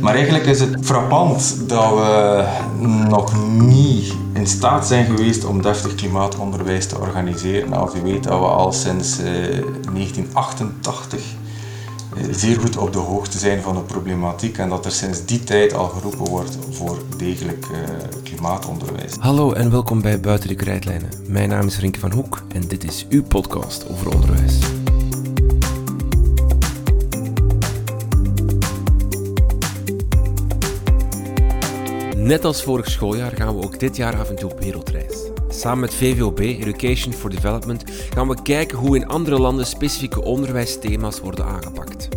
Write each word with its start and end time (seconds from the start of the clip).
Maar 0.00 0.14
eigenlijk 0.14 0.46
is 0.46 0.60
het 0.60 0.76
frappant 0.80 1.68
dat 1.68 1.90
we 1.90 2.44
nog 3.08 3.50
niet 3.60 4.14
in 4.32 4.46
staat 4.46 4.86
zijn 4.86 5.04
geweest 5.04 5.44
om 5.44 5.62
deftig 5.62 5.94
klimaatonderwijs 5.94 6.86
te 6.86 6.98
organiseren. 6.98 7.72
Als 7.72 7.94
u 7.94 8.02
weet 8.02 8.24
dat 8.24 8.38
we 8.38 8.46
al 8.46 8.72
sinds 8.72 9.16
1988 9.16 11.20
eh, 11.20 12.24
eh, 12.24 12.34
zeer 12.34 12.60
goed 12.60 12.76
op 12.76 12.92
de 12.92 12.98
hoogte 12.98 13.38
zijn 13.38 13.62
van 13.62 13.74
de 13.74 13.80
problematiek 13.80 14.58
en 14.58 14.68
dat 14.68 14.84
er 14.84 14.92
sinds 14.92 15.24
die 15.24 15.44
tijd 15.44 15.74
al 15.74 15.88
geroepen 15.88 16.28
wordt 16.28 16.58
voor 16.70 16.98
degelijk 17.16 17.66
uh, 17.72 17.78
klimaatonderwijs. 18.22 19.14
Hallo 19.18 19.52
en 19.52 19.70
welkom 19.70 20.02
bij 20.02 20.20
Buiten 20.20 20.48
de 20.48 20.54
Krijtlijnen. 20.54 21.08
Mijn 21.26 21.48
naam 21.48 21.66
is 21.66 21.78
Rinke 21.78 21.98
van 21.98 22.12
Hoek 22.12 22.42
en 22.54 22.68
dit 22.68 22.84
is 22.84 23.06
uw 23.08 23.22
podcast 23.22 23.86
over 23.90 24.14
onderwijs. 24.14 24.58
Net 32.28 32.44
als 32.44 32.62
vorig 32.62 32.90
schooljaar 32.90 33.32
gaan 33.36 33.56
we 33.56 33.64
ook 33.64 33.78
dit 33.78 33.96
jaar 33.96 34.16
af 34.16 34.28
en 34.28 34.36
toe 34.36 34.50
op 34.50 34.60
wereldreis. 34.60 35.30
Samen 35.48 35.80
met 35.80 35.94
VVOB, 35.94 36.38
Education 36.38 37.12
for 37.12 37.30
Development, 37.30 37.84
gaan 38.14 38.28
we 38.28 38.42
kijken 38.42 38.78
hoe 38.78 38.96
in 38.96 39.06
andere 39.06 39.38
landen 39.38 39.66
specifieke 39.66 40.22
onderwijsthema's 40.22 41.20
worden 41.20 41.44
aangepakt. 41.44 42.08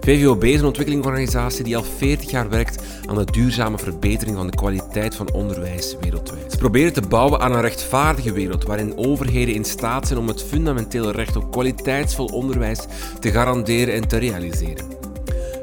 VVOB 0.00 0.44
is 0.44 0.60
een 0.60 0.66
ontwikkelingsorganisatie 0.66 1.64
die 1.64 1.76
al 1.76 1.82
40 1.82 2.30
jaar 2.30 2.48
werkt 2.48 2.82
aan 3.06 3.16
de 3.16 3.24
duurzame 3.24 3.78
verbetering 3.78 4.36
van 4.36 4.46
de 4.46 4.56
kwaliteit 4.56 5.14
van 5.14 5.32
onderwijs 5.32 5.96
wereldwijd. 6.00 6.52
Ze 6.52 6.58
proberen 6.58 6.92
te 6.92 7.02
bouwen 7.08 7.40
aan 7.40 7.52
een 7.52 7.60
rechtvaardige 7.60 8.32
wereld 8.32 8.64
waarin 8.64 8.96
overheden 8.96 9.54
in 9.54 9.64
staat 9.64 10.06
zijn 10.06 10.18
om 10.18 10.28
het 10.28 10.42
fundamentele 10.42 11.12
recht 11.12 11.36
op 11.36 11.50
kwaliteitsvol 11.50 12.26
onderwijs 12.26 12.80
te 13.20 13.30
garanderen 13.30 13.94
en 13.94 14.08
te 14.08 14.16
realiseren. 14.16 15.03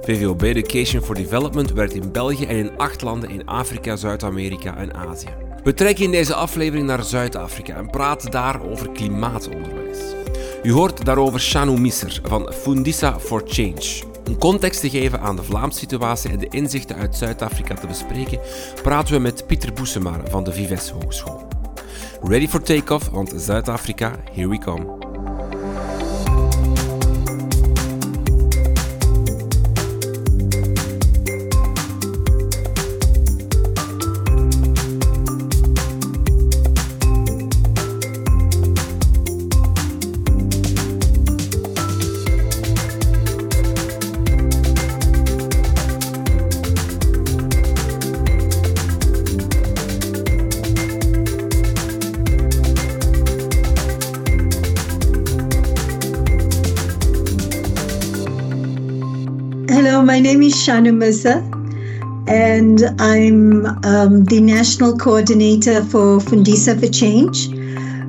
VVOB 0.01 0.41
Education 0.41 1.03
for 1.03 1.15
Development 1.15 1.71
werkt 1.71 1.93
in 1.93 2.11
België 2.11 2.45
en 2.45 2.57
in 2.57 2.77
acht 2.77 3.01
landen 3.01 3.29
in 3.29 3.45
Afrika, 3.45 3.95
Zuid-Amerika 3.95 4.77
en 4.77 4.93
Azië. 4.93 5.29
We 5.63 5.73
trekken 5.73 6.03
in 6.03 6.11
deze 6.11 6.33
aflevering 6.33 6.87
naar 6.87 7.03
Zuid-Afrika 7.03 7.75
en 7.75 7.89
praten 7.89 8.31
daar 8.31 8.69
over 8.69 8.89
klimaatonderwijs. 8.89 9.99
U 10.63 10.71
hoort 10.71 11.05
daarover 11.05 11.39
Shanu 11.39 11.79
Misser 11.79 12.19
van 12.23 12.53
Fundisa 12.53 13.19
for 13.19 13.43
Change. 13.45 14.03
Om 14.27 14.37
context 14.37 14.81
te 14.81 14.89
geven 14.89 15.21
aan 15.21 15.35
de 15.35 15.43
Vlaamse 15.43 15.79
situatie 15.79 16.29
en 16.29 16.39
de 16.39 16.47
inzichten 16.49 16.95
uit 16.95 17.15
Zuid-Afrika 17.15 17.75
te 17.75 17.87
bespreken, 17.87 18.39
praten 18.83 19.13
we 19.13 19.19
met 19.19 19.47
Pieter 19.47 19.73
Boesemare 19.73 20.23
van 20.29 20.43
de 20.43 20.51
Vives 20.51 20.89
Hogeschool. 20.89 21.47
Ready 22.23 22.47
for 22.47 22.61
takeoff, 22.61 23.09
want 23.09 23.33
Zuid-Afrika, 23.35 24.15
here 24.33 24.49
we 24.49 24.57
come. 24.57 25.10
Shana 60.61 60.93
Mirza, 60.93 61.41
and 62.27 62.79
I'm 62.99 63.65
um, 63.83 64.25
the 64.25 64.39
national 64.39 64.95
coordinator 64.95 65.83
for 65.83 66.19
Fundisa 66.19 66.79
for 66.79 66.87
Change, 66.87 67.47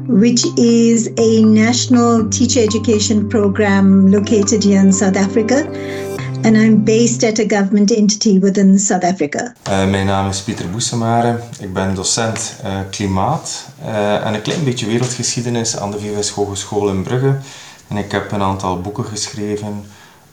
which 0.07 0.45
is 0.59 1.09
a 1.17 1.43
national 1.45 2.29
teacher 2.29 2.61
education 2.61 3.29
program 3.29 4.11
located 4.11 4.65
here 4.65 4.81
in 4.81 4.93
South 4.93 5.17
Africa. 5.17 5.65
And 6.45 6.57
I'm 6.59 6.85
based 6.85 7.25
at 7.25 7.39
a 7.39 7.47
government 7.47 7.91
entity 7.91 8.39
within 8.39 8.79
South 8.79 9.05
Africa. 9.05 9.55
Uh, 9.69 9.91
mijn 9.91 10.07
naam 10.07 10.29
is 10.29 10.41
Pieter 10.41 10.71
Boesemare. 10.71 11.39
Ik 11.61 11.73
ben 11.73 11.95
docent 11.95 12.55
uh, 12.65 12.81
klimaat 12.91 13.69
uh, 13.85 14.27
en 14.27 14.35
een 14.35 14.43
klein 14.43 14.65
beetje 14.65 14.87
wereldgeschiedenis 14.87 15.77
aan 15.77 15.91
de 15.91 15.99
Vives 15.99 16.31
Hogeschool 16.31 16.89
in 16.89 17.03
Brugge. 17.03 17.37
En 17.89 17.97
ik 17.97 18.13
heb 18.13 18.33
een 18.33 18.43
aantal 18.43 18.81
boeken 18.81 19.05
geschreven 19.05 19.85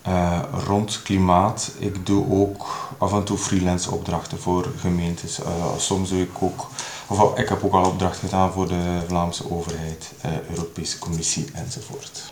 uh, 0.07 0.39
rond 0.67 1.01
klimaat. 1.03 1.71
Ik 1.77 2.05
doe 2.05 2.31
ook 2.31 2.89
af 2.97 3.13
en 3.13 3.23
toe 3.23 3.37
freelance 3.37 3.91
opdrachten 3.91 4.39
voor 4.39 4.67
gemeentes. 4.77 5.39
Uh, 5.39 5.45
soms 5.77 6.09
doe 6.09 6.21
ik 6.21 6.29
ook, 6.39 6.67
of 7.07 7.37
ik 7.37 7.49
heb 7.49 7.63
ook 7.63 7.73
al 7.73 7.85
opdrachten 7.85 8.29
gedaan 8.29 8.51
voor 8.51 8.67
de 8.67 9.01
Vlaamse 9.07 9.51
overheid, 9.51 10.11
uh, 10.25 10.31
Europese 10.49 10.99
Commissie 10.99 11.45
enzovoort. 11.53 12.31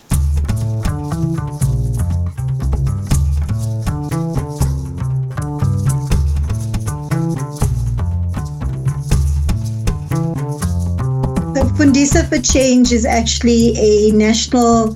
Fundisa 11.77 12.23
for 12.23 12.39
Change 12.41 12.91
is 12.91 13.05
actually 13.05 13.75
a 13.77 14.11
national 14.11 14.95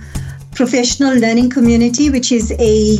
professional 0.62 1.16
learning 1.18 1.50
community, 1.50 2.12
which 2.12 2.32
is 2.32 2.54
a 2.60 2.98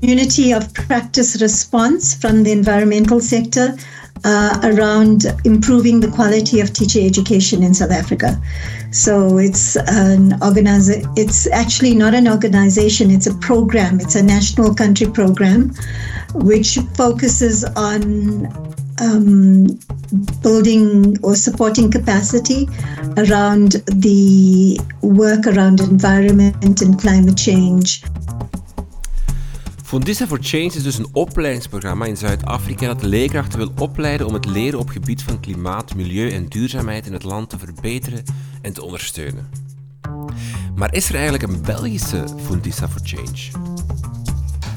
community 0.00 0.52
of 0.52 0.74
practice 0.74 1.40
response 1.40 2.16
from 2.16 2.42
the 2.42 2.50
environmental 2.50 3.20
sector 3.20 3.76
uh, 4.24 4.58
around 4.64 5.24
improving 5.44 6.00
the 6.00 6.10
quality 6.10 6.58
of 6.58 6.72
teacher 6.72 6.98
education 7.00 7.62
in 7.62 7.72
South 7.74 7.92
Africa. 7.92 8.42
So 8.90 9.38
it's 9.38 9.76
an 9.76 10.42
organization. 10.42 11.08
It's 11.16 11.46
actually 11.52 11.94
not 11.94 12.12
an 12.12 12.26
organization. 12.26 13.12
It's 13.12 13.28
a 13.28 13.34
program. 13.34 14.00
It's 14.00 14.16
a 14.16 14.22
national 14.24 14.74
country 14.74 15.06
program, 15.06 15.72
which 16.34 16.76
focuses 16.96 17.62
on 17.76 18.73
um, 19.00 19.78
building 20.40 21.18
or 21.22 21.34
supporting 21.36 21.90
capacity 21.90 22.68
around 23.16 23.82
the 24.00 24.78
work 25.00 25.46
around 25.46 25.80
environment 25.80 26.82
and 26.82 26.98
climate 26.98 27.38
change. 27.38 28.02
Fundisa 29.94 30.26
for 30.26 30.38
Change 30.40 30.76
is 30.76 30.82
dus 30.82 30.98
een 30.98 31.08
opleidingsprogramma 31.12 32.04
in 32.04 32.16
Zuid-Afrika 32.16 32.86
dat 32.86 33.02
leerkrachten 33.02 33.58
wil 33.58 33.72
opleiden 33.78 34.26
om 34.26 34.34
het 34.34 34.46
leren 34.46 34.78
op 34.78 34.88
gebied 34.88 35.22
van 35.22 35.40
klimaat, 35.40 35.94
milieu 35.94 36.30
en 36.30 36.48
duurzaamheid 36.48 37.06
in 37.06 37.12
het 37.12 37.22
land 37.22 37.50
te 37.50 37.58
verbeteren 37.58 38.22
en 38.62 38.72
te 38.72 38.82
ondersteunen. 38.82 39.48
Maar 40.74 40.94
is 40.94 41.08
er 41.08 41.14
eigenlijk 41.14 41.44
een 41.44 41.62
Belgische 41.62 42.24
Fundisa 42.46 42.88
for 42.88 43.00
Change? 43.04 43.83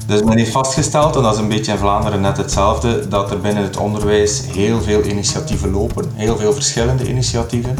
Dus 0.08 0.22
men 0.22 0.38
heeft 0.38 0.50
vastgesteld, 0.52 1.16
en 1.16 1.22
dat 1.22 1.34
is 1.34 1.40
een 1.40 1.48
beetje 1.48 1.72
in 1.72 1.78
Vlaanderen 1.78 2.20
net 2.20 2.36
hetzelfde, 2.36 3.08
dat 3.08 3.30
er 3.30 3.40
binnen 3.40 3.62
het 3.62 3.76
onderwijs 3.76 4.42
heel 4.46 4.82
veel 4.82 5.02
initiatieven 5.02 5.70
lopen, 5.70 6.10
heel 6.14 6.36
veel 6.36 6.52
verschillende 6.52 7.08
initiatieven. 7.08 7.76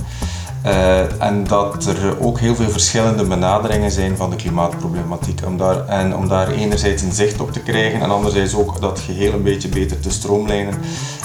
Uh, 0.67 1.23
en 1.23 1.45
dat 1.45 1.87
er 1.87 2.21
ook 2.21 2.39
heel 2.39 2.55
veel 2.55 2.71
verschillende 2.71 3.25
benaderingen 3.25 3.91
zijn 3.91 4.17
van 4.17 4.31
de 4.31 4.37
klimaatproblematiek. 4.37 5.41
Om 5.47 5.57
daar, 5.57 5.87
en 5.87 6.17
om 6.17 6.29
daar 6.29 6.49
enerzijds 6.49 7.03
een 7.03 7.13
zicht 7.13 7.41
op 7.41 7.53
te 7.53 7.61
krijgen 7.61 8.01
en 8.01 8.11
anderzijds 8.11 8.55
ook 8.55 8.81
dat 8.81 9.01
geheel 9.01 9.33
een 9.33 9.43
beetje 9.43 9.69
beter 9.69 10.01
te 10.01 10.11
stroomlijnen, 10.11 10.75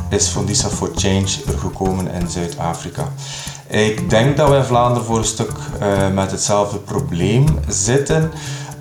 is 0.10 0.28
Fondisa 0.28 0.68
for 0.70 0.92
Change 0.96 1.28
er 1.48 1.58
gekomen 1.58 2.12
in 2.12 2.30
Zuid-Afrika. 2.30 3.04
Ik 3.68 4.10
denk 4.10 4.38
dat 4.38 4.50
we 4.50 4.56
in 4.56 4.64
Vlaanderen 4.64 5.06
voor 5.06 5.18
een 5.18 5.24
stuk 5.24 5.52
uh, 5.82 6.14
met 6.14 6.32
hetzelfde 6.32 6.78
probleem 6.78 7.46
zitten. 7.68 8.32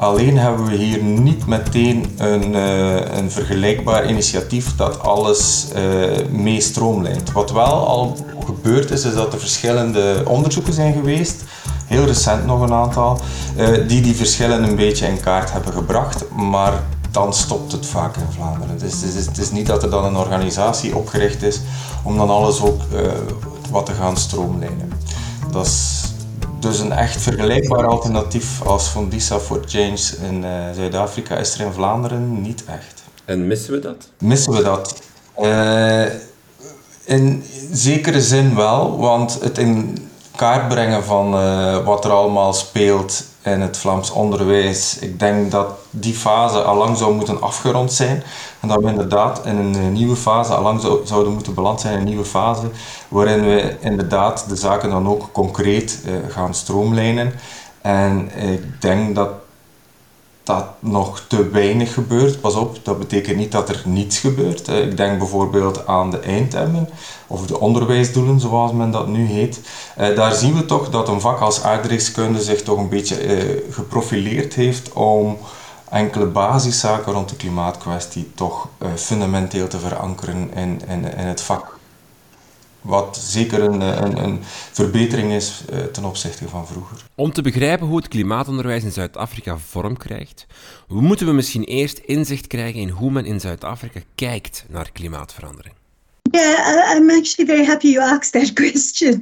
Alleen 0.03 0.39
hebben 0.39 0.67
we 0.67 0.77
hier 0.77 1.03
niet 1.03 1.47
meteen 1.47 2.13
een, 2.17 2.55
uh, 2.55 3.17
een 3.17 3.31
vergelijkbaar 3.31 4.09
initiatief 4.09 4.77
dat 4.77 5.01
alles 5.01 5.69
uh, 5.77 6.29
mee 6.31 6.61
stroomlijnt. 6.61 7.33
Wat 7.33 7.51
wel 7.53 7.87
al 7.87 8.17
gebeurd 8.45 8.91
is, 8.91 9.05
is 9.05 9.15
dat 9.15 9.33
er 9.33 9.39
verschillende 9.39 10.23
onderzoeken 10.27 10.73
zijn 10.73 10.93
geweest, 10.93 11.45
heel 11.87 12.05
recent 12.05 12.47
nog 12.47 12.61
een 12.61 12.73
aantal, 12.73 13.21
uh, 13.57 13.89
die 13.89 14.01
die 14.01 14.15
verschillen 14.15 14.63
een 14.63 14.77
beetje 14.77 15.07
in 15.07 15.21
kaart 15.21 15.53
hebben 15.53 15.73
gebracht. 15.73 16.31
Maar 16.31 16.83
dan 17.11 17.35
stopt 17.35 17.73
het 17.73 17.87
vaak 17.87 18.17
in 18.17 18.33
Vlaanderen. 18.35 18.79
Dus 18.79 18.93
het 18.93 19.15
is, 19.15 19.27
het 19.27 19.39
is 19.39 19.51
niet 19.51 19.67
dat 19.67 19.83
er 19.83 19.91
dan 19.91 20.05
een 20.05 20.17
organisatie 20.17 20.97
opgericht 20.97 21.43
is 21.43 21.61
om 22.03 22.17
dan 22.17 22.31
alles 22.31 22.63
ook 22.63 22.81
wat 23.71 23.87
te 23.87 23.93
gaan 23.93 24.17
stroomlijnen. 24.17 24.93
Dat 25.51 25.67
is 25.67 26.02
dus 26.63 26.79
een 26.79 26.93
echt 26.93 27.23
vergelijkbaar 27.23 27.87
alternatief 27.87 28.63
als 28.63 28.89
Fondisa 28.89 29.39
for 29.39 29.61
Change 29.67 30.01
in 30.23 30.45
uh, 30.45 30.51
Zuid-Afrika 30.75 31.37
is 31.37 31.55
er 31.55 31.67
in 31.67 31.73
Vlaanderen 31.73 32.43
niet 32.43 32.65
echt. 32.65 33.03
En 33.25 33.47
missen 33.47 33.73
we 33.73 33.79
dat? 33.79 34.09
Missen 34.19 34.53
we 34.53 34.63
dat? 34.63 35.03
Uh, 35.41 36.05
in 37.05 37.45
zekere 37.73 38.21
zin 38.21 38.55
wel, 38.55 38.99
want 38.99 39.39
het 39.41 39.59
in 39.59 39.99
kaart 40.37 40.69
brengen 40.69 41.05
van 41.05 41.35
uh, 41.35 41.85
wat 41.85 42.05
er 42.05 42.11
allemaal 42.11 42.53
speelt 42.53 43.25
in 43.43 43.61
het 43.61 43.77
Vlaams 43.77 44.11
onderwijs. 44.11 44.99
Ik 44.99 45.19
denk 45.19 45.51
dat 45.51 45.69
die 45.91 46.15
fase 46.15 46.63
al 46.63 46.77
lang 46.77 46.97
zou 46.97 47.15
moeten 47.15 47.41
afgerond 47.41 47.93
zijn. 47.93 48.23
En 48.61 48.69
dat 48.69 48.83
we 48.83 48.89
inderdaad 48.89 49.47
in 49.47 49.57
een 49.57 49.93
nieuwe 49.93 50.17
fase, 50.17 50.55
al 50.55 50.63
lang 50.63 50.81
zou, 50.81 51.07
zouden 51.07 51.33
moeten 51.33 51.55
beland 51.55 51.81
zijn 51.81 51.93
in 51.93 51.99
een 51.99 52.07
nieuwe 52.07 52.25
fase, 52.25 52.67
waarin 53.09 53.45
we 53.45 53.77
inderdaad 53.81 54.49
de 54.49 54.57
zaken 54.57 54.91
dan 54.91 55.09
ook 55.09 55.29
concreet 55.33 56.01
uh, 56.07 56.13
gaan 56.29 56.55
stroomlijnen. 56.55 57.33
En 57.81 58.31
ik 58.37 58.81
denk 58.81 59.15
dat 59.15 59.29
dat 60.43 60.65
nog 60.79 61.25
te 61.29 61.49
weinig 61.49 61.95
gebeurt. 61.95 62.41
Pas 62.41 62.55
op, 62.55 62.79
dat 62.83 62.99
betekent 62.99 63.37
niet 63.37 63.53
dat 63.53 63.69
er 63.69 63.83
niets 63.85 64.19
gebeurt. 64.19 64.69
Ik 64.69 64.97
denk 64.97 65.19
bijvoorbeeld 65.19 65.87
aan 65.87 66.11
de 66.11 66.19
eindtermen 66.19 66.89
of 67.27 67.47
de 67.47 67.61
onderwijsdoelen, 67.61 68.41
zoals 68.41 68.73
men 68.73 68.91
dat 68.91 69.09
nu 69.09 69.27
heet. 69.27 69.61
Eh, 69.97 70.17
daar 70.17 70.35
zien 70.35 70.55
we 70.55 70.65
toch 70.65 70.91
dat 70.91 71.09
een 71.09 71.21
vak 71.21 71.41
als 71.41 71.63
aardrijkskunde 71.63 72.43
zich 72.43 72.63
toch 72.63 72.79
een 72.79 72.89
beetje 72.89 73.17
eh, 73.17 73.61
geprofileerd 73.71 74.55
heeft 74.55 74.93
om 74.93 75.39
enkele 75.91 76.27
basiszaken 76.27 77.13
rond 77.13 77.29
de 77.29 77.37
klimaatkwestie 77.37 78.31
toch 78.35 78.69
eh, 78.79 78.89
fundamenteel 78.97 79.69
te 79.69 79.79
verankeren 79.79 80.51
in, 80.55 80.81
in, 80.89 81.17
in 81.17 81.27
het 81.27 81.41
vak. 81.41 81.81
Wat 82.83 83.17
zeker 83.17 83.63
een, 83.63 83.81
een, 83.81 84.25
een 84.25 84.39
verbetering 84.73 85.33
is 85.33 85.65
eh, 85.71 85.79
ten 85.79 86.05
opzichte 86.05 86.49
van 86.49 86.67
vroeger. 86.67 86.97
Om 87.15 87.33
te 87.33 87.43
begrijpen 87.43 87.87
hoe 87.87 87.97
het 87.97 88.09
klimaatonderwijs 88.09 88.85
in 88.85 88.93
Zuid-Afrika 88.93 89.59
vorm 89.59 89.97
krijgt, 89.97 90.47
moeten 90.89 91.27
we 91.27 91.33
misschien 91.33 91.65
eerst 91.65 91.99
inzicht 91.99 92.47
krijgen 92.47 92.81
in 92.81 92.89
hoe 92.89 93.11
men 93.11 93.25
in 93.25 93.41
Zuid-Afrika 93.41 94.01
kijkt 94.15 94.65
naar 94.69 94.91
klimaatverandering. 94.93 95.75
Yeah, 96.33 96.85
I'm 96.87 97.11
actually 97.11 97.45
very 97.45 97.65
happy 97.65 97.89
you 97.89 98.01
asked 98.01 98.33
that 98.33 98.55
question 98.57 99.21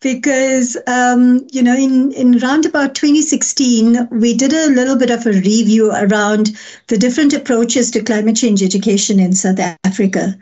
because, 0.00 0.76
um, 0.86 1.46
you 1.50 1.62
know, 1.62 1.74
in, 1.74 2.12
in 2.12 2.42
around 2.42 2.66
about 2.66 2.94
2016, 2.94 4.08
we 4.10 4.34
did 4.34 4.52
a 4.52 4.70
little 4.70 4.96
bit 4.96 5.10
of 5.10 5.26
a 5.26 5.32
review 5.32 5.90
around 5.90 6.56
the 6.88 6.98
different 6.98 7.32
approaches 7.32 7.90
to 7.92 8.02
climate 8.02 8.36
change 8.36 8.62
education 8.62 9.18
in 9.18 9.32
South 9.32 9.58
Africa. 9.84 10.36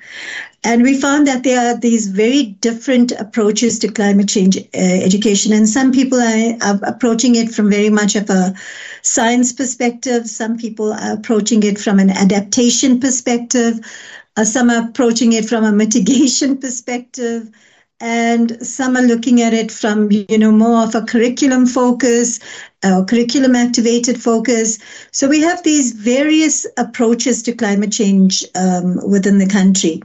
And 0.64 0.82
we 0.82 1.00
found 1.00 1.26
that 1.26 1.43
there 1.43 1.60
are 1.60 1.76
these 1.76 2.06
very 2.06 2.44
different 2.60 3.10
approaches 3.12 3.81
to 3.81 3.88
climate 3.88 4.28
change 4.28 4.56
uh, 4.56 4.60
education. 4.75 5.52
And 5.52 5.69
some 5.69 5.90
people 5.90 6.20
are, 6.20 6.56
are, 6.62 6.81
approaching 6.84 7.34
it 7.34 7.50
from 7.52 7.69
very 7.69 7.90
much 7.90 8.14
of 8.14 8.31
a 8.31 8.55
science 9.02 9.52
perspective. 9.52 10.28
Some 10.28 10.56
people 10.56 10.93
are 10.93 11.14
approaching 11.14 11.64
it 11.64 11.81
from 11.81 11.98
an 11.98 12.10
adaptation 12.10 13.00
perspective. 13.00 13.81
Uh, 14.37 14.44
some 14.44 14.70
are 14.70 14.88
approaching 14.88 15.32
it 15.32 15.49
from 15.49 15.64
a 15.64 15.73
mitigation 15.73 16.56
perspective. 16.61 17.50
And 18.00 18.67
some 18.67 18.96
are 18.96 19.02
looking 19.02 19.43
at 19.43 19.55
it 19.55 19.70
from, 19.70 20.11
you 20.11 20.37
know, 20.37 20.50
more 20.50 20.82
of 20.82 20.94
a 20.96 21.02
curriculum 21.02 21.67
focus 21.67 22.40
or 22.84 23.05
curriculum 23.05 23.55
activated 23.55 24.20
focus. 24.20 24.81
So 25.12 25.29
we 25.29 25.40
have 25.43 25.62
these 25.62 25.93
various 25.93 26.67
approaches 26.76 27.44
to 27.44 27.52
climate 27.52 27.93
change 27.93 28.44
um, 28.56 28.99
within 29.08 29.38
the 29.38 29.46
country. 29.46 30.02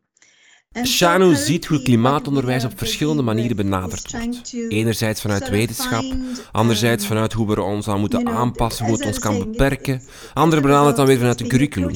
Shanu 0.86 1.36
ziet 1.36 1.66
hoe 1.66 1.82
klimaatonderwijs 1.82 2.64
op 2.64 2.72
verschillende 2.76 3.22
manieren 3.22 3.56
benaderd 3.56 4.12
wordt. 4.12 4.54
Enerzijds 4.70 5.22
vanuit 5.22 5.50
wetenschap, 5.50 6.04
anderzijds 6.52 7.06
vanuit 7.06 7.34
hoe 7.34 7.48
we 7.48 7.62
ons 7.62 7.88
aan 7.88 8.00
moeten 8.00 8.28
aanpassen, 8.28 8.86
hoe 8.86 8.96
het 8.96 9.06
ons 9.06 9.20
kan 9.20 9.38
beperken. 9.38 10.02
Anderen 10.34 10.62
benaderen 10.62 10.88
het 10.88 10.98
dan 10.98 11.06
weer 11.06 11.18
vanuit 11.18 11.42
een 11.42 11.48
curriculum. 11.48 11.92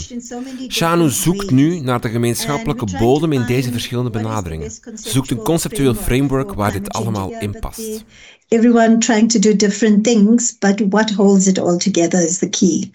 Shanu 0.67 1.09
zoekt 1.09 1.51
nu 1.51 1.79
naar 1.79 2.01
de 2.01 2.09
gemeenschappelijke 2.09 2.97
bodem 2.99 3.31
in 3.31 3.45
deze 3.45 3.71
verschillende 3.71 4.09
benaderingen. 4.09 4.71
Ze 4.71 5.09
zoekt 5.09 5.31
een 5.31 5.43
conceptueel 5.43 5.93
framework 5.93 6.53
waar 6.53 6.71
dit 6.71 6.89
allemaal 6.89 7.33
in 7.39 7.59
past. 7.59 8.03
Everyone 8.47 8.97
trying 8.97 9.31
to 9.31 9.39
do 9.39 9.55
different 9.55 10.03
things, 10.03 10.57
but 10.57 10.81
what 10.89 11.11
holds 11.11 11.47
it 11.47 11.59
all 11.59 11.77
together 11.77 12.21
is 12.21 12.37
the 12.37 12.49
key. 12.49 12.91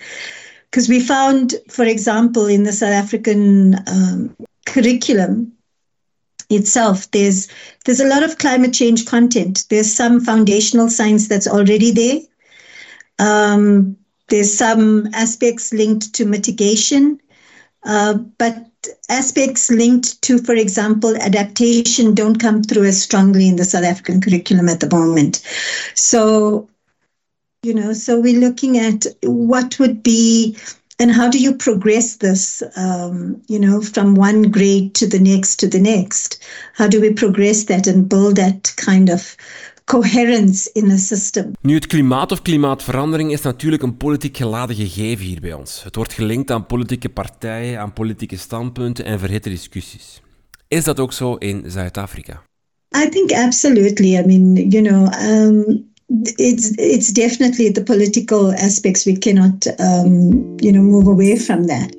Because 0.71 0.89
we 0.89 1.01
found, 1.01 1.63
for 1.67 1.87
example, 1.87 2.53
in 2.53 2.65
the 2.65 2.73
South 2.73 2.93
African 2.93 3.79
um, 3.89 4.37
curriculum, 4.63 5.56
itself 6.49 7.11
there's 7.11 7.49
there's 7.85 8.01
a 8.01 8.09
lot 8.09 8.23
of 8.23 8.39
climate 8.39 8.73
change 8.73 9.07
content. 9.07 9.65
There's 9.71 9.93
some 9.93 10.21
foundational 10.21 10.89
science 10.89 11.29
that's 11.29 11.49
already 11.49 11.91
there. 11.91 12.21
Um, 13.19 13.97
there's 14.29 14.53
some 14.53 15.09
aspects 15.15 15.73
linked 15.73 16.15
to 16.15 16.25
mitigation 16.25 17.21
uh, 17.87 18.15
but 18.39 18.67
aspects 19.09 19.71
linked 19.71 20.21
to 20.23 20.39
for 20.39 20.55
example 20.55 21.17
adaptation 21.17 22.15
don't 22.15 22.41
come 22.41 22.63
through 22.63 22.85
as 22.85 23.01
strongly 23.01 23.49
in 23.49 23.57
the 23.57 23.65
south 23.65 23.85
african 23.85 24.21
curriculum 24.21 24.69
at 24.69 24.81
the 24.81 24.91
moment. 24.91 25.43
So 25.95 26.69
you 27.63 27.75
know 27.75 27.93
so 27.93 28.21
we're 28.21 28.41
looking 28.41 28.79
at 28.79 29.07
what 29.23 29.79
would 29.79 30.03
be 30.03 30.57
and 30.97 31.11
how 31.11 31.29
do 31.31 31.39
you 31.39 31.57
progress 31.57 32.17
this 32.17 32.63
um, 32.77 33.43
you 33.47 33.59
know 33.59 33.81
from 33.81 34.19
one 34.19 34.51
grade 34.51 34.93
to 34.93 35.07
the 35.07 35.19
next 35.19 35.59
to 35.59 35.69
the 35.69 35.81
next 35.81 36.39
how 36.75 36.89
do 36.89 37.01
we 37.01 37.13
progress 37.13 37.65
that 37.65 37.87
and 37.87 38.09
build 38.09 38.37
that 38.37 38.73
kind 38.77 39.11
of 39.11 39.37
coherence 39.87 40.73
in 40.73 40.89
the 40.89 40.99
system. 40.99 41.53
Nu, 41.61 41.75
het 41.75 41.87
klimaat 41.87 42.33
of 42.33 42.43
klimaatverandering 42.43 43.33
is 43.33 43.43
natuurlijk 43.43 43.83
een 43.83 43.97
politiek 43.97 44.37
geladen 44.37 44.77
gegeven 44.77 45.25
hier 45.25 45.41
bij 45.41 45.53
ons. 45.53 45.83
Het 45.83 45.97
wordt 45.97 46.13
gelinkt 46.13 46.51
aan 46.51 46.67
politieke 46.67 47.09
partijen, 47.09 47.81
aan 47.81 47.93
politieke 47.93 48.37
standpunten 48.37 49.05
en 49.05 49.19
verhitte 49.19 49.49
discussies. 49.49 50.21
Is 50.69 50.85
dat 50.85 51.01
ook 51.01 51.13
zo 51.13 51.35
in 51.35 51.65
Zuid-Afrika? 51.67 52.43
I 53.05 53.09
think 53.09 53.33
absolutely. 53.33 54.17
I 54.17 54.23
mean, 54.25 54.71
you 54.71 54.83
know, 54.83 55.13
um, 55.31 55.95
it's 56.09 56.73
it's 56.79 57.13
definitely 57.13 57.69
the 57.69 57.83
political 57.83 58.53
aspects 58.53 59.07
we 59.07 59.17
cannot 59.17 59.67
um, 59.81 60.57
you 60.61 60.71
know 60.71 60.81
move 60.81 61.07
away 61.07 61.37
from 61.39 61.65
that. 61.65 61.95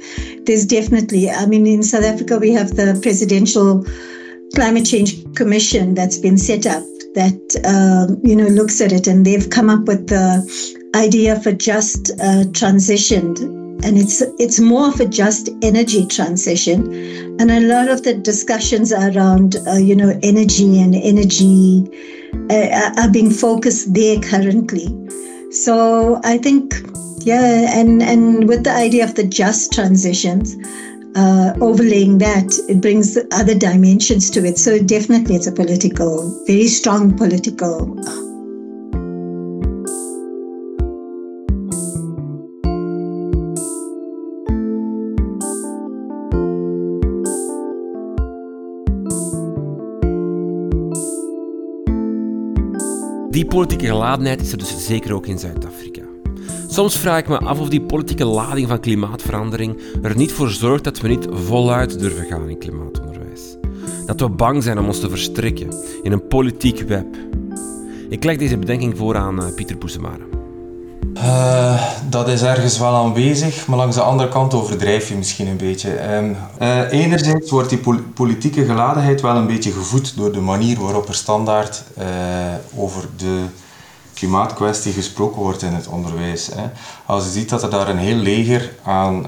There's 0.46 0.66
definitely 0.66 1.30
i 1.30 1.46
mean 1.46 1.68
in 1.68 1.84
south 1.84 2.06
africa 2.06 2.38
we 2.38 2.52
have 2.52 2.76
the 2.76 2.98
presidential 3.02 3.86
climate 4.56 4.86
change 4.86 5.24
commission 5.36 5.94
that's 5.94 6.18
been 6.18 6.38
set 6.38 6.66
up 6.66 6.84
that 7.16 7.40
um, 7.66 8.20
you 8.24 8.36
know 8.36 8.48
looks 8.48 8.80
at 8.80 8.94
it 8.94 9.08
and 9.08 9.26
they've 9.26 9.50
come 9.50 9.70
up 9.70 9.86
with 9.86 10.08
the 10.08 10.90
idea 10.96 11.40
a 11.46 11.54
just 11.54 12.12
uh, 12.22 12.46
transition 12.54 13.36
and 13.84 13.98
it's 13.98 14.22
it's 14.40 14.60
more 14.60 14.88
of 14.88 15.00
a 15.00 15.06
just 15.06 15.50
energy 15.62 16.06
transition. 16.06 16.94
And 17.40 17.52
a 17.52 17.62
lot 17.62 17.90
of 17.90 18.04
the 18.04 18.14
discussions 18.14 18.92
around 18.92 19.58
uh, 19.68 19.74
you 19.74 19.96
know 19.96 20.20
energy 20.24 20.80
and 20.82 20.96
energy 20.96 21.88
uh, 22.50 22.92
are 22.98 23.10
being 23.10 23.30
focused 23.30 23.94
there 23.94 24.20
currently. 24.20 24.88
So 25.50 26.20
i 26.24 26.38
think 26.38 26.74
yeah 27.20 27.78
and 27.80 28.02
and 28.04 28.48
with 28.48 28.64
the 28.64 28.72
idea 28.72 29.04
of 29.04 29.16
the 29.16 29.24
just 29.24 29.72
transitions 29.72 30.56
uh, 31.16 31.54
overlaying 31.62 32.20
that 32.20 32.54
it 32.70 32.80
brings 32.82 33.18
other 33.32 33.56
dimensions 33.56 34.30
to 34.30 34.46
it. 34.46 34.58
So 34.60 34.78
definitely 34.78 35.36
it's 35.36 35.48
a 35.48 35.52
political 35.52 36.46
very 36.46 36.68
strong 36.68 37.18
political 37.18 37.98
Die 53.38 53.46
politieke 53.46 53.86
geladenheid 53.86 54.42
is 54.42 54.52
er 54.52 54.58
dus 54.58 54.86
zeker 54.86 55.14
ook 55.14 55.28
in 55.28 55.40
Zuid-Afrika. 55.40 56.02
Soms 56.68 56.98
vraag 56.98 57.20
ik 57.20 57.28
me 57.28 57.38
af 57.38 57.60
of 57.60 57.70
die 57.70 57.82
politieke 57.82 58.26
lading 58.26 58.68
van 58.68 58.80
klimaatverandering 58.80 59.78
er 60.02 60.16
niet 60.16 60.32
voor 60.32 60.50
zorgt 60.50 60.84
dat 60.84 61.00
we 61.00 61.08
niet 61.08 61.28
voluit 61.32 62.00
durven 62.00 62.26
gaan 62.26 62.50
in 62.50 62.58
klimaatonderwijs. 62.58 63.58
Dat 64.06 64.20
we 64.20 64.30
bang 64.30 64.64
zijn 64.64 64.80
om 64.80 64.88
ons 64.88 65.00
te 65.00 65.10
verstrikken 65.10 65.70
in 66.04 66.12
een 66.12 66.28
politiek 66.28 66.80
web. 66.80 67.08
Ik 68.10 68.24
leg 68.24 68.38
deze 68.38 68.58
bedenking 68.58 68.98
voor 68.98 69.16
aan 69.16 69.40
uh, 69.40 69.54
Pieter 69.56 69.78
Poesemare. 69.78 70.37
Uh, 71.24 71.82
dat 72.10 72.28
is 72.28 72.42
ergens 72.42 72.80
wel 72.80 72.96
aanwezig, 72.96 73.68
maar 73.68 73.78
langs 73.78 73.96
de 73.96 74.02
andere 74.02 74.30
kant 74.30 74.54
overdrijf 74.54 75.10
je 75.10 75.16
misschien 75.16 75.48
een 75.48 75.58
beetje. 75.58 76.00
Uh, 76.62 76.92
enerzijds 76.92 77.52
wordt 77.52 77.70
die 77.70 78.04
politieke 78.14 78.66
geladenheid 78.66 79.22
wel 79.22 79.36
een 79.36 79.48
beetje 79.48 79.72
gevoed 79.72 80.18
door 80.18 80.32
de 80.32 80.40
manier 80.40 80.80
waarop 80.80 81.08
er 81.08 81.16
standaard 81.16 81.84
uh, 81.98 82.06
over 82.76 83.08
de 83.18 83.44
klimaatkwestie 84.14 84.94
gesproken 84.94 85.42
wordt 85.42 85.62
in 85.62 85.74
het 85.74 85.88
onderwijs. 85.88 86.48
Hè. 86.56 86.64
Als 87.06 87.24
je 87.24 87.30
ziet 87.30 87.50
dat 87.50 87.64
er 87.64 87.70
daar 87.70 87.88
een 87.88 87.98
heel 87.98 88.16
leger 88.16 88.74
aan 88.84 89.26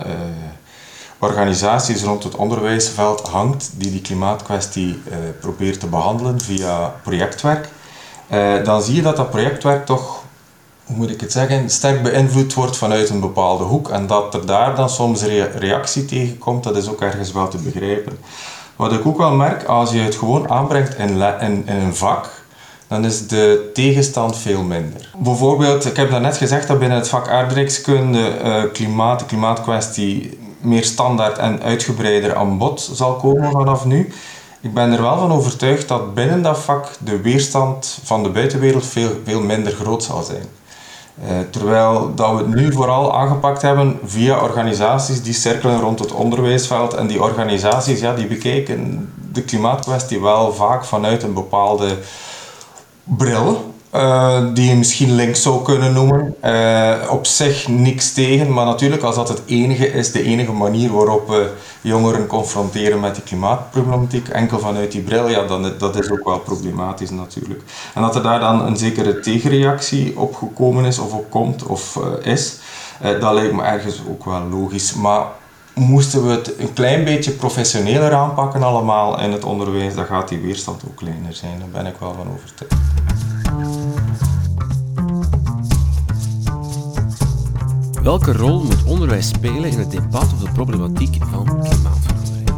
organisaties 1.19 2.03
rond 2.03 2.23
het 2.23 2.35
onderwijsveld 2.35 3.27
hangt 3.27 3.71
die 3.75 3.91
die 3.91 4.01
klimaatkwestie 4.01 5.01
probeert 5.39 5.79
te 5.79 5.87
behandelen 5.87 6.41
via 6.41 6.93
projectwerk, 7.03 7.69
dan 8.63 8.81
zie 8.81 8.95
je 8.95 9.01
dat 9.01 9.15
dat 9.15 9.29
projectwerk 9.29 9.85
toch 9.85 10.18
hoe 10.89 10.97
moet 10.97 11.09
ik 11.09 11.21
het 11.21 11.31
zeggen, 11.31 11.69
sterk 11.69 12.03
beïnvloed 12.03 12.53
wordt 12.53 12.77
vanuit 12.77 13.09
een 13.09 13.19
bepaalde 13.19 13.63
hoek. 13.63 13.89
En 13.89 14.07
dat 14.07 14.33
er 14.33 14.45
daar 14.45 14.75
dan 14.75 14.89
soms 14.89 15.23
reactie 15.57 16.05
tegen 16.05 16.37
komt, 16.37 16.63
dat 16.63 16.77
is 16.77 16.89
ook 16.89 17.01
ergens 17.01 17.31
wel 17.31 17.47
te 17.47 17.57
begrijpen. 17.57 18.17
Wat 18.75 18.91
ik 18.93 19.05
ook 19.05 19.17
wel 19.17 19.31
merk, 19.31 19.63
als 19.63 19.91
je 19.91 19.99
het 19.99 20.15
gewoon 20.15 20.49
aanbrengt 20.49 20.97
in, 20.97 21.21
een 21.65 21.95
vak, 21.95 22.43
dan 22.87 23.05
is 23.05 23.27
de 23.27 23.69
tegenstand 23.73 24.37
veel 24.37 24.63
minder. 24.63 25.11
Bijvoorbeeld, 25.17 25.85
ik 25.85 25.95
heb 25.95 26.19
net 26.19 26.37
gezegd 26.37 26.67
dat 26.67 26.79
binnen 26.79 26.97
het 26.97 27.09
vak 27.09 27.27
aardrijkskunde 27.27 28.31
uh, 28.43 28.63
klimaat, 28.73 29.19
de 29.19 29.25
klimaatkwestie 29.25 30.39
meer 30.61 30.83
standaard 30.83 31.37
en 31.37 31.61
uitgebreider 31.61 32.35
aan 32.35 32.57
bod 32.57 32.89
zal 32.93 33.15
komen 33.15 33.51
vanaf 33.51 33.85
nu. 33.85 34.13
Ik 34.61 34.73
ben 34.73 34.91
er 34.91 35.01
wel 35.01 35.17
van 35.17 35.31
overtuigd 35.31 35.87
dat 35.87 36.13
binnen 36.13 36.41
dat 36.41 36.59
vak 36.59 36.87
de 36.99 37.21
weerstand 37.21 37.99
van 38.03 38.23
de 38.23 38.29
buitenwereld 38.29 38.85
veel, 38.85 39.09
veel 39.23 39.41
minder 39.41 39.73
groot 39.73 40.03
zal 40.03 40.23
zijn. 40.23 40.58
Uh, 41.23 41.39
terwijl 41.49 42.15
dat 42.15 42.31
we 42.31 42.37
het 42.37 42.55
nu 42.55 42.73
vooral 42.73 43.15
aangepakt 43.15 43.61
hebben 43.61 43.99
via 44.03 44.41
organisaties 44.41 45.23
die 45.23 45.33
cirkelen 45.33 45.79
rond 45.79 45.99
het 45.99 46.11
onderwijsveld. 46.11 46.93
En 46.93 47.07
die 47.07 47.23
organisaties 47.23 47.99
ja, 47.99 48.13
die 48.13 48.27
bekijken 48.27 49.11
de 49.31 49.41
klimaatkwestie 49.41 50.21
wel 50.21 50.53
vaak 50.53 50.85
vanuit 50.85 51.23
een 51.23 51.33
bepaalde 51.33 51.97
bril. 53.03 53.73
Uh, 53.95 54.39
die 54.53 54.69
je 54.69 54.75
misschien 54.75 55.15
links 55.15 55.41
zou 55.41 55.63
kunnen 55.63 55.93
noemen. 55.93 56.35
Uh, 56.45 56.95
op 57.09 57.25
zich 57.25 57.67
niks 57.67 58.13
tegen, 58.13 58.53
maar 58.53 58.65
natuurlijk 58.65 59.03
als 59.03 59.15
dat 59.15 59.27
het 59.29 59.41
enige 59.45 59.91
is, 59.91 60.11
de 60.11 60.23
enige 60.23 60.51
manier 60.51 60.91
waarop 60.91 61.27
we 61.27 61.51
jongeren 61.81 62.27
confronteren 62.27 62.99
met 62.99 63.15
die 63.15 63.23
klimaatproblematiek, 63.23 64.27
enkel 64.27 64.59
vanuit 64.59 64.91
die 64.91 65.01
bril, 65.01 65.27
ja, 65.27 65.45
dan 65.45 65.71
dat 65.77 65.99
is 65.99 66.11
ook 66.11 66.23
wel 66.23 66.39
problematisch 66.39 67.09
natuurlijk. 67.09 67.61
En 67.93 68.01
dat 68.01 68.15
er 68.15 68.23
daar 68.23 68.39
dan 68.39 68.65
een 68.65 68.77
zekere 68.77 69.19
tegenreactie 69.19 70.19
op 70.19 70.35
gekomen 70.35 70.85
is, 70.85 70.99
of 70.99 71.13
op 71.13 71.29
komt, 71.29 71.63
of 71.63 71.95
uh, 71.95 72.33
is, 72.33 72.57
dat 73.19 73.33
lijkt 73.33 73.53
me 73.53 73.63
ergens 73.63 74.01
ook 74.09 74.25
wel 74.25 74.41
logisch. 74.51 74.93
Maar 74.93 75.25
moesten 75.73 76.27
we 76.27 76.31
het 76.31 76.59
een 76.59 76.73
klein 76.73 77.03
beetje 77.03 77.31
professioneler 77.31 78.13
aanpakken 78.13 78.63
allemaal 78.63 79.21
in 79.21 79.31
het 79.31 79.43
onderwijs, 79.43 79.95
dan 79.95 80.05
gaat 80.05 80.29
die 80.29 80.39
weerstand 80.39 80.83
ook 80.87 80.95
kleiner 80.95 81.33
zijn. 81.33 81.59
Daar 81.59 81.83
ben 81.83 81.91
ik 81.91 81.99
wel 81.99 82.13
van 82.13 82.27
overtuigd. 82.33 83.38
Welke 88.03 88.31
rol 88.31 88.63
moet 88.63 88.83
onderwijs 88.85 89.27
spelen 89.27 89.71
in 89.71 89.77
het 89.79 89.91
debat 89.91 90.23
over 90.33 90.45
de 90.45 90.51
problematiek 90.51 91.15
van 91.31 91.45
klimaatverandering? 91.45 92.49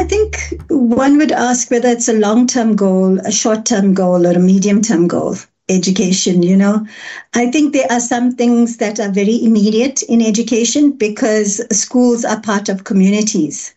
I 0.00 0.06
think 0.06 0.56
one 0.98 1.16
would 1.16 1.32
ask 1.32 1.68
whether 1.68 1.90
it's 1.90 2.08
a 2.08 2.18
long 2.18 2.46
term 2.46 2.78
goal, 2.78 3.18
a 3.26 3.30
short 3.30 3.64
term 3.64 3.94
goal, 3.94 4.26
or 4.26 4.36
a 4.36 4.38
medium 4.38 4.80
term 4.80 5.08
goal. 5.08 5.34
Education, 5.64 6.42
you 6.42 6.56
know. 6.56 6.86
I 7.36 7.50
think 7.50 7.72
there 7.72 7.90
are 7.90 8.00
some 8.00 8.34
things 8.34 8.76
that 8.76 8.98
are 8.98 9.12
very 9.12 9.44
immediate 9.44 10.02
in 10.02 10.20
education 10.22 10.96
because 10.96 11.60
schools 11.70 12.24
are 12.24 12.40
part 12.40 12.68
of 12.68 12.84
communities 12.84 13.74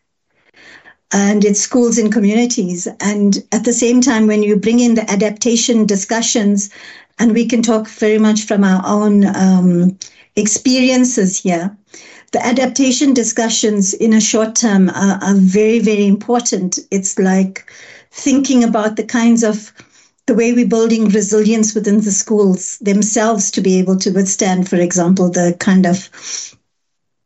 and 1.12 1.46
it's 1.46 1.60
schools 1.62 1.98
and 1.98 2.12
communities. 2.12 2.88
And 3.00 3.44
at 3.52 3.64
the 3.64 3.74
same 3.74 4.02
time, 4.02 4.28
when 4.28 4.44
you 4.44 4.56
bring 4.58 4.80
in 4.80 4.96
the 4.96 5.10
adaptation 5.10 5.86
discussions, 5.86 6.70
and 7.20 7.34
we 7.34 7.48
can 7.48 7.62
talk 7.62 7.88
very 7.88 8.18
much 8.18 8.44
from 8.44 8.64
our 8.64 8.82
own 8.86 9.26
um, 9.36 9.98
experiences 10.36 11.42
here. 11.42 11.76
The 12.32 12.46
adaptation 12.46 13.14
discussions 13.14 13.94
in 13.94 14.14
a 14.14 14.20
short 14.20 14.56
term 14.56 14.90
are, 14.90 15.20
are 15.22 15.36
very, 15.36 15.80
very 15.80 16.06
important. 16.06 16.80
It's 16.92 17.18
like 17.18 17.72
thinking 18.12 18.64
about 18.64 18.98
the 18.98 19.06
kinds 19.06 19.44
of 19.44 19.72
the 20.26 20.34
way 20.34 20.54
we're 20.54 20.68
building 20.68 21.10
resilience 21.10 21.76
within 21.76 22.02
the 22.02 22.12
schools 22.12 22.78
themselves 22.80 23.52
to 23.52 23.62
be 23.62 23.80
able 23.80 23.98
to 23.98 24.12
withstand, 24.12 24.68
for 24.68 24.78
example, 24.78 25.30
the 25.30 25.56
kind 25.60 25.86
of 25.86 26.10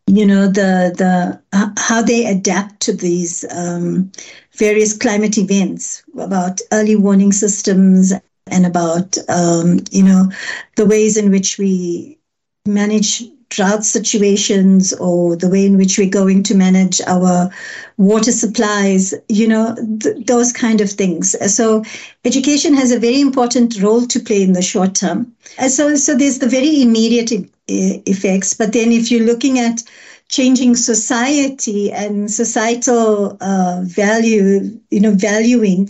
you 0.06 0.26
know 0.26 0.48
the 0.48 0.92
the 0.98 1.72
how 1.78 2.02
they 2.02 2.26
adapt 2.26 2.80
to 2.82 2.94
these 2.94 3.46
um, 3.52 4.12
various 4.54 4.98
climate 4.98 5.38
events 5.38 6.04
about 6.18 6.60
early 6.72 6.96
warning 6.96 7.32
systems 7.32 8.12
and 8.52 8.66
about 8.66 9.18
um, 9.30 9.80
you 9.92 10.04
know 10.04 10.30
the 10.76 10.86
ways 10.86 11.18
in 11.18 11.32
which 11.32 11.58
we 11.58 12.18
manage 12.66 13.24
drought 13.50 13.84
situations 13.84 14.94
or 14.94 15.36
the 15.36 15.50
way 15.50 15.66
in 15.66 15.76
which 15.76 15.98
we're 15.98 16.10
going 16.10 16.44
to 16.44 16.54
manage 16.54 17.02
our 17.08 17.50
water 17.98 18.32
supplies 18.32 19.14
you 19.28 19.48
know 19.48 19.76
th- 20.00 20.26
those 20.26 20.54
kind 20.54 20.82
of 20.82 20.90
things. 20.90 21.36
So 21.54 21.84
education 22.26 22.74
has 22.76 22.92
a 22.92 23.00
very 23.00 23.20
important 23.20 23.82
role 23.82 24.06
to 24.06 24.20
play 24.20 24.44
in 24.44 24.54
the 24.54 24.62
short 24.62 24.96
term. 24.96 25.34
And 25.58 25.72
so 25.72 25.96
so 25.96 26.16
there's 26.16 26.40
the 26.40 26.48
very 26.48 26.82
immediate 26.82 27.32
e- 27.32 27.46
effects 27.68 28.54
but 28.54 28.74
then 28.74 28.92
if 28.92 29.12
you're 29.12 29.26
looking 29.26 29.60
at 29.60 29.84
changing 30.30 30.76
society 30.76 31.92
and 31.92 32.32
societal 32.32 33.36
uh, 33.42 33.82
value 33.84 34.80
you 34.92 35.00
know 35.00 35.12
valuing 35.12 35.90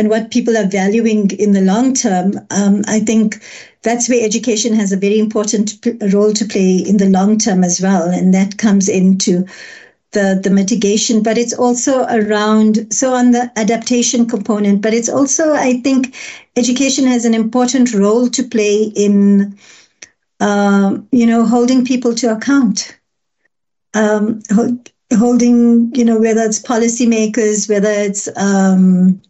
and 0.00 0.08
what 0.08 0.30
people 0.30 0.56
are 0.56 0.66
valuing 0.66 1.30
in 1.32 1.52
the 1.52 1.60
long 1.60 1.92
term, 1.92 2.32
um, 2.50 2.82
I 2.86 3.00
think 3.00 3.44
that's 3.82 4.08
where 4.08 4.24
education 4.24 4.72
has 4.72 4.92
a 4.92 4.96
very 4.96 5.18
important 5.18 5.78
p- 5.82 5.92
role 6.14 6.32
to 6.32 6.44
play 6.46 6.76
in 6.76 6.96
the 6.96 7.10
long 7.10 7.36
term 7.36 7.62
as 7.62 7.82
well. 7.82 8.08
And 8.08 8.32
that 8.32 8.56
comes 8.56 8.88
into 8.88 9.44
the, 10.12 10.40
the 10.42 10.48
mitigation, 10.48 11.22
but 11.22 11.36
it's 11.36 11.52
also 11.52 12.06
around, 12.06 12.90
so 12.90 13.12
on 13.12 13.32
the 13.32 13.52
adaptation 13.56 14.26
component, 14.26 14.80
but 14.80 14.94
it's 14.94 15.10
also, 15.10 15.52
I 15.52 15.82
think, 15.82 16.16
education 16.56 17.06
has 17.06 17.26
an 17.26 17.34
important 17.34 17.92
role 17.92 18.30
to 18.30 18.42
play 18.42 18.84
in, 18.96 19.54
uh, 20.40 20.96
you 21.12 21.26
know, 21.26 21.44
holding 21.44 21.84
people 21.84 22.14
to 22.14 22.32
account. 22.32 22.98
Um, 23.92 24.40
holding, 25.12 25.94
you 25.94 26.06
know, 26.06 26.18
whether 26.18 26.42
it's 26.42 26.62
policymakers, 26.62 27.68
whether 27.68 27.90
it's 27.90 28.28
um, 28.36 29.20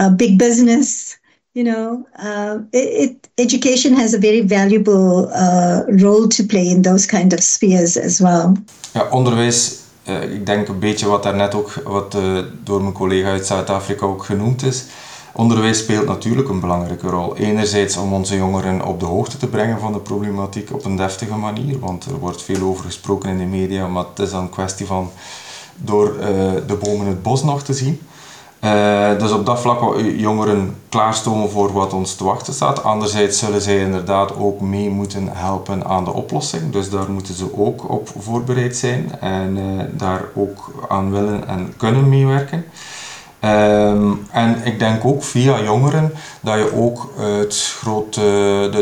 uh, 0.00 0.14
big 0.14 0.36
business. 0.36 1.16
You 1.52 1.66
know, 1.66 2.06
uh, 2.22 2.60
it, 2.70 3.28
education 3.34 3.94
has 3.94 4.14
a 4.14 4.18
very 4.18 4.46
valuable 4.46 5.28
uh, 5.32 5.80
role 6.02 6.26
to 6.26 6.44
play 6.44 6.66
in 6.66 6.82
those 6.82 7.06
kind 7.06 7.32
of 7.32 7.42
spheres 7.42 7.98
as 7.98 8.18
well. 8.18 8.52
Ja, 8.92 9.08
onderwijs, 9.10 9.76
uh, 10.08 10.34
ik 10.34 10.46
denk 10.46 10.68
een 10.68 10.78
beetje 10.78 11.06
wat 11.06 11.22
daarnet 11.22 11.54
ook, 11.54 11.82
wat 11.84 12.14
uh, 12.14 12.38
door 12.64 12.82
mijn 12.82 12.92
collega 12.92 13.28
uit 13.28 13.46
Zuid-Afrika 13.46 14.06
ook 14.06 14.24
genoemd 14.24 14.62
is. 14.62 14.84
Onderwijs 15.32 15.78
speelt 15.78 16.06
natuurlijk 16.06 16.48
een 16.48 16.60
belangrijke 16.60 17.06
rol. 17.06 17.36
Enerzijds 17.36 17.96
om 17.96 18.12
onze 18.12 18.36
jongeren 18.36 18.86
op 18.86 19.00
de 19.00 19.06
hoogte 19.06 19.36
te 19.36 19.46
brengen 19.46 19.80
van 19.80 19.92
de 19.92 20.00
problematiek 20.00 20.72
op 20.72 20.84
een 20.84 20.96
deftige 20.96 21.36
manier, 21.36 21.78
want 21.78 22.04
er 22.04 22.18
wordt 22.18 22.42
veel 22.42 22.62
over 22.62 22.84
gesproken 22.84 23.30
in 23.30 23.38
de 23.38 23.44
media, 23.44 23.86
maar 23.86 24.04
het 24.14 24.18
is 24.18 24.30
dan 24.30 24.42
een 24.42 24.50
kwestie 24.50 24.86
van 24.86 25.10
door 25.76 26.16
uh, 26.16 26.24
de 26.66 26.78
bomen 26.82 27.06
het 27.06 27.22
bos 27.22 27.44
nog 27.44 27.62
te 27.62 27.72
zien. 27.72 28.00
Uh, 28.64 29.18
dus 29.18 29.30
op 29.32 29.46
dat 29.46 29.60
vlak 29.60 29.80
wat 29.80 30.00
jongeren 30.16 30.76
klaarstomen 30.88 31.50
voor 31.50 31.72
wat 31.72 31.92
ons 31.92 32.14
te 32.14 32.24
wachten 32.24 32.54
staat. 32.54 32.82
Anderzijds 32.82 33.38
zullen 33.38 33.60
zij 33.60 33.78
inderdaad 33.78 34.36
ook 34.36 34.60
mee 34.60 34.90
moeten 34.90 35.28
helpen 35.32 35.84
aan 35.86 36.04
de 36.04 36.12
oplossing. 36.12 36.72
Dus 36.72 36.90
daar 36.90 37.10
moeten 37.10 37.34
ze 37.34 37.58
ook 37.58 37.90
op 37.90 38.08
voorbereid 38.18 38.76
zijn 38.76 39.20
en 39.20 39.56
uh, 39.56 39.84
daar 39.92 40.24
ook 40.34 40.86
aan 40.88 41.10
willen 41.10 41.48
en 41.48 41.74
kunnen 41.76 42.08
meewerken. 42.08 42.64
Um, 43.44 44.26
en 44.30 44.64
ik 44.64 44.78
denk 44.78 45.04
ook 45.04 45.22
via 45.22 45.62
jongeren 45.62 46.12
dat 46.40 46.54
je 46.54 46.72
ook 46.74 47.12
het 47.16 47.76
grote, 47.80 48.20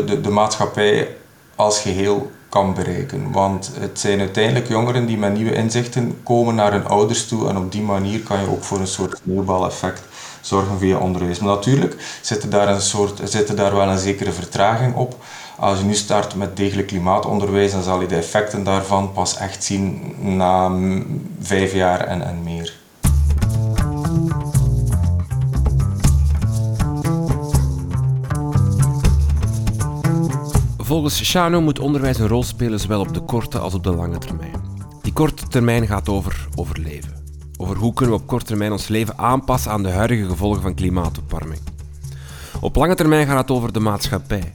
de, 0.05 0.21
de 0.21 0.29
maatschappij 0.29 1.15
als 1.55 1.79
geheel 1.79 2.31
kan 2.49 2.73
bereiken. 2.73 3.31
Want 3.31 3.71
het 3.79 3.99
zijn 3.99 4.19
uiteindelijk 4.19 4.67
jongeren 4.67 5.05
die 5.05 5.17
met 5.17 5.33
nieuwe 5.33 5.53
inzichten 5.53 6.19
komen 6.23 6.55
naar 6.55 6.71
hun 6.71 6.87
ouders 6.87 7.27
toe 7.27 7.49
en 7.49 7.57
op 7.57 7.71
die 7.71 7.81
manier 7.81 8.19
kan 8.19 8.39
je 8.39 8.49
ook 8.49 8.63
voor 8.63 8.79
een 8.79 8.87
soort 8.87 9.19
sneeuwbaleffect 9.23 10.01
zorgen 10.41 10.79
via 10.79 10.97
onderwijs. 10.97 11.39
Maar 11.39 11.55
natuurlijk 11.55 12.19
zit 12.21 12.43
er 12.43 12.49
daar, 12.49 12.67
een 12.67 12.81
soort, 12.81 13.21
zit 13.23 13.49
er 13.49 13.55
daar 13.55 13.75
wel 13.75 13.87
een 13.87 13.97
zekere 13.97 14.31
vertraging 14.31 14.95
op. 14.95 15.15
Als 15.59 15.79
je 15.79 15.85
nu 15.85 15.95
start 15.95 16.35
met 16.35 16.57
degelijk 16.57 16.87
klimaatonderwijs, 16.87 17.71
dan 17.71 17.83
zal 17.83 18.01
je 18.01 18.07
de 18.07 18.15
effecten 18.15 18.63
daarvan 18.63 19.11
pas 19.11 19.37
echt 19.37 19.63
zien 19.63 20.15
na 20.19 20.71
vijf 21.39 21.73
jaar 21.73 21.99
en, 21.99 22.27
en 22.27 22.43
meer. 22.43 22.73
Volgens 30.87 31.23
Shano 31.23 31.61
moet 31.61 31.79
onderwijs 31.79 32.19
een 32.19 32.27
rol 32.27 32.43
spelen 32.43 32.79
zowel 32.79 32.99
op 32.99 33.13
de 33.13 33.19
korte 33.19 33.59
als 33.59 33.73
op 33.73 33.83
de 33.83 33.91
lange 33.91 34.17
termijn. 34.17 34.55
Die 35.01 35.13
korte 35.13 35.47
termijn 35.47 35.87
gaat 35.87 36.09
over 36.09 36.47
overleven. 36.55 37.13
Over 37.57 37.75
hoe 37.75 37.93
kunnen 37.93 38.15
we 38.15 38.21
op 38.21 38.27
korte 38.27 38.45
termijn 38.45 38.71
ons 38.71 38.87
leven 38.87 39.17
aanpassen 39.17 39.71
aan 39.71 39.83
de 39.83 39.89
huidige 39.89 40.27
gevolgen 40.27 40.61
van 40.61 40.73
klimaatopwarming. 40.73 41.59
Op 42.61 42.75
lange 42.75 42.95
termijn 42.95 43.27
gaat 43.27 43.37
het 43.37 43.51
over 43.51 43.73
de 43.73 43.79
maatschappij. 43.79 44.51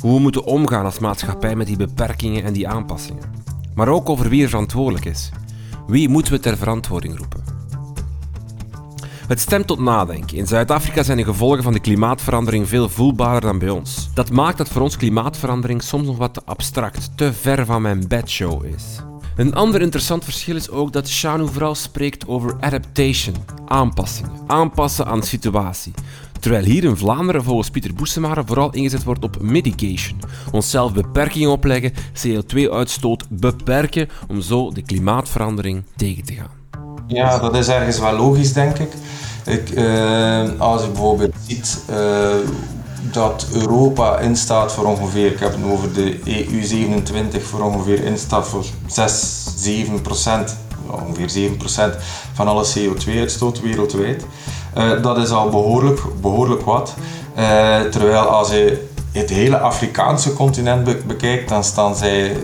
Hoe 0.00 0.14
we 0.14 0.20
moeten 0.20 0.44
omgaan 0.44 0.84
als 0.84 0.98
maatschappij 0.98 1.56
met 1.56 1.66
die 1.66 1.76
beperkingen 1.76 2.44
en 2.44 2.52
die 2.52 2.68
aanpassingen. 2.68 3.44
Maar 3.74 3.88
ook 3.88 4.08
over 4.08 4.28
wie 4.28 4.42
er 4.42 4.48
verantwoordelijk 4.48 5.04
is. 5.04 5.30
Wie 5.86 6.08
moeten 6.08 6.32
we 6.32 6.40
ter 6.40 6.56
verantwoording 6.56 7.18
roepen? 7.18 7.59
Het 9.30 9.40
stemt 9.40 9.66
tot 9.66 9.78
nadenken. 9.78 10.36
In 10.36 10.46
Zuid-Afrika 10.46 11.02
zijn 11.02 11.16
de 11.16 11.24
gevolgen 11.24 11.62
van 11.62 11.72
de 11.72 11.80
klimaatverandering 11.80 12.68
veel 12.68 12.88
voelbaarder 12.88 13.40
dan 13.40 13.58
bij 13.58 13.68
ons. 13.68 14.08
Dat 14.14 14.30
maakt 14.30 14.58
dat 14.58 14.68
voor 14.68 14.82
ons 14.82 14.96
klimaatverandering 14.96 15.82
soms 15.82 16.06
nog 16.06 16.16
wat 16.16 16.34
te 16.34 16.40
abstract, 16.44 17.10
te 17.16 17.32
ver 17.32 17.66
van 17.66 17.82
mijn 17.82 18.08
bedshow 18.08 18.64
is. 18.64 18.84
Een 19.36 19.54
ander 19.54 19.80
interessant 19.80 20.24
verschil 20.24 20.56
is 20.56 20.70
ook 20.70 20.92
dat 20.92 21.08
Shanu 21.08 21.48
vooral 21.48 21.74
spreekt 21.74 22.28
over 22.28 22.56
adaptation, 22.60 23.34
aanpassingen, 23.66 24.32
aanpassen 24.46 25.06
aan 25.06 25.20
de 25.20 25.26
situatie. 25.26 25.92
Terwijl 26.40 26.64
hier 26.64 26.84
in 26.84 26.96
Vlaanderen 26.96 27.44
volgens 27.44 27.70
Pieter 27.70 27.94
Boesemare 27.94 28.42
vooral 28.46 28.72
ingezet 28.72 29.04
wordt 29.04 29.24
op 29.24 29.40
mitigation. 29.40 30.20
Onszelf 30.52 30.92
beperkingen 30.92 31.50
opleggen, 31.50 31.92
CO2-uitstoot 31.92 33.28
beperken 33.28 34.08
om 34.28 34.40
zo 34.40 34.70
de 34.70 34.82
klimaatverandering 34.82 35.82
tegen 35.96 36.24
te 36.24 36.34
gaan. 36.34 36.59
Ja, 37.10 37.38
dat 37.38 37.54
is 37.54 37.68
ergens 37.68 37.98
wel 37.98 38.12
logisch, 38.12 38.52
denk 38.52 38.78
ik. 38.78 38.92
ik 39.44 39.70
uh, 39.70 40.48
als 40.58 40.82
je 40.82 40.88
bijvoorbeeld 40.88 41.34
ziet 41.46 41.78
uh, 41.90 41.96
dat 43.02 43.46
Europa 43.52 44.18
instaat 44.18 44.72
voor 44.72 44.84
ongeveer, 44.84 45.32
ik 45.32 45.38
heb 45.38 45.52
het 45.52 45.64
over 45.72 45.92
de 45.92 46.18
EU27, 46.18 47.42
voor 47.42 47.60
ongeveer 47.60 48.04
instaat 48.04 48.48
voor 48.48 48.64
6, 48.86 49.44
7 49.56 50.02
procent, 50.02 50.56
ongeveer 50.90 51.30
7 51.30 51.56
procent 51.56 51.94
van 52.32 52.48
alle 52.48 52.66
CO2-uitstoot 52.66 53.60
wereldwijd. 53.60 54.26
Uh, 54.78 55.02
dat 55.02 55.18
is 55.18 55.30
al 55.30 55.48
behoorlijk, 55.48 56.00
behoorlijk 56.20 56.62
wat. 56.62 56.94
Terwijl 57.90 58.22
als 58.22 58.50
je 58.50 58.88
het 59.12 59.30
hele 59.30 59.58
Afrikaanse 59.58 60.32
continent 60.32 60.84
be 60.84 61.02
bekijkt, 61.06 61.48
dan 61.48 61.64
staan 61.64 61.96
zij 61.96 62.36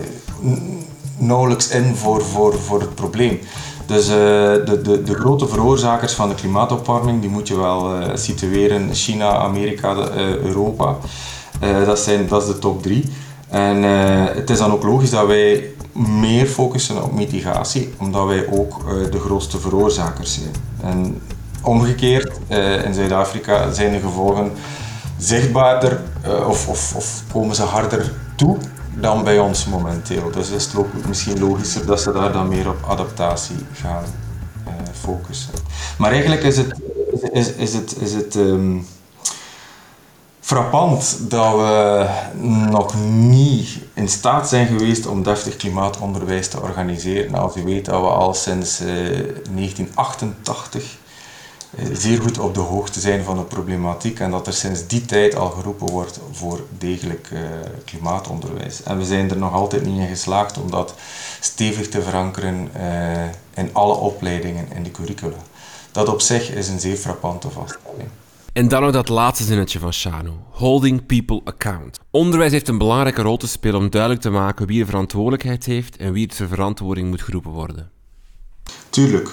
nauwelijks 1.17 1.69
in 1.69 1.95
voor, 1.95 2.25
voor, 2.25 2.59
voor 2.59 2.79
het 2.79 2.95
probleem. 2.95 3.39
Dus 3.87 4.09
uh, 4.09 4.15
de, 4.15 4.79
de, 4.83 5.03
de 5.03 5.15
grote 5.15 5.47
veroorzakers 5.47 6.13
van 6.13 6.29
de 6.29 6.35
klimaatopwarming, 6.35 7.21
die 7.21 7.29
moet 7.29 7.47
je 7.47 7.57
wel 7.57 7.95
uh, 7.95 8.07
situeren. 8.13 8.93
China, 8.93 9.37
Amerika, 9.37 9.95
uh, 9.95 10.35
Europa. 10.35 10.95
dat, 11.85 11.99
zijn, 11.99 12.27
dat 12.27 12.41
is 12.41 12.47
de 12.47 12.59
top 12.59 12.83
drie. 12.83 13.03
En 13.49 13.83
het 14.35 14.49
is 14.49 14.57
dan 14.57 14.71
ook 14.71 14.83
logisch 14.83 15.09
dat 15.09 15.27
wij 15.27 15.63
meer 15.93 16.45
focussen 16.45 17.03
op 17.03 17.11
mitigatie, 17.11 17.93
omdat 17.97 18.27
wij 18.27 18.47
ook 18.51 18.85
de 19.11 19.19
grootste 19.19 19.59
veroorzakers 19.59 20.33
zijn. 20.33 20.51
En 20.81 21.21
omgekeerd, 21.61 22.39
in 22.85 22.93
Zuid-Afrika 22.93 23.71
zijn 23.71 23.91
de 23.91 23.99
gevolgen 23.99 24.51
zichtbaarder 25.17 26.01
of, 26.47 26.67
of, 26.67 26.95
of 26.95 27.23
komen 27.31 27.55
ze 27.55 27.63
harder 27.63 28.13
toe 28.35 28.57
dan 28.99 29.23
bij 29.23 29.39
ons 29.39 29.65
momenteel. 29.65 30.31
Dus 30.31 30.49
is 30.49 30.65
het 30.65 31.05
misschien 31.07 31.39
logischer 31.39 31.85
dat 31.85 32.01
ze 32.01 32.11
daar 32.11 32.31
dan 32.31 32.47
meer 32.47 32.69
op 32.69 32.77
adaptatie 32.87 33.55
gaan 33.73 34.03
uh, 34.67 34.73
focussen. 34.93 35.53
Maar 35.97 36.11
eigenlijk 36.11 36.43
is 36.43 36.57
het, 36.57 36.73
is, 37.31 37.53
is 37.53 37.73
het, 37.73 37.95
is 37.99 38.13
het 38.13 38.35
um, 38.35 38.87
frappant 40.39 41.17
dat 41.29 41.55
we 41.55 42.05
nog 42.69 42.95
niet 43.09 43.69
in 43.93 44.09
staat 44.09 44.49
zijn 44.49 44.67
geweest 44.67 45.05
om 45.05 45.23
deftig 45.23 45.55
klimaatonderwijs 45.55 46.47
te 46.47 46.61
organiseren. 46.61 47.35
Als 47.35 47.55
u 47.55 47.63
weet 47.63 47.85
dat 47.85 48.01
we 48.01 48.07
al 48.07 48.33
sinds 48.33 48.81
uh, 48.81 48.87
1988 48.87 50.81
eh, 50.81 50.87
zeer 51.93 52.21
goed 52.21 52.39
op 52.39 52.53
de 52.53 52.59
hoogte 52.59 52.99
zijn 52.99 53.23
van 53.23 53.37
de 53.37 53.43
problematiek 53.43 54.19
en 54.19 54.31
dat 54.31 54.47
er 54.47 54.53
sinds 54.53 54.87
die 54.87 55.05
tijd 55.05 55.35
al 55.35 55.49
geroepen 55.49 55.91
wordt 55.91 56.19
voor 56.31 56.61
degelijk 56.77 57.29
uh, 57.33 57.39
klimaatonderwijs. 57.85 58.83
En 58.83 58.97
we 58.97 59.05
zijn 59.05 59.29
er 59.29 59.37
nog 59.37 59.53
altijd 59.53 59.85
niet 59.85 59.99
in 59.99 60.07
geslaagd 60.07 60.57
om 60.57 60.71
dat 60.71 60.93
stevig 61.39 61.89
te 61.89 62.01
verankeren 62.01 62.69
uh, 62.77 63.23
in 63.53 63.69
alle 63.73 63.93
opleidingen 63.93 64.67
in 64.75 64.83
de 64.83 64.91
curricula. 64.91 65.37
Dat 65.91 66.09
op 66.09 66.21
zich 66.21 66.51
is 66.51 66.67
een 66.67 66.79
zeer 66.79 66.95
frappante 66.95 67.49
vaststelling. 67.49 68.09
En 68.53 68.67
dan 68.67 68.81
nog 68.81 68.91
dat 68.91 69.09
laatste 69.09 69.43
zinnetje 69.43 69.79
van 69.79 69.93
Shano. 69.93 70.33
Holding 70.49 71.05
people 71.05 71.41
account. 71.43 71.99
Onderwijs 72.11 72.51
heeft 72.51 72.67
een 72.67 72.77
belangrijke 72.77 73.21
rol 73.21 73.37
te 73.37 73.47
spelen 73.47 73.79
om 73.79 73.89
duidelijk 73.89 74.21
te 74.21 74.29
maken 74.29 74.67
wie 74.67 74.79
de 74.79 74.85
verantwoordelijkheid 74.85 75.65
heeft 75.65 75.97
en 75.97 76.13
wie 76.13 76.27
ter 76.27 76.47
verantwoording 76.47 77.09
moet 77.09 77.21
geroepen 77.21 77.51
worden. 77.51 77.91
Tuurlijk, 78.89 79.29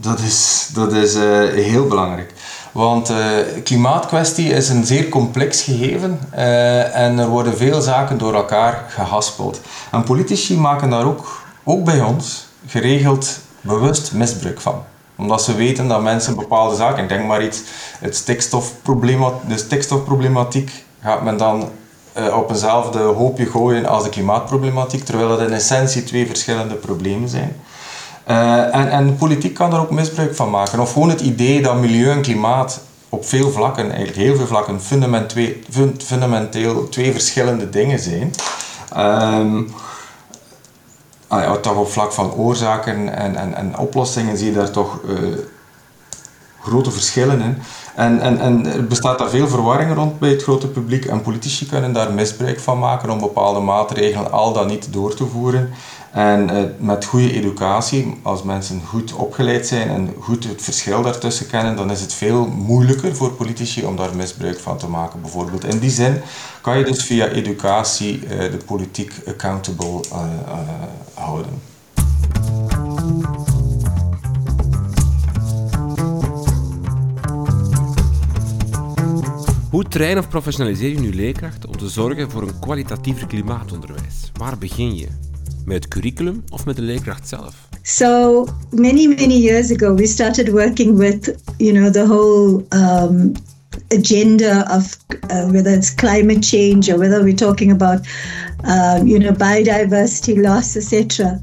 dat 0.00 0.20
is, 0.20 0.70
dat 0.74 0.92
is 0.92 1.14
uh, 1.14 1.22
heel 1.52 1.86
belangrijk. 1.86 2.32
Want 2.72 3.10
uh, 3.10 3.16
klimaatkwestie 3.64 4.48
is 4.50 4.68
een 4.68 4.86
zeer 4.86 5.08
complex 5.08 5.62
gegeven 5.62 6.20
uh, 6.34 6.96
en 6.96 7.18
er 7.18 7.28
worden 7.28 7.56
veel 7.56 7.80
zaken 7.80 8.18
door 8.18 8.34
elkaar 8.34 8.84
gehaspeld. 8.88 9.60
En 9.90 10.02
politici 10.02 10.56
maken 10.56 10.90
daar 10.90 11.04
ook, 11.04 11.42
ook 11.64 11.84
bij 11.84 12.00
ons 12.00 12.46
geregeld 12.66 13.38
bewust 13.60 14.12
misbruik 14.12 14.60
van 14.60 14.82
omdat 15.16 15.42
ze 15.42 15.54
weten 15.54 15.88
dat 15.88 16.02
mensen 16.02 16.36
bepaalde 16.36 16.76
zaken, 16.76 17.02
ik 17.02 17.08
denk 17.08 17.26
maar 17.26 17.44
iets, 17.44 17.62
het 17.98 18.16
stikstofproblematiek, 18.16 19.48
de 19.48 19.56
stikstofproblematiek 19.58 20.84
gaat 21.02 21.22
men 21.22 21.36
dan 21.36 21.70
op 22.34 22.50
eenzelfde 22.50 22.98
hoopje 22.98 23.46
gooien 23.46 23.86
als 23.86 24.02
de 24.02 24.08
klimaatproblematiek, 24.08 25.04
terwijl 25.04 25.28
dat 25.28 25.40
in 25.40 25.52
essentie 25.52 26.04
twee 26.04 26.26
verschillende 26.26 26.74
problemen 26.74 27.28
zijn. 27.28 27.56
Uh, 28.28 28.74
en, 28.74 28.90
en 28.90 29.16
politiek 29.16 29.54
kan 29.54 29.72
er 29.72 29.80
ook 29.80 29.90
misbruik 29.90 30.36
van 30.36 30.50
maken. 30.50 30.80
Of 30.80 30.92
gewoon 30.92 31.08
het 31.08 31.20
idee 31.20 31.62
dat 31.62 31.80
milieu 31.80 32.10
en 32.10 32.22
klimaat 32.22 32.80
op 33.08 33.26
veel 33.26 33.50
vlakken, 33.50 33.84
eigenlijk 33.84 34.18
heel 34.18 34.36
veel 34.36 34.46
vlakken, 34.46 34.80
fundamenteel, 35.98 36.88
twee 36.88 37.12
verschillende 37.12 37.70
dingen 37.70 37.98
zijn. 37.98 38.32
Um, 38.96 39.70
ah 41.28 41.42
ja, 41.42 41.56
toch 41.56 41.76
op 41.76 41.90
vlak 41.90 42.12
van 42.12 42.32
oorzaken 42.32 43.16
en, 43.16 43.36
en, 43.36 43.54
en 43.54 43.78
oplossingen 43.78 44.36
zie 44.36 44.46
je 44.46 44.52
daar 44.52 44.70
toch 44.70 45.00
uh, 45.04 45.38
grote 46.68 46.90
verschillen 46.90 47.40
in. 47.40 47.56
En, 47.94 48.20
en, 48.20 48.40
en 48.40 48.66
er 48.66 48.86
bestaat 48.86 49.18
daar 49.18 49.30
veel 49.30 49.48
verwarring 49.48 49.94
rond 49.94 50.18
bij 50.18 50.30
het 50.30 50.42
grote 50.42 50.68
publiek 50.68 51.04
en 51.04 51.22
politici 51.22 51.66
kunnen 51.66 51.92
daar 51.92 52.12
misbruik 52.12 52.60
van 52.60 52.78
maken 52.78 53.10
om 53.10 53.18
bepaalde 53.18 53.60
maatregelen 53.60 54.32
al 54.32 54.52
dan 54.52 54.66
niet 54.66 54.92
door 54.92 55.14
te 55.14 55.26
voeren. 55.26 55.70
En 56.10 56.50
uh, 56.50 56.62
met 56.78 57.04
goede 57.04 57.32
educatie, 57.32 58.18
als 58.22 58.42
mensen 58.42 58.82
goed 58.86 59.12
opgeleid 59.12 59.66
zijn 59.66 59.88
en 59.88 60.14
goed 60.20 60.44
het 60.44 60.62
verschil 60.62 61.02
daartussen 61.02 61.46
kennen, 61.46 61.76
dan 61.76 61.90
is 61.90 62.00
het 62.00 62.12
veel 62.12 62.46
moeilijker 62.46 63.16
voor 63.16 63.32
politici 63.32 63.84
om 63.84 63.96
daar 63.96 64.16
misbruik 64.16 64.60
van 64.60 64.78
te 64.78 64.88
maken. 64.88 65.20
Bijvoorbeeld 65.20 65.64
in 65.64 65.78
die 65.78 65.90
zin 65.90 66.20
kan 66.60 66.78
je 66.78 66.84
dus 66.84 67.04
via 67.04 67.26
educatie 67.26 68.22
uh, 68.22 68.28
de 68.38 68.60
politiek 68.66 69.12
accountable 69.26 70.00
uh, 70.12 70.18
houden. 71.14 71.60
Hoe 79.70 79.84
train 79.84 80.18
of 80.18 80.28
professionaliseer 80.28 80.90
je 80.90 80.98
nu 80.98 81.34
om 81.68 81.76
te 81.76 81.88
zorgen 81.88 82.30
voor 82.30 82.42
een 82.42 82.58
kwalitatiever 82.58 83.26
klimaatonderwijs? 83.26 84.30
Waar 84.32 84.58
begin 84.58 84.96
je? 84.96 85.06
Met 85.64 85.76
het 85.76 85.88
curriculum 85.88 86.44
of 86.48 86.64
met 86.64 86.76
de 86.76 86.82
leerkracht 86.82 87.28
zelf? 87.28 87.68
So 87.82 88.44
many 88.70 89.06
many 89.06 89.34
years 89.34 89.70
ago, 89.70 89.94
we 89.94 90.06
started 90.06 90.50
working 90.50 90.96
with 90.96 91.34
you 91.56 91.72
know 91.72 91.92
the 91.92 92.06
whole 92.06 92.64
um, 92.68 93.32
agenda 93.88 94.76
of 94.76 94.96
uh, 95.30 95.50
whether 95.50 95.72
it's 95.72 95.94
climate 95.94 96.46
change 96.46 96.92
or 96.92 96.98
whether 96.98 97.22
we're 97.22 97.46
talking 97.46 97.72
about 97.72 98.06
um, 98.64 99.06
you 99.06 99.18
know 99.18 99.32
biodiversity 99.32 100.42
loss, 100.42 100.76
etc. 100.76 101.40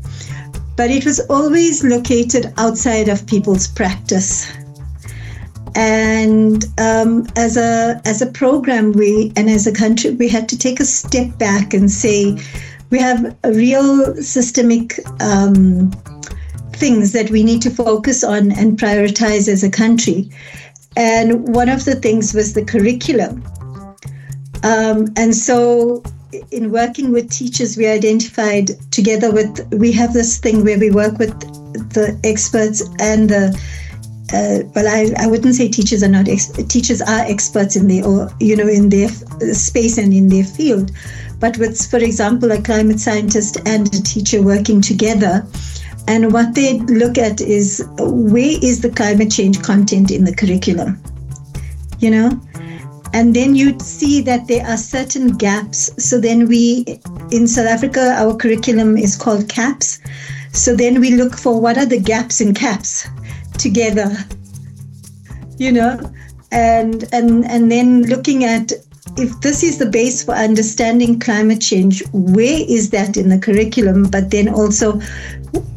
But 0.75 0.89
it 0.89 1.03
was 1.03 1.19
always 1.29 1.83
located 1.83 2.53
outside 2.57 3.11
of 3.11 3.25
people's 3.25 3.67
practice. 3.67 4.64
And 5.75 6.65
um, 6.77 7.27
as 7.35 7.57
a 7.57 8.01
as 8.05 8.21
a 8.21 8.27
program, 8.27 8.93
we 8.93 9.33
and 9.35 9.49
as 9.49 9.67
a 9.67 9.73
country, 9.73 10.11
we 10.11 10.29
had 10.29 10.47
to 10.49 10.57
take 10.57 10.79
a 10.79 10.85
step 10.85 11.37
back 11.37 11.73
and 11.73 11.91
say 11.91 12.37
we 12.89 12.99
have 12.99 13.35
real 13.43 14.15
systemic 14.21 14.99
um, 15.19 15.91
things 16.73 17.11
that 17.13 17.29
we 17.29 17.43
need 17.43 17.61
to 17.61 17.69
focus 17.69 18.23
on 18.23 18.51
and 18.53 18.79
prioritize 18.79 19.47
as 19.47 19.63
a 19.63 19.69
country. 19.69 20.29
And 20.97 21.53
one 21.53 21.69
of 21.69 21.85
the 21.85 21.95
things 21.95 22.33
was 22.33 22.53
the 22.53 22.63
curriculum. 22.63 23.43
Um, 24.63 25.07
and 25.17 25.35
so, 25.35 26.03
in 26.51 26.71
working 26.71 27.11
with 27.11 27.29
teachers, 27.29 27.77
we 27.77 27.87
identified 27.87 28.71
together 28.91 29.31
with, 29.31 29.67
we 29.73 29.91
have 29.91 30.13
this 30.13 30.37
thing 30.37 30.63
where 30.63 30.79
we 30.79 30.89
work 30.89 31.17
with 31.17 31.37
the 31.93 32.19
experts 32.23 32.81
and 32.99 33.29
the 33.29 33.61
uh, 34.33 34.63
well, 34.73 34.87
I, 34.87 35.13
I 35.23 35.27
wouldn't 35.27 35.55
say 35.55 35.67
teachers 35.67 36.01
are 36.01 36.09
not 36.09 36.27
ex- 36.27 36.51
teachers 36.67 37.01
are 37.01 37.21
experts 37.21 37.75
in 37.75 37.87
their 37.87 38.03
or 38.03 38.29
you 38.39 38.55
know 38.55 38.67
in 38.67 38.89
their 38.89 39.09
space 39.53 39.97
and 39.97 40.13
in 40.13 40.29
their 40.29 40.43
field, 40.43 40.91
but 41.39 41.57
with, 41.57 41.89
for 41.89 41.97
example, 41.97 42.51
a 42.51 42.61
climate 42.61 42.99
scientist 42.99 43.57
and 43.65 43.87
a 43.93 44.01
teacher 44.01 44.41
working 44.41 44.81
together. 44.81 45.45
And 46.07 46.31
what 46.31 46.53
they 46.53 46.79
look 46.79 47.17
at 47.17 47.41
is 47.41 47.87
where 47.97 48.57
is 48.61 48.81
the 48.81 48.91
climate 48.91 49.31
change 49.31 49.61
content 49.61 50.11
in 50.11 50.23
the 50.23 50.35
curriculum? 50.35 51.01
You 51.99 52.11
know? 52.11 52.41
And 53.13 53.35
then 53.35 53.55
you 53.55 53.79
see 53.79 54.21
that 54.21 54.47
there 54.47 54.65
are 54.67 54.77
certain 54.77 55.37
gaps. 55.37 55.91
So 56.03 56.19
then 56.19 56.47
we, 56.47 56.85
in 57.31 57.47
South 57.47 57.67
Africa, 57.67 58.13
our 58.17 58.35
curriculum 58.35 58.97
is 58.97 59.15
called 59.15 59.49
CAPS. 59.49 59.99
So 60.51 60.75
then 60.75 60.99
we 60.99 61.11
look 61.11 61.35
for 61.35 61.59
what 61.59 61.77
are 61.77 61.85
the 61.85 61.99
gaps 61.99 62.39
in 62.39 62.53
CAPS 62.53 63.07
together, 63.57 64.15
you 65.57 65.71
know? 65.71 65.99
And, 66.51 67.05
and, 67.11 67.45
and 67.45 67.71
then 67.71 68.03
looking 68.03 68.43
at 68.43 68.71
if 69.17 69.39
this 69.41 69.63
is 69.63 69.77
the 69.77 69.85
base 69.85 70.23
for 70.23 70.33
understanding 70.33 71.19
climate 71.19 71.61
change, 71.61 72.03
where 72.11 72.59
is 72.67 72.89
that 72.89 73.15
in 73.15 73.29
the 73.29 73.37
curriculum? 73.37 74.03
But 74.09 74.31
then 74.31 74.49
also, 74.49 74.99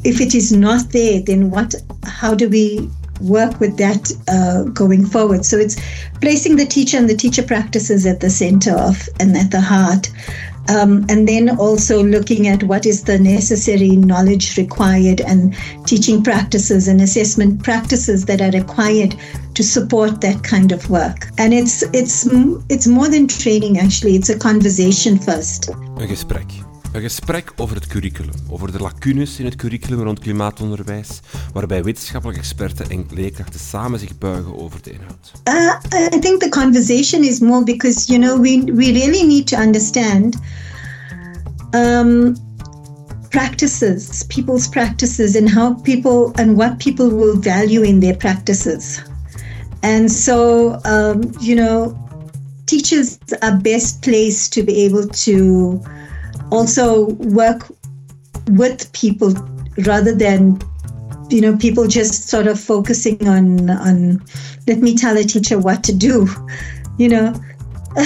if 0.04 0.20
it 0.20 0.34
is 0.34 0.52
not 0.52 0.90
there, 0.90 1.20
then 1.20 1.50
what? 1.50 1.74
How 2.04 2.34
do 2.34 2.48
we 2.48 2.90
work 3.20 3.60
with 3.60 3.76
that 3.78 4.10
uh, 4.28 4.64
going 4.70 5.06
forward? 5.06 5.44
So 5.44 5.56
it's 5.56 5.76
placing 6.20 6.56
the 6.56 6.66
teacher 6.66 6.96
and 6.96 7.08
the 7.08 7.16
teacher 7.16 7.42
practices 7.42 8.06
at 8.06 8.20
the 8.20 8.30
center 8.30 8.72
of 8.72 9.08
and 9.20 9.36
at 9.36 9.50
the 9.50 9.60
heart. 9.60 10.10
Um, 10.68 11.06
and 11.08 11.26
then 11.26 11.56
also 11.58 12.02
looking 12.02 12.46
at 12.46 12.62
what 12.62 12.84
is 12.84 13.04
the 13.04 13.18
necessary 13.18 13.96
knowledge 13.96 14.56
required 14.56 15.20
and 15.22 15.56
teaching 15.86 16.22
practices 16.22 16.88
and 16.88 17.00
assessment 17.00 17.62
practices 17.62 18.26
that 18.26 18.40
are 18.40 18.50
required 18.50 19.14
to 19.54 19.62
support 19.62 20.20
that 20.20 20.42
kind 20.44 20.72
of 20.72 20.88
work. 20.90 21.28
And 21.38 21.54
it's 21.54 21.82
it's 21.92 22.28
it's 22.68 22.86
more 22.86 23.08
than 23.08 23.26
training 23.26 23.78
actually. 23.78 24.14
It's 24.14 24.28
a 24.28 24.38
conversation 24.38 25.18
first. 25.18 25.70
Een 25.96 26.08
gesprek. 26.08 26.67
Een 26.92 27.00
gesprek 27.00 27.52
over 27.56 27.76
het 27.76 27.86
curriculum, 27.86 28.32
over 28.48 28.72
de 28.72 28.78
lacunes 28.78 29.38
in 29.38 29.44
het 29.44 29.56
curriculum 29.56 30.02
rond 30.02 30.18
klimaatonderwijs, 30.18 31.20
waarbij 31.52 31.82
wetenschappelijke 31.82 32.40
experten 32.40 32.90
en 32.90 33.06
leerkrachten 33.10 33.60
samen 33.60 33.98
zich 33.98 34.18
buigen 34.18 34.58
over 34.58 34.82
de 34.82 34.90
inhoud. 34.90 35.32
Uh, 35.48 36.14
I 36.14 36.18
think 36.18 36.40
the 36.40 36.48
conversation 36.48 37.24
is 37.24 37.38
more 37.38 37.64
because 37.64 38.12
you 38.12 38.20
know 38.20 38.40
we 38.40 38.62
we 38.74 38.92
really 38.92 39.26
need 39.26 39.46
to 39.46 39.56
understand 39.56 40.36
um, 41.74 42.36
practices, 43.28 44.24
people's 44.26 44.68
practices, 44.68 45.36
and 45.36 45.50
how 45.50 45.74
people 45.74 46.42
and 46.42 46.56
what 46.56 46.78
people 46.78 47.14
will 47.16 47.40
value 47.40 47.82
in 47.82 48.00
their 48.00 48.16
practices. 48.16 49.02
And 49.80 50.10
so, 50.10 50.78
um, 50.84 51.20
you 51.40 51.54
know, 51.54 51.94
teachers 52.64 53.18
are 53.42 53.56
best 53.56 54.02
placed 54.02 54.52
to 54.52 54.62
be 54.62 54.84
able 54.84 55.06
to 55.06 55.80
also 56.50 57.06
work 57.14 57.66
with 58.50 58.90
people 58.92 59.32
rather 59.86 60.14
than 60.14 60.60
you 61.30 61.40
know 61.40 61.56
people 61.56 61.86
just 61.86 62.28
sort 62.28 62.46
of 62.46 62.58
focusing 62.58 63.28
on 63.28 63.70
on 63.70 64.22
let 64.66 64.78
me 64.78 64.96
tell 64.96 65.16
a 65.16 65.24
teacher 65.24 65.58
what 65.58 65.84
to 65.84 65.94
do 65.94 66.26
you 66.98 67.08
know. 67.08 67.34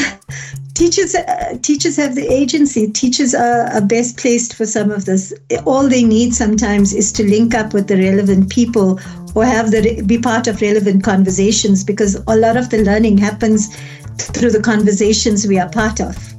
Teachers 0.75 1.15
uh, 1.15 1.59
teachers 1.61 1.97
have 1.97 2.15
the 2.15 2.27
agency. 2.27 2.91
Teachers 2.91 3.35
are, 3.35 3.67
are 3.73 3.83
best 3.83 4.17
placed 4.17 4.55
for 4.55 4.65
some 4.65 4.91
of 4.91 5.05
this. 5.05 5.33
All 5.67 5.87
they 5.87 6.03
need 6.03 6.35
sometimes 6.35 6.95
is 6.95 7.13
to 7.13 7.29
link 7.29 7.55
up 7.55 7.75
with 7.75 7.89
the 7.89 7.99
relevant 7.99 8.51
people 8.51 8.99
or 9.35 9.45
have 9.45 9.71
the 9.71 10.03
be 10.07 10.19
part 10.19 10.47
of 10.47 10.63
relevant 10.63 11.05
conversations 11.05 11.85
because 11.85 12.15
a 12.27 12.37
lot 12.37 12.57
of 12.57 12.71
the 12.71 12.83
learning 12.83 13.19
happens 13.19 13.69
through 14.17 14.51
the 14.51 14.63
conversations 14.63 15.47
we 15.47 15.59
are 15.59 15.69
part 15.69 16.01
of 16.01 16.32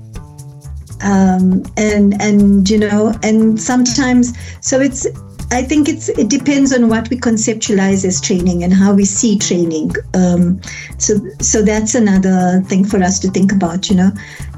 um, 1.03 1.63
and 1.77 2.19
and 2.21 2.69
you 2.69 2.77
know 2.77 3.13
and 3.23 3.61
sometimes 3.61 4.33
so 4.61 4.79
it's 4.79 5.05
I 5.51 5.61
think 5.61 5.87
it's 5.87 6.09
it 6.09 6.29
depends 6.29 6.73
on 6.73 6.89
what 6.89 7.09
we 7.09 7.17
conceptualize 7.17 8.03
as 8.05 8.19
training 8.19 8.63
and 8.63 8.73
how 8.73 8.93
we 8.93 9.05
see 9.05 9.37
training. 9.37 9.91
Um, 10.15 10.59
so 10.97 11.19
so 11.39 11.61
that's 11.61 11.93
another 11.93 12.61
thing 12.67 12.83
for 12.83 13.01
us 13.03 13.19
to 13.19 13.29
think 13.29 13.51
about, 13.51 13.87
you 13.87 13.95
know, 13.95 14.11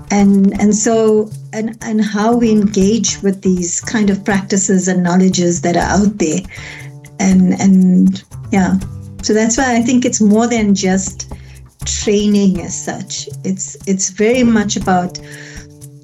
and 0.10 0.58
and 0.62 0.74
so 0.74 1.30
and 1.52 1.78
and 1.82 2.04
how 2.04 2.38
we 2.38 2.50
engage 2.52 3.22
with 3.22 3.42
these 3.42 3.82
kind 3.82 4.10
of 4.10 4.24
practices 4.24 4.88
and 4.88 5.04
knowledges 5.04 5.62
that 5.62 5.76
are 5.76 6.00
out 6.00 6.18
there, 6.18 6.40
and 7.20 7.60
and 7.60 8.24
yeah, 8.52 8.80
so 9.22 9.34
that's 9.34 9.58
why 9.58 9.76
I 9.76 9.82
think 9.82 10.06
it's 10.06 10.22
more 10.22 10.48
than 10.48 10.76
just 10.76 11.34
training 11.86 12.62
as 12.62 12.86
such. 12.86 13.28
It's 13.44 13.76
it's 13.86 14.12
very 14.12 14.44
much 14.44 14.78
about 14.78 15.20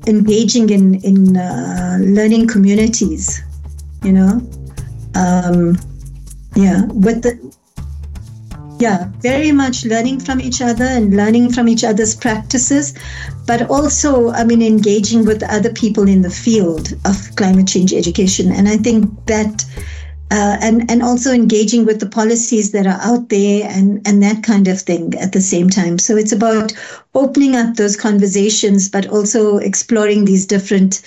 engaging 0.07 0.69
in 0.69 0.95
in 0.95 1.37
uh, 1.37 1.97
learning 2.01 2.47
communities, 2.47 3.41
you 4.03 4.11
know 4.11 4.41
um, 5.15 5.77
yeah, 6.55 6.85
with 6.85 7.23
the 7.23 7.51
yeah, 8.79 9.11
very 9.19 9.51
much 9.51 9.85
learning 9.85 10.19
from 10.19 10.41
each 10.41 10.59
other 10.59 10.85
and 10.85 11.15
learning 11.15 11.51
from 11.51 11.67
each 11.67 11.83
other's 11.83 12.15
practices, 12.15 12.95
but 13.45 13.69
also, 13.69 14.31
I 14.31 14.43
mean, 14.43 14.63
engaging 14.63 15.23
with 15.23 15.43
other 15.43 15.71
people 15.71 16.07
in 16.07 16.23
the 16.23 16.31
field 16.31 16.93
of 17.05 17.35
climate 17.35 17.67
change 17.67 17.93
education. 17.93 18.51
And 18.51 18.67
I 18.67 18.77
think 18.77 19.07
that, 19.27 19.63
uh, 20.31 20.57
and 20.61 20.89
and 20.89 21.03
also 21.03 21.31
engaging 21.31 21.85
with 21.85 21.99
the 21.99 22.09
policies 22.09 22.71
that 22.71 22.87
are 22.87 22.99
out 23.01 23.29
there 23.29 23.67
and 23.69 24.07
and 24.07 24.23
that 24.23 24.43
kind 24.43 24.67
of 24.67 24.81
thing 24.81 25.13
at 25.19 25.31
the 25.31 25.41
same 25.41 25.69
time. 25.69 25.99
So 25.99 26.15
it's 26.15 26.31
about 26.31 26.73
opening 27.13 27.55
up 27.55 27.75
those 27.75 27.97
conversations, 27.97 28.89
but 28.89 29.07
also 29.07 29.57
exploring 29.57 30.25
these 30.25 30.45
different 30.45 31.01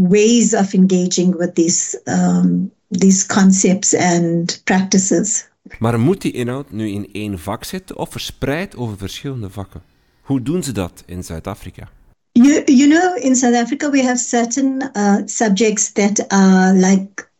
ways 0.00 0.52
of 0.52 0.74
engaging 0.74 1.38
with 1.38 1.54
these 1.54 1.96
um, 2.06 2.70
these 2.90 3.26
concepts 3.26 3.94
and 3.94 4.60
practices. 4.64 5.46
Maar 5.78 6.00
moet 6.00 6.22
die 6.22 6.32
inhoud 6.32 6.72
nu 6.72 6.88
in 6.88 7.08
één 7.12 7.38
vak 7.38 7.64
zitten 7.64 7.96
of 7.96 8.10
verspreid 8.10 8.76
over 8.76 8.98
verschillende 8.98 9.50
vakken? 9.50 9.82
Hoe 10.22 10.42
doen 10.42 10.62
ze 10.62 10.72
dat 10.72 11.02
in 11.06 11.24
Zuid-Afrika? 11.24 11.88
You, 12.32 12.62
you 12.64 12.88
know, 12.88 13.24
in 13.24 13.36
South 13.36 13.54
Africa, 13.54 13.90
we 13.90 14.02
have 14.02 14.18
certain 14.18 14.90
uh, 14.92 15.16
subjects 15.24 15.92
that 15.92 16.28
are 16.28 16.72
like 16.72 17.30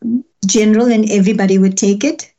general 0.46 0.86
and 0.90 1.10
everybody 1.10 1.58
would 1.58 1.76
take 1.76 2.04
it. 2.04 2.32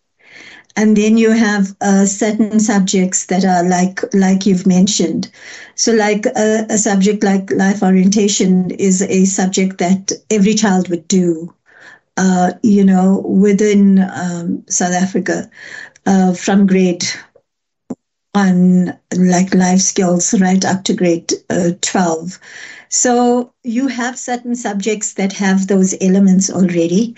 And 0.78 0.98
then 0.98 1.18
you 1.18 1.32
have 1.32 1.76
uh, 1.82 2.06
certain 2.06 2.60
subjects 2.60 3.26
that 3.28 3.44
are 3.46 3.64
like 3.64 4.00
like 4.14 4.46
you've 4.46 4.66
mentioned. 4.68 5.30
So, 5.76 5.92
like 5.94 6.26
a, 6.26 6.66
a 6.70 6.78
subject 6.78 7.24
like 7.24 7.52
life 7.52 7.82
orientation 7.82 8.72
is 8.72 9.02
a 9.02 9.26
subject 9.26 9.78
that 9.80 10.12
every 10.30 10.54
child 10.54 10.90
would 10.90 11.08
do 11.08 11.54
uh, 12.18 12.52
you 12.64 12.84
know, 12.84 13.22
within 13.26 14.00
um, 14.00 14.64
South 14.70 14.94
Africa 14.94 15.50
uh, 16.06 16.34
from 16.34 16.68
grade 16.68 17.04
one, 18.34 18.98
like 19.16 19.54
life 19.54 19.80
skills, 19.80 20.34
right 20.40 20.64
up 20.66 20.84
to 20.86 20.94
grade 20.94 21.32
uh, 21.50 21.72
12. 21.82 22.40
So 22.90 23.54
you 23.64 23.88
have 23.88 24.18
certain 24.18 24.56
subjects 24.56 25.14
that 25.14 25.34
have 25.34 25.68
those 25.68 25.96
elements 26.02 26.50
already. 26.50 27.16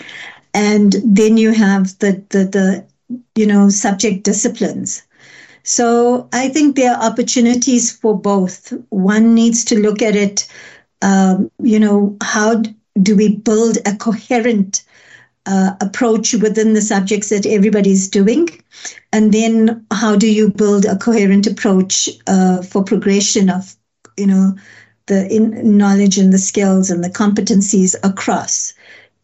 And 0.58 0.96
then 1.06 1.38
you 1.38 1.52
have 1.54 1.98
the, 2.00 2.24
the, 2.30 2.46
the 2.46 2.86
you 3.36 3.46
know, 3.46 3.70
subject 3.70 4.24
disciplines. 4.24 5.04
So 5.64 6.28
I 6.34 6.50
think 6.50 6.76
there 6.76 6.94
are 6.94 7.04
opportunities 7.04 7.92
for 7.92 8.18
both. 8.18 8.74
One 8.90 9.36
needs 9.36 9.66
to 9.66 9.80
look 9.80 10.02
at 10.02 10.16
it, 10.16 10.48
um, 11.02 11.52
you 11.62 11.80
know, 11.80 12.16
how 12.22 12.64
do 13.02 13.16
we 13.16 13.36
build 13.36 13.78
a 13.86 13.96
coherent 13.96 14.84
uh, 15.46 15.72
approach 15.82 16.34
within 16.34 16.74
the 16.74 16.82
subjects 16.82 17.30
that 17.30 17.46
everybody's 17.46 18.10
doing? 18.10 18.50
And 19.14 19.34
then 19.34 19.86
how 19.92 20.16
do 20.16 20.28
you 20.32 20.50
build 20.50 20.86
a 20.86 20.96
coherent 20.98 21.48
approach 21.48 22.10
uh, 22.28 22.62
for 22.64 22.84
progression 22.84 23.50
of, 23.50 23.76
you 24.18 24.28
know, 24.28 24.56
the 25.06 25.28
in 25.34 25.78
knowledge 25.78 26.18
and 26.18 26.34
the 26.34 26.38
skills 26.38 26.90
and 26.90 27.04
the 27.04 27.10
competencies 27.10 27.96
across 28.04 28.74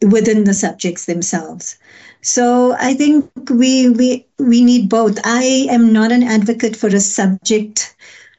within 0.04 0.44
the 0.44 0.54
subjects 0.54 1.06
themselves? 1.06 1.76
So 2.22 2.74
I 2.78 2.94
think 2.94 3.30
we 3.50 3.90
we 3.90 4.26
we 4.38 4.62
need 4.62 4.88
both. 4.88 5.18
I 5.24 5.66
am 5.70 5.92
not 5.92 6.12
an 6.12 6.22
advocate 6.22 6.76
for 6.76 6.88
a 6.88 7.00
subject, 7.00 7.94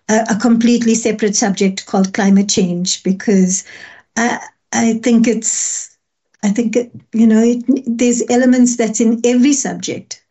a, 0.09 0.25
a 0.29 0.35
completely 0.35 0.95
separate 0.95 1.35
subject 1.35 1.85
called 1.85 2.13
climate 2.13 2.49
change 2.49 3.03
because 3.03 3.63
I 4.17 4.39
I 4.73 4.99
think 5.03 5.27
it's 5.27 5.95
I 6.45 6.49
think, 6.49 6.75
it, 6.75 6.91
you 7.11 7.25
know, 7.25 7.41
it, 7.41 7.63
there's 7.87 8.21
elements 8.29 8.77
that's 8.77 9.01
in 9.01 9.19
every 9.25 9.53
subject. 9.53 10.23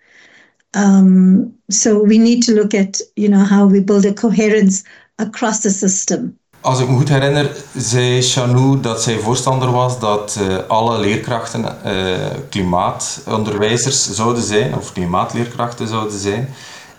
Um, 0.73 1.53
so 1.71 2.03
we 2.05 2.19
need 2.19 2.45
to 2.45 2.55
look 2.55 2.73
at, 2.73 3.01
you 3.17 3.29
know, 3.29 3.45
how 3.45 3.67
we 3.67 3.81
build 3.81 4.05
a 4.07 4.15
coherence 4.15 4.85
across 5.19 5.65
the 5.65 5.71
system. 5.71 6.39
Als 6.65 6.81
ik 6.81 6.89
me 6.89 6.97
goed 6.97 7.09
herinner, 7.09 7.57
zei 7.77 8.23
Chanou 8.23 8.81
dat 8.81 9.03
zij 9.03 9.19
voorstander 9.19 9.71
was 9.71 9.99
dat 9.99 10.39
uh, 10.41 10.57
alle 10.69 10.99
leerkrachten 10.99 11.65
uh, 11.87 12.17
klimaatonderwijzers 12.49 14.11
zouden 14.11 14.43
zijn, 14.43 14.77
of 14.77 14.93
klimaatleerkrachten 14.93 15.89
zouden 15.89 16.19
zijn. 16.19 16.55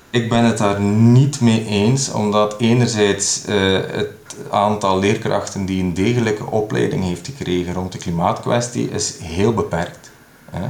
Ik 0.09 0.29
ben 0.29 0.43
het 0.43 0.57
daar 0.57 0.79
niet 0.81 1.41
mee 1.41 1.65
eens, 1.65 2.11
omdat 2.11 2.55
enerzijds 2.57 3.41
uh, 3.49 3.55
het 3.91 4.35
aantal 4.49 4.99
leerkrachten 4.99 5.65
die 5.65 5.83
een 5.83 5.93
degelijke 5.93 6.45
opleiding 6.45 7.03
heeft 7.03 7.25
gekregen 7.25 7.73
rond 7.73 7.91
de 7.91 7.97
klimaatkwestie 7.97 8.89
is 8.89 9.13
heel 9.21 9.53
beperkt. 9.53 10.11
Hè. 10.49 10.67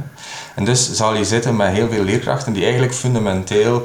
En 0.54 0.64
dus 0.64 0.92
zal 0.92 1.14
je 1.14 1.24
zitten 1.24 1.56
met 1.56 1.72
heel 1.72 1.88
veel 1.88 2.04
leerkrachten 2.04 2.52
die 2.52 2.62
eigenlijk 2.62 2.94
fundamenteel 2.94 3.82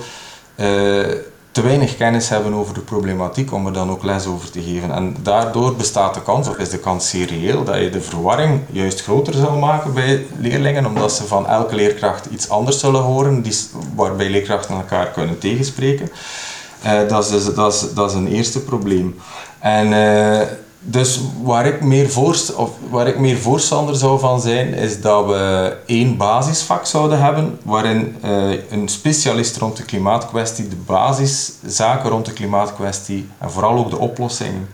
te 1.51 1.61
weinig 1.61 1.97
kennis 1.97 2.29
hebben 2.29 2.53
over 2.53 2.73
de 2.73 2.79
problematiek 2.79 3.53
om 3.53 3.67
er 3.67 3.73
dan 3.73 3.89
ook 3.89 4.03
les 4.03 4.25
over 4.25 4.51
te 4.51 4.61
geven. 4.61 4.91
En 4.91 5.15
daardoor 5.21 5.75
bestaat 5.75 6.13
de 6.13 6.21
kans, 6.21 6.47
of 6.47 6.57
is 6.57 6.69
de 6.69 6.79
kans 6.79 7.09
zeer 7.09 7.27
reëel, 7.27 7.63
dat 7.63 7.77
je 7.77 7.89
de 7.89 8.01
verwarring 8.01 8.59
juist 8.71 9.01
groter 9.01 9.33
zal 9.33 9.57
maken 9.57 9.93
bij 9.93 10.25
leerlingen, 10.37 10.85
omdat 10.85 11.13
ze 11.13 11.23
van 11.23 11.47
elke 11.47 11.75
leerkracht 11.75 12.25
iets 12.25 12.49
anders 12.49 12.79
zullen 12.79 13.01
horen, 13.01 13.41
die, 13.41 13.55
waarbij 13.95 14.29
leerkrachten 14.29 14.75
elkaar 14.75 15.07
kunnen 15.07 15.39
tegenspreken. 15.39 16.09
Uh, 16.85 17.07
dat, 17.07 17.31
is, 17.31 17.53
dat, 17.53 17.73
is, 17.73 17.93
dat 17.93 18.09
is 18.09 18.15
een 18.15 18.27
eerste 18.27 18.63
probleem. 18.63 19.19
En 19.59 19.87
uh, 19.87 20.41
dus 20.83 21.19
waar 21.43 21.65
ik, 21.65 21.81
meer 21.81 22.09
voorst, 22.09 22.55
of 22.55 22.71
waar 22.89 23.07
ik 23.07 23.19
meer 23.19 23.37
voorstander 23.37 23.95
zou 23.95 24.19
van 24.19 24.41
zijn, 24.41 24.73
is 24.73 25.01
dat 25.01 25.25
we 25.25 25.75
één 25.85 26.17
basisvak 26.17 26.85
zouden 26.85 27.21
hebben, 27.21 27.59
waarin 27.63 28.15
uh, 28.25 28.71
een 28.71 28.87
specialist 28.87 29.57
rond 29.57 29.77
de 29.77 29.83
klimaatkwestie 29.83 30.67
de 30.67 30.75
basiszaken 30.75 32.09
rond 32.09 32.25
de 32.25 32.33
klimaatkwestie 32.33 33.29
en 33.37 33.51
vooral 33.51 33.77
ook 33.77 33.89
de 33.89 33.97
oplossingen 33.97 34.69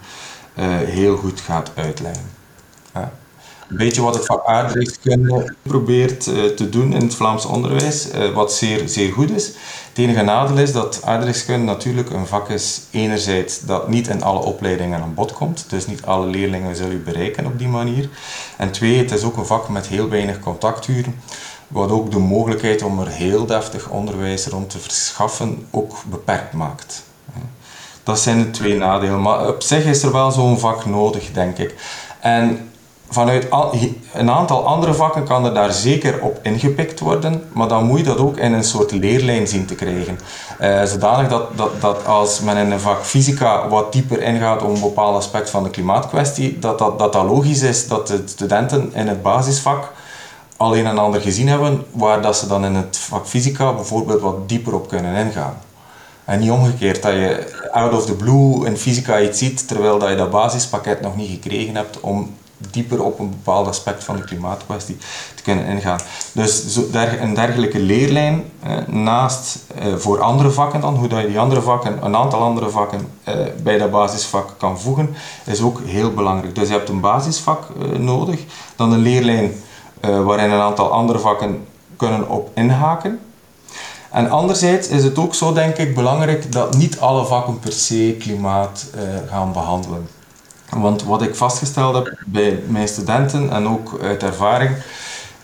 uh, 0.56 0.66
heel 0.68 1.18
goed 1.18 1.42
gaat 1.42 1.72
uitleggen. 1.76 2.36
Een 3.70 3.78
beetje 3.78 4.02
wat 4.02 4.16
het 4.16 4.26
vak 4.26 4.46
aardrijkskunde 4.46 5.56
probeert 5.62 6.28
uh, 6.28 6.46
te 6.46 6.70
doen 6.70 6.94
in 6.94 7.02
het 7.02 7.16
Vlaams 7.16 7.46
onderwijs, 7.46 8.08
wat 8.34 8.54
zeer, 8.54 8.90
zeer 8.90 9.12
goed 9.12 9.32
is. 9.32 9.52
Het 9.98 10.06
enige 10.06 10.24
nadeel 10.24 10.58
is 10.58 10.72
dat 10.72 11.00
aardrijkskunde 11.04 11.66
natuurlijk 11.66 12.10
een 12.10 12.28
vak 12.28 12.50
is, 12.50 12.82
enerzijds 12.92 13.60
dat 13.60 13.88
niet 13.88 14.08
in 14.08 14.24
alle 14.24 14.40
opleidingen 14.40 15.02
aan 15.02 15.14
bod 15.14 15.34
komt, 15.34 15.66
dus 15.70 15.88
niet 15.88 16.06
alle 16.06 16.26
leerlingen 16.26 16.76
zullen 16.76 16.96
u 16.96 17.00
bereiken 17.00 17.46
op 17.46 17.58
die 17.58 17.68
manier. 17.68 18.10
En 18.58 18.72
twee, 18.72 18.98
het 18.98 19.12
is 19.12 19.24
ook 19.24 19.38
een 19.38 19.46
vak 19.46 19.70
met 19.70 19.88
heel 19.88 20.10
weinig 20.10 20.40
contacturen, 20.40 21.22
wat 21.68 21.90
ook 21.90 22.12
de 22.12 22.20
mogelijkheid 22.20 22.82
om 22.84 23.00
er 23.00 23.08
heel 23.08 23.46
deftig 23.46 23.90
onderwijs 23.90 24.48
rond 24.48 24.70
te 24.70 24.80
verschaffen 24.80 25.68
ook 25.72 25.96
beperkt 26.10 26.54
maakt. 26.54 27.04
Dat 28.04 28.20
zijn 28.20 28.42
de 28.42 28.50
twee 28.50 28.78
nadelen, 28.78 29.22
maar 29.22 29.48
op 29.48 29.62
zich 29.62 29.86
is 29.86 30.04
er 30.04 30.12
wel 30.12 30.32
zo'n 30.32 30.60
vak 30.60 30.86
nodig, 30.86 31.32
denk 31.32 31.58
ik. 31.58 31.76
En 32.20 32.70
vanuit 33.10 33.48
een 34.14 34.30
aantal 34.30 34.66
andere 34.66 34.94
vakken 34.94 35.24
kan 35.24 35.46
er 35.46 35.54
daar 35.54 35.74
zeker 35.74 36.22
op 36.22 36.40
ingepikt 36.42 37.00
worden, 37.00 37.44
maar 37.54 37.68
dan 37.68 37.86
moet 37.86 38.00
je 38.00 38.06
dat 38.06 38.18
ook 38.18 38.38
in 38.38 38.54
een 38.54 38.64
soort 38.64 38.92
leerlijn 38.92 39.48
zien 39.48 39.66
te 39.66 39.76
krijgen. 39.76 40.20
Uh, 40.62 40.84
zodanig 40.84 41.30
dat, 41.30 41.58
dat, 41.58 41.82
dat 41.82 42.06
als 42.06 42.40
men 42.40 42.58
in 42.58 42.72
een 42.72 42.80
vak 42.80 43.06
fysica 43.06 43.68
wat 43.68 43.94
dieper 43.94 44.22
ingaat 44.22 44.62
op 44.62 44.70
een 44.70 44.82
bepaald 44.82 45.16
aspect 45.16 45.50
van 45.50 45.64
de 45.64 45.70
klimaatkwestie, 45.70 46.60
dat 46.60 46.80
dat, 46.80 47.00
dat, 47.00 47.14
logisch 47.14 47.62
is 47.62 47.88
dat 47.88 48.08
de 48.08 48.22
studenten 48.26 48.94
in 48.94 49.08
het 49.08 49.22
basisvak 49.22 49.92
al 50.58 50.78
een 50.78 50.86
en 50.86 50.98
ander 50.98 51.22
gezien 51.22 51.48
hebben, 51.48 51.86
waar 51.92 52.22
dat 52.22 52.38
ze 52.38 52.48
dan 52.48 52.66
in 52.66 52.76
het 52.76 52.98
vak 52.98 53.28
fysica 53.28 53.74
bijvoorbeeld 53.74 54.22
wat 54.22 54.50
dieper 54.50 54.76
op 54.76 54.88
kunnen 54.88 55.26
ingaan. 55.26 55.58
En 56.26 56.40
niet 56.40 56.52
omgekeerd, 56.52 57.02
dat 57.02 57.12
je 57.12 57.68
out 57.72 57.94
of 57.94 58.06
the 58.06 58.16
blue 58.16 58.66
in 58.66 58.78
fysica 58.78 59.20
iets 59.20 59.40
ziet, 59.40 59.68
terwijl 59.68 60.00
dat 60.00 60.10
je 60.10 60.16
dat 60.16 60.30
basispakket 60.30 61.02
nog 61.02 61.16
niet 61.16 61.30
gekregen 61.30 61.76
hebt 61.76 62.00
om 62.00 62.36
dieper 62.72 63.04
op 63.04 63.20
een 63.20 63.30
bepaald 63.30 63.68
aspect 63.68 64.04
van 64.04 64.16
de 64.16 64.24
klimaatkwestie 64.24 64.98
te 65.36 65.44
kunnen 65.44 65.66
ingaan. 65.66 66.00
Dus 66.32 66.78
een 67.20 67.34
dergelijke 67.34 67.80
leerlijn, 67.80 68.44
eh, 68.64 68.78
naast 68.88 69.58
eh, 69.76 69.96
voor 69.96 70.22
andere 70.22 70.52
vakken 70.52 70.82
dan, 70.82 70.96
hoe 70.96 71.08
dat 71.08 71.22
je 71.22 71.28
die 71.28 71.40
andere 71.40 71.62
vakken, 71.62 72.06
een 72.06 72.16
aantal 72.16 72.42
andere 72.42 72.70
vakken 72.70 73.08
eh, 73.24 73.36
bij 73.64 73.78
dat 73.78 73.92
basisvak 73.92 74.56
kan 74.58 74.80
voegen, 74.80 75.16
is 75.46 75.62
ook 75.62 75.82
heel 75.86 76.14
belangrijk. 76.14 76.56
Dus 76.56 76.68
je 76.68 76.74
hebt 76.74 76.90
een 76.90 77.02
basisvak 77.02 77.64
eh, 77.80 78.00
nodig, 78.00 78.40
dan 78.76 78.92
een 78.92 79.00
leerlijn 79.00 79.52
eh, 80.00 80.24
waarin 80.24 80.52
een 80.52 80.60
aantal 80.60 80.92
andere 80.92 81.20
vakken 81.20 81.66
kunnen 81.98 82.30
op 82.30 82.50
inhaken. 82.54 83.20
En 84.12 84.30
anderzijds 84.30 84.88
is 84.88 85.04
het 85.04 85.18
ook 85.18 85.36
zo, 85.36 85.54
denk 85.54 85.78
ik, 85.78 85.96
belangrijk 85.96 86.52
dat 86.52 86.78
niet 86.78 87.00
alle 87.00 87.26
vakken 87.26 87.60
per 87.60 87.72
se 87.72 88.16
klimaat 88.20 88.86
eh, 88.96 89.02
gaan 89.30 89.52
behandelen. 89.52 90.08
Want 90.70 91.04
wat 91.04 91.22
ik 91.22 91.36
vastgesteld 91.36 91.96
heb 91.96 92.18
bij 92.26 92.60
mijn 92.68 92.88
studenten 92.88 93.52
en 93.52 93.68
ook 93.68 94.00
uit 94.02 94.24
ervaring, 94.24 94.72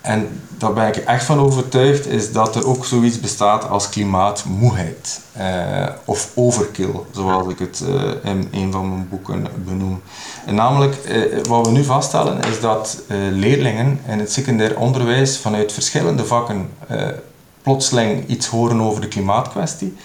en 0.04 0.42
daar 0.58 0.74
ben 0.74 0.88
ik 0.88 0.96
echt 0.96 1.26
van 1.26 1.40
overtuigd, 1.40 2.08
is 2.08 2.32
dat 2.32 2.56
er 2.56 2.68
ook 2.68 2.86
zoiets 2.86 3.20
bestaat 3.20 3.70
als 3.70 3.90
klimaatmoeheid. 3.90 5.22
Eh, 5.34 5.86
of 6.06 6.32
overkill, 6.36 6.94
zoals 7.12 7.48
ik 7.48 7.60
het 7.60 7.84
eh, 7.88 8.32
in 8.32 8.48
een 8.52 8.72
van 8.72 8.90
mijn 8.90 9.08
boeken 9.10 9.48
benoem. 9.66 10.02
En 10.46 10.56
namelijk, 10.56 10.96
eh, 10.96 11.44
wat 11.50 11.66
we 11.66 11.72
nu 11.72 11.84
vaststellen, 11.84 12.42
is 12.42 12.60
dat 12.60 13.02
eh, 13.08 13.18
leerlingen 13.32 14.00
in 14.08 14.20
het 14.20 14.32
secundair 14.32 14.78
onderwijs 14.78 15.38
vanuit 15.38 15.74
verschillende 15.74 16.26
vakken 16.26 16.70
plotseling 17.62 18.28
iets 18.28 18.48
horen 18.48 18.82
over 18.82 19.02
de 19.02 19.08
klimaatkwestie. 19.08 19.98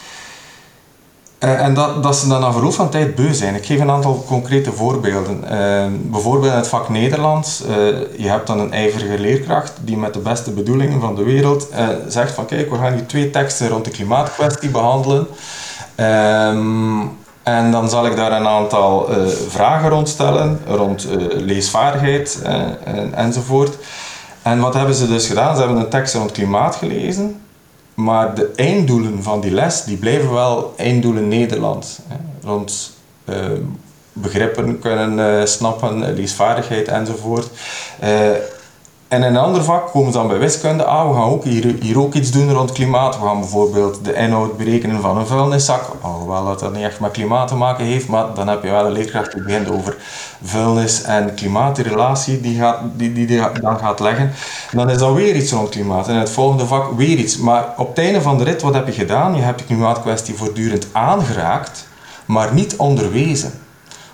Uh, 1.45 1.61
en 1.61 1.75
dat, 1.75 2.03
dat 2.03 2.17
ze 2.17 2.29
dan 2.29 2.41
na 2.41 2.53
verloop 2.53 2.73
van 2.73 2.89
tijd 2.89 3.15
beu 3.15 3.33
zijn. 3.35 3.55
Ik 3.55 3.67
geef 3.67 3.81
een 3.81 3.91
aantal 3.91 4.25
concrete 4.27 4.73
voorbeelden. 4.73 5.45
Uh, 5.45 5.85
bijvoorbeeld 6.11 6.53
in 6.53 6.59
het 6.59 6.69
vak 6.69 6.89
Nederlands. 6.89 7.63
Uh, 7.63 7.77
je 8.17 8.29
hebt 8.29 8.47
dan 8.47 8.61
een 8.61 8.73
ijverige 8.73 9.19
leerkracht 9.19 9.73
die 9.81 9.97
met 9.97 10.15
de 10.15 10.19
beste 10.19 10.51
bedoelingen 10.51 11.01
van 11.01 11.15
de 11.15 11.23
wereld 11.23 11.69
zegt 12.09 12.33
van 12.33 12.47
kijk, 12.47 12.71
we 12.71 12.77
gaan 12.77 12.93
hier 12.93 13.07
twee 13.07 13.31
teksten 13.31 13.69
rond 13.69 13.85
de 13.85 13.91
klimaatkwestie 13.91 14.71
behandelen. 14.71 15.27
Um, 15.97 17.17
en 17.43 17.71
dan 17.71 17.89
zal 17.89 18.07
ik 18.07 18.17
daar 18.17 18.33
een 18.33 18.47
aantal 18.47 19.09
vragen 19.49 19.89
rond 19.89 20.09
stellen, 20.09 20.61
rond 20.67 21.09
leesvaardigheid 21.29 22.41
en, 22.85 23.15
enzovoort. 23.15 23.77
En 24.43 24.61
wat 24.61 24.75
hebben 24.75 24.95
ze 24.95 25.09
dus 25.09 25.27
gedaan? 25.27 25.55
Ze 25.55 25.63
hebben 25.63 25.81
een 25.81 25.89
tekst 25.89 26.15
rond 26.15 26.33
klimaat 26.33 26.77
gelezen. 26.77 27.41
Maar 27.99 28.35
de 28.35 28.51
einddoelen 28.57 29.23
van 29.23 29.41
die 29.41 29.51
les, 29.51 29.85
die 29.85 29.97
blijven 29.97 30.33
wel 30.33 30.75
einddoelen 30.77 31.29
Nederland. 31.29 31.99
Hè, 32.09 32.49
rond 32.49 32.97
uh, 33.25 33.37
begrippen 34.13 34.79
kunnen 34.79 35.19
uh, 35.19 35.45
snappen, 35.45 36.15
leesvaardigheid 36.15 36.89
enzovoort. 36.89 37.51
Uh, 38.05 38.31
en 39.09 39.23
in 39.23 39.35
een 39.35 39.37
ander 39.37 39.65
vak 39.65 39.91
komen 39.91 40.13
ze 40.13 40.19
dan 40.19 40.29
bij 40.29 40.39
wiskunde. 40.39 40.85
Ah, 40.85 41.09
we 41.09 41.15
gaan 41.15 41.31
ook 41.31 41.45
hier, 41.45 41.75
hier 41.81 42.01
ook 42.01 42.15
iets 42.15 42.31
doen 42.31 42.53
rond 42.53 42.73
klimaat. 42.73 43.19
We 43.19 43.27
gaan 43.27 43.41
bijvoorbeeld 43.41 44.05
de 44.05 44.15
inhoud 44.15 44.57
berekenen 44.57 45.01
van 45.01 45.19
een 45.19 45.27
vuilniszak. 45.27 45.83
Alhoewel 46.01 46.45
dat 46.45 46.61
dat 46.61 46.73
niet 46.73 46.83
echt 46.83 47.01
met 47.01 47.11
klimaat 47.11 47.49
te 47.49 47.55
maken 47.55 47.85
heeft, 47.85 48.09
maar 48.09 48.35
dan 48.35 48.49
heb 48.49 48.63
je 48.63 48.71
wel 48.71 48.87
een 48.87 48.93
leerkracht 48.93 49.33
die 49.33 49.43
begint 49.43 49.71
over 49.71 49.97
vuilnis 50.43 51.03
en 51.03 51.35
klimaat, 51.35 51.77
die 51.77 51.85
relatie 51.85 52.41
die, 52.41 52.59
gaat, 52.59 52.81
die, 52.95 53.13
die, 53.13 53.27
die 53.27 53.41
dan 53.61 53.79
gaat 53.79 54.01
leggen. 54.01 54.33
Dan 54.73 54.91
is 54.91 54.99
dan 54.99 55.15
weer 55.15 55.35
iets 55.35 55.53
rond 55.53 55.69
klimaat. 55.69 56.09
En 56.09 56.15
in 56.15 56.21
het 56.21 56.31
volgende 56.31 56.67
vak 56.67 56.97
weer 56.97 57.17
iets. 57.17 57.39
Maar 57.39 57.75
op 57.77 57.89
het 57.89 57.99
einde 57.99 58.23
van 58.23 58.39
de 58.39 58.45
rit, 58.45 58.63
wat 58.63 58.75
heb 58.75 58.87
je 58.87 58.93
gedaan? 58.93 59.35
Je 59.35 59.43
hebt 59.43 59.59
de 59.59 59.65
klimaatkwestie 59.65 60.35
voortdurend 60.35 60.87
aangeraakt, 60.93 61.89
maar 62.27 62.55
niet 62.55 62.77
onderwezen. 62.77 63.53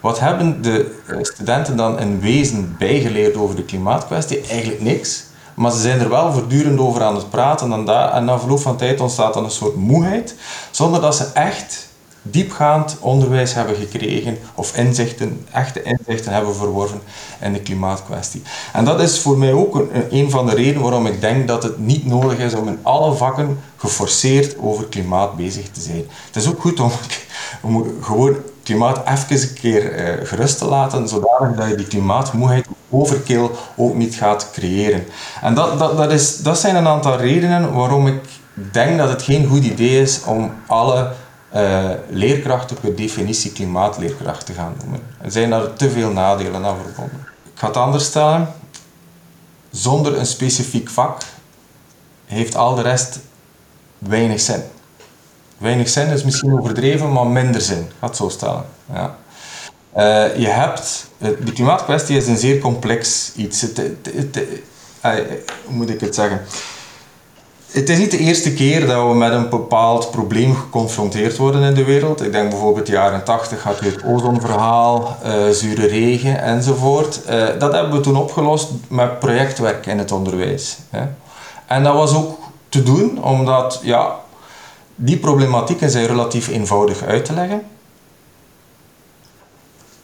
Wat 0.04 0.20
hebben 0.20 0.62
de 0.62 0.94
eh, 1.06 1.16
studenten 1.20 1.76
dan 1.76 1.98
in 1.98 2.20
wezen 2.20 2.76
bijgeleerd 2.78 3.36
over 3.36 3.56
de 3.56 3.64
klimaatkwestie? 3.64 4.40
Eigenlijk 4.40 4.80
niks. 4.80 5.24
Maar 5.54 5.72
ze 5.72 5.78
zijn 5.78 6.00
er 6.00 6.08
wel 6.08 6.32
voortdurend 6.32 6.78
over 6.78 7.02
aan 7.02 7.14
het 7.14 7.30
praten 7.30 7.72
en, 7.72 7.84
daar, 7.84 8.12
en 8.12 8.24
na 8.24 8.38
verloop 8.38 8.60
van 8.60 8.76
tijd 8.76 9.00
ontstaat 9.00 9.34
dan 9.34 9.44
een 9.44 9.50
soort 9.50 9.76
moeheid, 9.76 10.34
zonder 10.70 11.00
dat 11.00 11.16
ze 11.16 11.24
echt 11.24 11.88
diepgaand 12.22 12.96
onderwijs 13.00 13.54
hebben 13.54 13.76
gekregen 13.76 14.38
of 14.54 14.76
inzichten, 14.76 15.46
echte 15.52 15.82
inzichten 15.82 16.32
hebben 16.32 16.54
verworven 16.54 17.00
in 17.40 17.52
de 17.52 17.60
klimaatkwestie. 17.60 18.42
En 18.72 18.84
dat 18.84 19.00
is 19.00 19.20
voor 19.20 19.38
mij 19.38 19.52
ook 19.52 19.74
een, 19.74 20.06
een 20.10 20.30
van 20.30 20.46
de 20.46 20.54
redenen 20.54 20.82
waarom 20.82 21.06
ik 21.06 21.20
denk 21.20 21.48
dat 21.48 21.62
het 21.62 21.78
niet 21.78 22.06
nodig 22.06 22.38
is 22.38 22.54
om 22.54 22.68
in 22.68 22.78
alle 22.82 23.14
vakken 23.14 23.60
geforceerd 23.76 24.58
over 24.58 24.84
klimaat 24.84 25.36
bezig 25.36 25.70
te 25.70 25.80
zijn. 25.80 26.04
Het 26.26 26.36
is 26.36 26.48
ook 26.48 26.60
goed 26.60 26.80
om, 26.80 26.90
om 27.62 27.84
gewoon 28.00 28.36
klimaat 28.64 29.00
even 29.08 29.48
een 29.48 29.54
keer 29.54 29.98
uh, 29.98 30.26
gerust 30.26 30.58
te 30.58 30.64
laten, 30.64 31.08
zodanig 31.08 31.56
dat 31.56 31.68
je 31.68 31.74
die 31.74 31.86
klimaatmoeheid 31.86 32.66
overkill 32.90 33.50
ook 33.76 33.94
niet 33.94 34.14
gaat 34.14 34.50
creëren. 34.52 35.04
En 35.42 35.54
dat, 35.54 35.78
dat, 35.78 35.96
dat, 35.96 36.12
is, 36.12 36.36
dat 36.36 36.58
zijn 36.58 36.76
een 36.76 36.86
aantal 36.86 37.16
redenen 37.16 37.72
waarom 37.72 38.06
ik 38.06 38.20
denk 38.54 38.98
dat 38.98 39.08
het 39.08 39.22
geen 39.22 39.46
goed 39.46 39.64
idee 39.64 40.00
is 40.00 40.24
om 40.24 40.52
alle 40.66 41.12
uh, 41.54 41.90
leerkrachten 42.08 42.76
per 42.80 42.96
definitie 42.96 43.52
klimaatleerkracht 43.52 44.46
te 44.46 44.52
gaan 44.52 44.74
noemen. 44.80 45.00
Er 45.20 45.30
zijn 45.30 45.50
daar 45.50 45.72
te 45.72 45.90
veel 45.90 46.10
nadelen 46.10 46.64
aan 46.64 46.76
verbonden. 46.82 47.26
Ik 47.52 47.60
ga 47.60 47.66
het 47.66 47.76
anders 47.76 48.04
stellen. 48.04 48.48
Zonder 49.70 50.18
een 50.18 50.26
specifiek 50.26 50.90
vak 50.90 51.22
heeft 52.24 52.56
al 52.56 52.74
de 52.74 52.82
rest 52.82 53.18
weinig 53.98 54.40
zin. 54.40 54.62
Weinig 55.64 55.88
zin 55.88 56.08
is 56.08 56.24
misschien 56.24 56.58
overdreven, 56.58 57.12
maar 57.12 57.26
minder 57.26 57.60
zin. 57.60 57.78
Ik 57.78 57.92
ga 58.00 58.06
het 58.06 58.16
zo 58.16 58.28
stellen. 58.28 58.64
Ja. 58.92 59.16
Uh, 59.96 60.36
je 60.36 60.46
hebt, 60.46 61.10
de 61.18 61.52
klimaatkwestie 61.54 62.16
is 62.16 62.26
een 62.26 62.36
zeer 62.36 62.58
complex 62.58 63.32
iets. 63.36 63.60
Het, 63.60 63.78
uh, 63.78 65.12
hoe 65.64 65.74
moet 65.74 65.90
ik 65.90 66.00
het 66.00 66.14
zeggen? 66.14 66.40
Het 67.70 67.88
is 67.88 67.98
niet 67.98 68.10
de 68.10 68.18
eerste 68.18 68.54
keer 68.54 68.86
dat 68.86 69.08
we 69.08 69.14
met 69.14 69.32
een 69.32 69.48
bepaald 69.48 70.10
probleem 70.10 70.54
geconfronteerd 70.54 71.36
worden 71.36 71.62
in 71.62 71.74
de 71.74 71.84
wereld. 71.84 72.22
Ik 72.22 72.32
denk 72.32 72.50
bijvoorbeeld 72.50 72.86
de 72.86 72.92
jaren 72.92 73.24
80 73.24 73.62
had 73.62 73.78
je 73.78 73.90
het 73.90 74.04
ozonverhaal, 74.04 75.16
zure 75.50 75.86
regen 75.86 76.42
enzovoort. 76.42 77.20
Dat 77.58 77.72
hebben 77.72 77.92
we 77.92 78.00
toen 78.00 78.16
opgelost 78.16 78.70
met 78.88 79.18
projectwerk 79.18 79.86
in 79.86 79.98
het 79.98 80.12
onderwijs. 80.12 80.78
Hè. 80.90 81.02
En 81.66 81.82
dat 81.82 81.94
was 81.94 82.14
ook 82.14 82.38
te 82.68 82.82
doen 82.82 83.24
omdat 83.24 83.80
ja, 83.82 84.22
die 84.94 85.16
problematieken 85.16 85.90
zijn 85.90 86.06
relatief 86.06 86.48
eenvoudig 86.48 87.02
uit 87.02 87.24
te 87.24 87.32
leggen. 87.32 87.62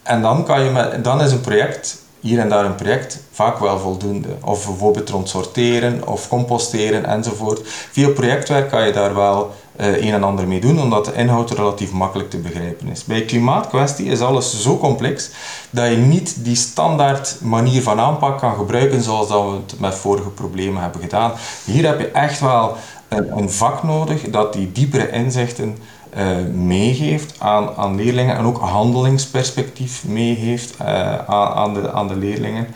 En 0.03 0.23
dan, 0.23 0.45
kan 0.45 0.65
je 0.65 0.71
met, 0.71 1.05
dan 1.05 1.21
is 1.21 1.33
een 1.33 1.41
project 1.41 1.99
hier 2.21 2.39
en 2.39 2.49
daar 2.49 2.65
een 2.65 2.75
project 2.75 3.23
vaak 3.33 3.59
wel 3.59 3.79
voldoende. 3.79 4.29
Of 4.45 4.67
bijvoorbeeld 4.67 5.09
rond 5.09 5.29
sorteren 5.29 6.09
of 6.09 6.29
composteren 6.29 7.05
enzovoort. 7.05 7.61
Via 7.65 8.09
projectwerk 8.09 8.71
kan 8.71 8.87
je 8.87 8.93
daar 8.93 9.15
wel 9.15 9.51
uh, 9.81 10.03
een 10.03 10.13
en 10.13 10.25
ander 10.25 10.49
mee 10.49 10.61
doen, 10.61 10.83
omdat 10.83 11.05
de 11.05 11.13
inhoud 11.13 11.51
relatief 11.51 11.93
makkelijk 11.93 12.31
te 12.31 12.39
begrijpen 12.39 12.89
is. 12.89 13.05
Bij 13.05 13.25
klimaatkwestie 13.25 14.07
is 14.07 14.21
alles 14.21 14.63
zo 14.63 14.79
complex 14.79 15.31
dat 15.71 15.91
je 15.91 15.97
niet 15.97 16.45
die 16.45 16.57
standaard 16.57 17.37
manier 17.41 17.83
van 17.83 18.01
aanpak 18.01 18.39
kan 18.39 18.55
gebruiken 18.55 19.03
zoals 19.03 19.29
dat 19.29 19.45
we 19.45 19.51
het 19.51 19.81
met 19.81 19.95
vorige 19.95 20.31
problemen 20.31 20.83
hebben 20.83 21.01
gedaan. 21.01 21.33
Hier 21.65 21.87
heb 21.87 22.01
je 22.01 22.11
echt 22.11 22.41
wel 22.41 22.77
een, 23.11 23.51
vak 23.51 23.83
nodig 23.83 24.31
dat 24.31 24.53
die 24.53 24.73
diepere 24.73 25.11
inzichten 25.11 25.77
uh, 26.17 26.27
meegeeft 26.55 27.35
aan, 27.39 27.69
aan 27.77 27.95
leerlingen 27.95 28.37
en 28.37 28.45
ook 28.45 28.59
handelingsperspectief 28.59 30.05
meegeeft 30.05 30.75
uh, 30.83 31.19
aan, 31.19 31.53
aan, 31.55 31.75
de, 31.75 31.93
aan 31.93 32.09
de 32.09 32.17
leerlingen. 32.17 32.67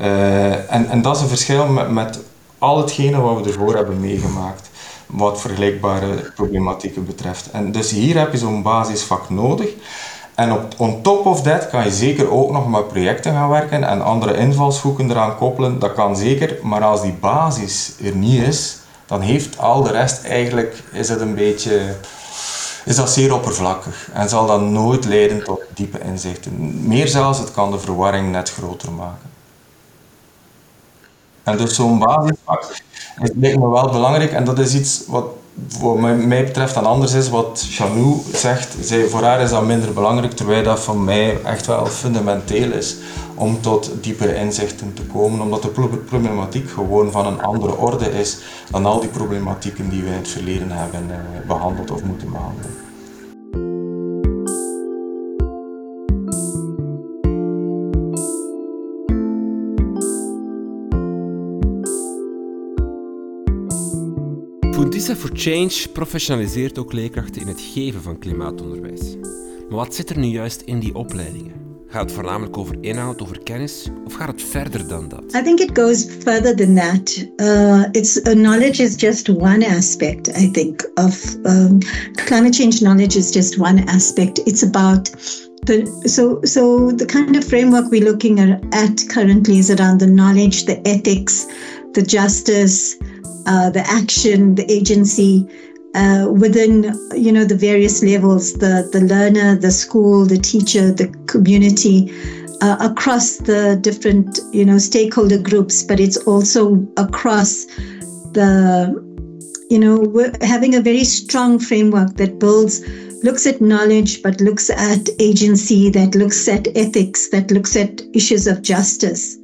Uh, 0.00 0.72
en, 0.72 0.88
en 0.88 1.02
dat 1.02 1.16
is 1.16 1.22
een 1.22 1.28
verschil 1.28 1.66
met, 1.66 1.90
met 1.90 2.20
al 2.58 2.78
hetgene 2.78 3.20
wat 3.20 3.40
we 3.40 3.50
ervoor 3.50 3.74
hebben 3.74 4.00
meegemaakt, 4.00 4.70
wat 5.06 5.40
vergelijkbare 5.40 6.32
problematieken 6.34 7.06
betreft. 7.06 7.50
En 7.50 7.72
dus 7.72 7.90
hier 7.90 8.18
heb 8.18 8.32
je 8.32 8.38
zo'n 8.38 8.62
basisvak 8.62 9.30
nodig. 9.30 9.68
En 10.34 10.52
op, 10.52 10.74
on 10.76 11.02
top 11.02 11.26
of 11.26 11.42
that 11.42 11.68
kan 11.70 11.84
je 11.84 11.90
zeker 11.90 12.30
ook 12.30 12.50
nog 12.50 12.70
met 12.70 12.88
projecten 12.88 13.32
gaan 13.32 13.48
werken 13.48 13.84
en 13.84 14.04
andere 14.04 14.36
invalshoeken 14.36 15.10
eraan 15.10 15.36
koppelen. 15.36 15.78
Dat 15.78 15.92
kan 15.92 16.16
zeker, 16.16 16.58
maar 16.62 16.84
als 16.84 17.02
die 17.02 17.16
basis 17.20 17.94
er 18.04 18.14
niet 18.14 18.42
is, 18.42 18.78
dan 19.06 19.20
heeft 19.20 19.58
al 19.58 19.82
de 19.82 19.90
rest 19.90 20.24
eigenlijk, 20.24 20.82
is 20.92 21.08
het 21.08 21.20
een 21.20 21.34
beetje 21.34 21.94
is 22.84 22.96
dat 22.96 23.10
zeer 23.10 23.34
oppervlakkig 23.34 24.08
en 24.12 24.28
zal 24.28 24.46
dat 24.46 24.60
nooit 24.60 25.04
leiden 25.04 25.44
tot 25.44 25.62
diepe 25.74 26.00
inzichten. 26.00 26.86
Meer 26.88 27.08
zelfs, 27.08 27.38
het 27.38 27.52
kan 27.52 27.70
de 27.70 27.78
verwarring 27.78 28.30
net 28.30 28.50
groter 28.50 28.92
maken. 28.92 29.30
En 31.42 31.56
dus 31.56 31.74
zo'n 31.74 31.98
basisvak 31.98 32.62
is 33.20 33.30
lijkt 33.34 33.58
me 33.58 33.68
wel 33.68 33.90
belangrijk 33.90 34.32
en 34.32 34.44
dat 34.44 34.58
is 34.58 34.74
iets 34.74 35.02
wat 35.06 35.26
voor 35.68 36.00
mij 36.00 36.44
betreft 36.44 36.74
dan 36.74 36.86
anders 36.86 37.12
is 37.12 37.28
wat 37.28 37.66
Chanou 37.70 38.16
zegt. 38.32 38.76
Zij, 38.80 39.08
voor 39.08 39.22
haar 39.22 39.40
is 39.40 39.50
dat 39.50 39.66
minder 39.66 39.92
belangrijk, 39.92 40.32
terwijl 40.32 40.62
dat 40.62 40.80
voor 40.80 40.98
mij 40.98 41.42
echt 41.42 41.66
wel 41.66 41.86
fundamenteel 41.86 42.72
is 42.72 42.96
om 43.34 43.60
tot 43.60 43.92
diepere 44.00 44.34
inzichten 44.34 44.92
te 44.94 45.02
komen, 45.02 45.40
omdat 45.40 45.62
de 45.62 45.98
problematiek 46.06 46.70
gewoon 46.70 47.10
van 47.10 47.26
een 47.26 47.42
andere 47.42 47.76
orde 47.76 48.10
is 48.18 48.38
dan 48.70 48.86
al 48.86 49.00
die 49.00 49.08
problematieken 49.08 49.88
die 49.88 50.02
we 50.02 50.08
in 50.08 50.16
het 50.16 50.28
verleden 50.28 50.70
hebben 50.70 51.10
eh, 51.10 51.46
behandeld 51.46 51.90
of 51.90 52.02
moeten 52.02 52.30
behandelen. 52.30 52.85
Fundisa 64.96 65.16
for 65.16 65.30
Change 65.32 65.88
professionaliseert 65.92 66.78
ook 66.78 66.92
leerkrachten 66.92 67.40
in 67.40 67.48
het 67.48 67.60
geven 67.60 68.02
van 68.02 68.18
klimaatonderwijs. 68.18 69.16
Maar 69.68 69.78
wat 69.78 69.94
zit 69.94 70.10
er 70.10 70.18
nu 70.18 70.26
juist 70.26 70.60
in 70.60 70.78
die 70.78 70.94
opleidingen? 70.94 71.52
Gaat 71.88 72.02
het 72.02 72.12
voornamelijk 72.12 72.56
over 72.56 72.76
inhoud, 72.80 73.22
over 73.22 73.38
kennis, 73.42 73.88
of 74.04 74.14
gaat 74.14 74.28
het 74.28 74.42
verder 74.42 74.88
dan 74.88 75.08
dat? 75.08 75.24
I 75.34 75.42
think 75.42 75.60
it 75.60 75.78
goes 75.78 76.04
further 76.04 76.56
than 76.56 76.74
that. 76.74 77.26
Uh, 77.36 77.84
it's 77.90 78.16
uh, 78.16 78.32
knowledge 78.32 78.82
is 78.82 79.00
just 79.00 79.28
one 79.28 79.66
aspect. 79.66 80.28
I 80.28 80.50
think 80.50 80.90
of 80.94 81.36
um, 81.42 81.78
climate 82.12 82.56
change. 82.56 82.78
Knowledge 82.78 83.18
is 83.18 83.32
just 83.32 83.58
one 83.58 83.84
aspect. 83.86 84.38
It's 84.46 84.62
about 84.62 85.10
the 85.64 86.08
so 86.08 86.38
so 86.42 86.90
the 86.92 87.06
kind 87.06 87.36
of 87.36 87.44
framework 87.44 87.90
we're 87.90 88.10
looking 88.10 88.38
at 88.72 89.08
currently 89.08 89.58
is 89.58 89.70
around 89.70 89.98
the 89.98 90.06
knowledge, 90.06 90.64
the 90.64 90.80
ethics, 90.88 91.46
the 91.92 92.02
justice, 92.02 92.96
uh, 93.46 93.70
the 93.70 93.84
action, 93.86 94.54
the 94.54 94.70
agency. 94.70 95.46
uh, 95.96 96.28
within 96.30 96.94
you 97.16 97.32
know 97.32 97.44
the 97.44 97.56
various 97.56 98.02
levels 98.02 98.52
the 98.54 98.88
the 98.92 99.00
learner 99.00 99.56
the 99.56 99.70
school 99.70 100.26
the 100.26 100.36
teacher 100.36 100.92
the 100.92 101.08
community 101.26 102.12
uh, 102.60 102.76
across 102.80 103.38
the 103.38 103.78
different 103.80 104.40
you 104.52 104.64
know 104.64 104.78
stakeholder 104.78 105.38
groups 105.38 105.82
but 105.82 105.98
it's 105.98 106.18
also 106.26 106.86
across 106.98 107.64
the 108.36 108.50
you 109.70 109.78
know 109.78 109.96
having 110.42 110.74
a 110.74 110.80
very 110.80 111.04
strong 111.04 111.58
framework 111.58 112.14
that 112.16 112.38
builds 112.38 112.86
looks 113.24 113.46
at 113.46 113.60
knowledge 113.60 114.22
but 114.22 114.38
looks 114.40 114.68
at 114.68 115.08
agency 115.18 115.88
that 115.88 116.14
looks 116.14 116.46
at 116.46 116.68
ethics 116.76 117.30
that 117.30 117.50
looks 117.50 117.74
at 117.74 118.02
issues 118.12 118.46
of 118.46 118.60
justice 118.60 119.38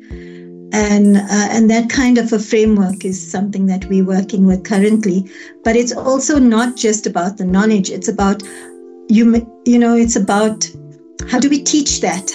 and 0.73 1.19
uh, 1.19 1.49
and 1.51 1.71
that 1.71 1.91
kind 1.91 2.19
of 2.19 2.33
a 2.33 2.39
framework 2.39 3.05
is 3.05 3.31
something 3.31 3.67
that 3.67 3.85
we're 3.87 4.05
working 4.05 4.47
with 4.47 4.65
currently. 4.65 5.31
But 5.65 5.77
it's 5.77 5.93
also 5.93 6.39
not 6.39 6.77
just 6.77 7.07
about 7.07 7.37
the 7.37 7.45
knowledge. 7.45 7.91
It's 7.91 8.09
about 8.09 8.43
you 9.09 9.47
you 9.67 9.79
know 9.79 9.95
it's 9.95 10.17
about 10.17 10.69
how 11.29 11.39
do 11.39 11.49
we 11.49 11.63
teach 11.63 12.01
that? 12.01 12.33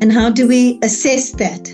And 0.00 0.12
how 0.12 0.30
do 0.30 0.46
we 0.46 0.78
assess 0.82 1.32
that? 1.32 1.68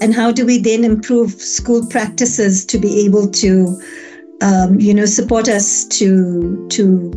And 0.00 0.14
how 0.14 0.32
do 0.32 0.46
we 0.46 0.58
then 0.58 0.84
improve 0.84 1.32
school 1.32 1.86
practices 1.86 2.64
to 2.66 2.78
be 2.78 3.04
able 3.04 3.30
to 3.30 3.80
um, 4.40 4.80
you 4.80 4.94
know 4.94 5.06
support 5.06 5.48
us 5.48 5.84
to 5.84 6.66
to 6.68 7.12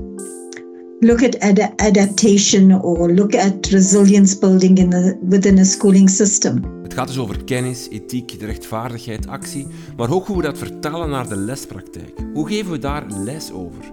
look 1.02 1.24
at 1.24 1.40
ad- 1.40 1.74
adaptation 1.76 2.82
or 2.82 3.12
look 3.14 3.36
at 3.36 3.68
resilience 3.68 4.38
building 4.40 4.78
in 4.78 4.90
the, 4.90 5.18
within 5.30 5.60
a 5.60 5.64
schooling 5.64 6.10
system. 6.10 6.64
Het 6.84 6.94
gaat 6.94 7.08
dus 7.08 7.18
over 7.18 7.44
kennis, 7.44 7.88
ethiek, 7.90 8.40
de 8.40 8.46
rechtvaardigheid, 8.46 9.28
actie, 9.28 9.68
maar 9.98 10.12
ook 10.12 10.28
hoe 10.28 10.38
we 10.38 10.44
dat 10.44 10.58
vertalen 10.58 11.10
naar 11.10 11.28
de 11.28 11.36
lespraktijk. 11.36 12.14
Hoe 12.34 12.48
geven 12.48 12.72
we 12.72 12.80
daar 12.80 13.06
les 13.24 13.52
over? 13.52 13.84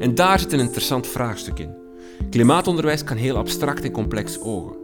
En 0.00 0.14
daar 0.14 0.38
zit 0.38 0.52
een 0.52 0.60
interessant 0.60 1.06
vraagstuk 1.06 1.58
in. 1.58 1.74
Klimaatonderwijs 2.30 3.04
kan 3.04 3.16
heel 3.16 3.36
abstract 3.36 3.84
en 3.84 3.90
complex 3.90 4.40
ogen. 4.40 4.76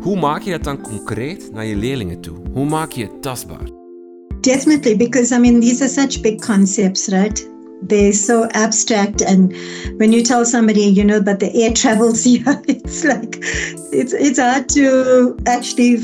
Hoe 0.00 0.18
maak 0.18 0.42
je 0.42 0.50
dat 0.50 0.64
dan 0.64 0.80
concreet 0.80 1.50
naar 1.52 1.66
je 1.66 1.76
leerlingen 1.76 2.20
toe? 2.20 2.36
Hoe 2.52 2.66
maak 2.66 2.92
je 2.92 3.02
het 3.02 3.22
tastbaar? 3.22 3.70
Definitely, 4.40 4.96
because 4.96 5.34
I 5.34 5.38
mean, 5.38 5.60
these 5.60 5.82
are 5.82 5.92
such 5.92 6.20
big 6.20 6.40
concepts, 6.46 7.06
right? 7.06 7.54
They're 7.82 8.12
so 8.12 8.48
abstract. 8.52 9.20
And 9.20 9.52
when 9.98 10.12
you 10.12 10.22
tell 10.22 10.44
somebody 10.44 10.82
you 10.82 11.04
know 11.04 11.20
but 11.22 11.40
the 11.40 11.54
air 11.54 11.72
travels 11.72 12.24
here 12.24 12.62
it's 12.68 13.04
like 13.04 13.38
it's 13.92 14.12
it's 14.12 14.38
hard 14.38 14.68
to 14.70 15.38
actually 15.46 15.98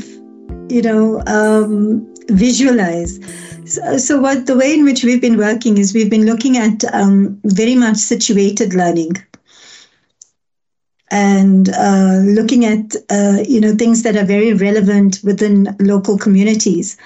you 0.69 0.81
know 0.81 1.21
um, 1.27 2.07
visualize. 2.29 3.19
So, 3.65 3.97
so, 3.97 4.19
what 4.19 4.45
the 4.45 4.57
way 4.57 4.73
in 4.73 4.83
which 4.83 5.03
we've 5.03 5.21
been 5.21 5.37
working 5.37 5.77
is 5.77 5.93
we've 5.93 6.09
been 6.09 6.25
looking 6.25 6.57
at 6.57 6.83
um, 6.93 7.39
very 7.45 7.75
much 7.75 7.97
situated 7.97 8.73
learning 8.73 9.13
and 11.13 11.69
uh, 11.69 12.21
looking 12.23 12.65
at 12.65 12.95
uh, 13.11 13.37
you 13.47 13.61
know 13.61 13.75
things 13.75 14.01
that 14.01 14.17
are 14.17 14.25
very 14.25 14.51
relevant 14.53 15.19
within 15.23 15.75
local 15.79 16.17
communities. 16.17 16.97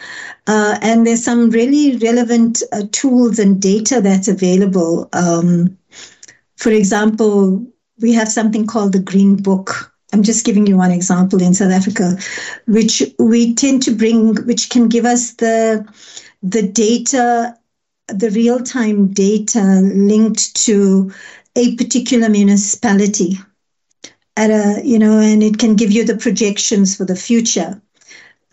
Uh, 0.48 0.80
and 0.82 1.06
there's 1.06 1.24
some 1.24 1.50
really 1.50 1.98
relevant 1.98 2.64
uh, 2.72 2.84
tools 2.94 3.38
and 3.38 3.62
data 3.62 4.00
that's 4.00 4.30
available. 4.30 5.10
Um, 5.12 5.78
for 6.56 6.72
example, 6.72 7.68
we 8.00 8.14
have 8.14 8.30
something 8.30 8.66
called 8.66 8.94
the 8.94 9.00
Green 9.00 9.36
Book. 9.36 9.94
I'm 10.14 10.24
just 10.24 10.46
giving 10.46 10.66
you 10.66 10.78
one 10.78 10.92
example 10.92 11.42
in 11.42 11.54
South 11.54 11.74
Africa, 11.74 12.18
which 12.66 13.04
we 13.20 13.54
tend 13.56 13.84
to 13.84 13.92
bring, 13.92 14.36
which 14.46 14.70
can 14.70 14.88
give 14.88 15.04
us 15.04 15.34
the 15.34 15.86
the 16.42 16.62
data, 16.66 17.58
the 18.08 18.30
real 18.30 18.64
time 18.64 19.08
data 19.12 19.82
linked 19.84 20.56
to 20.66 21.12
a 21.58 21.76
particular 21.76 22.30
municipality 22.30 23.38
at 24.38 24.52
a 24.52 24.86
you 24.86 25.00
know 25.00 25.20
and 25.20 25.44
it 25.44 25.58
can 25.58 25.76
give 25.76 25.92
you 25.92 26.06
the 26.06 26.16
projections 26.16 26.96
for 26.96 27.04
the 27.04 27.16
future. 27.16 27.82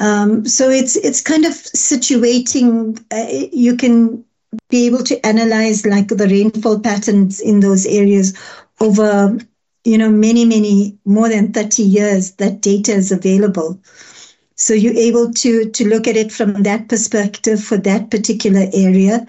Um, 0.01 0.44
so 0.47 0.70
it's 0.70 0.97
it's 0.97 1.20
kind 1.20 1.44
of 1.44 1.53
situating 1.53 2.99
uh, 3.12 3.49
you 3.53 3.77
can 3.77 4.25
be 4.70 4.87
able 4.87 5.05
to 5.05 5.25
analyze 5.25 5.87
like 5.87 6.09
the 6.09 6.27
rainfall 6.27 6.81
patterns 6.81 7.40
in 7.40 7.61
those 7.61 7.87
areas 7.87 8.37
over 8.81 9.38
you 9.85 9.99
know 9.99 10.11
many 10.11 10.44
many 10.44 10.99
more 11.05 11.29
than 11.29 11.53
30 11.53 11.83
years 11.83 12.33
that 12.33 12.61
data 12.61 12.92
is 12.92 13.12
available. 13.12 13.79
So 14.57 14.73
you're 14.73 14.97
able 14.97 15.33
to 15.33 15.70
to 15.70 15.88
look 15.88 16.09
at 16.09 16.16
it 16.16 16.33
from 16.33 16.62
that 16.62 16.88
perspective 16.88 17.62
for 17.62 17.77
that 17.77 18.11
particular 18.11 18.66
area. 18.73 19.27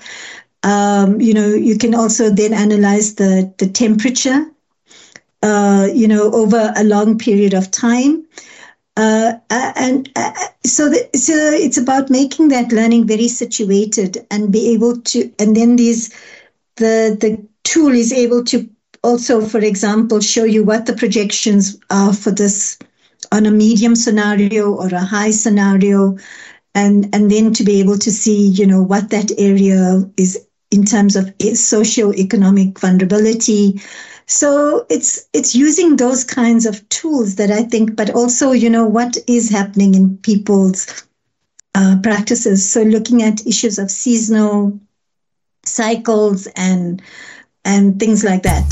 Um, 0.64 1.20
you 1.20 1.34
know 1.34 1.50
you 1.54 1.78
can 1.78 1.94
also 1.94 2.30
then 2.30 2.54
analyze 2.54 3.16
the 3.16 3.54
the 3.58 3.68
temperature 3.68 4.50
uh, 5.46 5.88
you 5.94 6.08
know, 6.08 6.32
over 6.32 6.74
a 6.76 6.84
long 6.84 7.18
period 7.18 7.54
of 7.54 7.70
time. 7.70 8.26
Uh, 8.98 9.34
and 9.50 10.10
uh, 10.16 10.32
so, 10.66 10.90
the, 10.90 11.10
so 11.16 11.34
it's 11.52 11.78
about 11.78 12.10
making 12.10 12.48
that 12.48 12.72
learning 12.72 13.06
very 13.06 13.28
situated 13.28 14.26
and 14.32 14.52
be 14.52 14.74
able 14.74 15.00
to, 15.02 15.32
and 15.38 15.56
then 15.56 15.76
these, 15.76 16.10
the 16.78 17.16
the 17.20 17.48
tool 17.64 17.92
is 17.92 18.12
able 18.12 18.44
to 18.44 18.68
also, 19.04 19.46
for 19.46 19.60
example, 19.60 20.20
show 20.20 20.46
you 20.46 20.64
what 20.64 20.88
the 20.88 20.94
projections 20.94 21.78
are 21.92 22.14
for 22.14 22.32
this 22.32 22.80
on 23.32 23.46
a 23.46 23.52
medium 23.52 23.96
scenario 23.96 24.72
or 24.72 24.88
a 24.88 25.00
high 25.00 25.32
scenario 25.32 26.18
and 26.74 27.14
and 27.14 27.30
then 27.30 27.54
to 27.54 27.64
be 27.64 27.80
able 27.80 27.98
to 27.98 28.12
see 28.12 28.48
you 28.48 28.66
know 28.66 28.82
what 28.82 29.10
that 29.10 29.32
area 29.38 30.02
is 30.18 30.48
in 30.72 30.84
terms 30.84 31.16
of 31.16 31.32
socio-economic 31.54 32.80
vulnerability 32.80 33.80
so 34.28 34.86
it's 34.90 35.28
it's 35.34 35.54
using 35.54 35.98
those 35.98 36.24
kinds 36.24 36.66
of 36.66 36.88
tools 36.90 37.36
that 37.36 37.52
i 37.52 37.64
think 37.64 37.96
but 37.96 38.10
also 38.16 38.52
you 38.52 38.70
know 38.70 38.86
what 38.86 39.18
is 39.28 39.50
happening 39.50 39.94
in 39.94 40.18
people's 40.18 41.08
uh, 41.76 41.96
practices 42.02 42.68
so 42.68 42.82
looking 42.82 43.22
at 43.22 43.46
issues 43.46 43.78
of 43.78 43.92
seasonal 43.92 44.80
cycles 45.64 46.48
and 46.56 47.02
and 47.66 48.00
things 48.00 48.24
like 48.24 48.42
that 48.44 48.66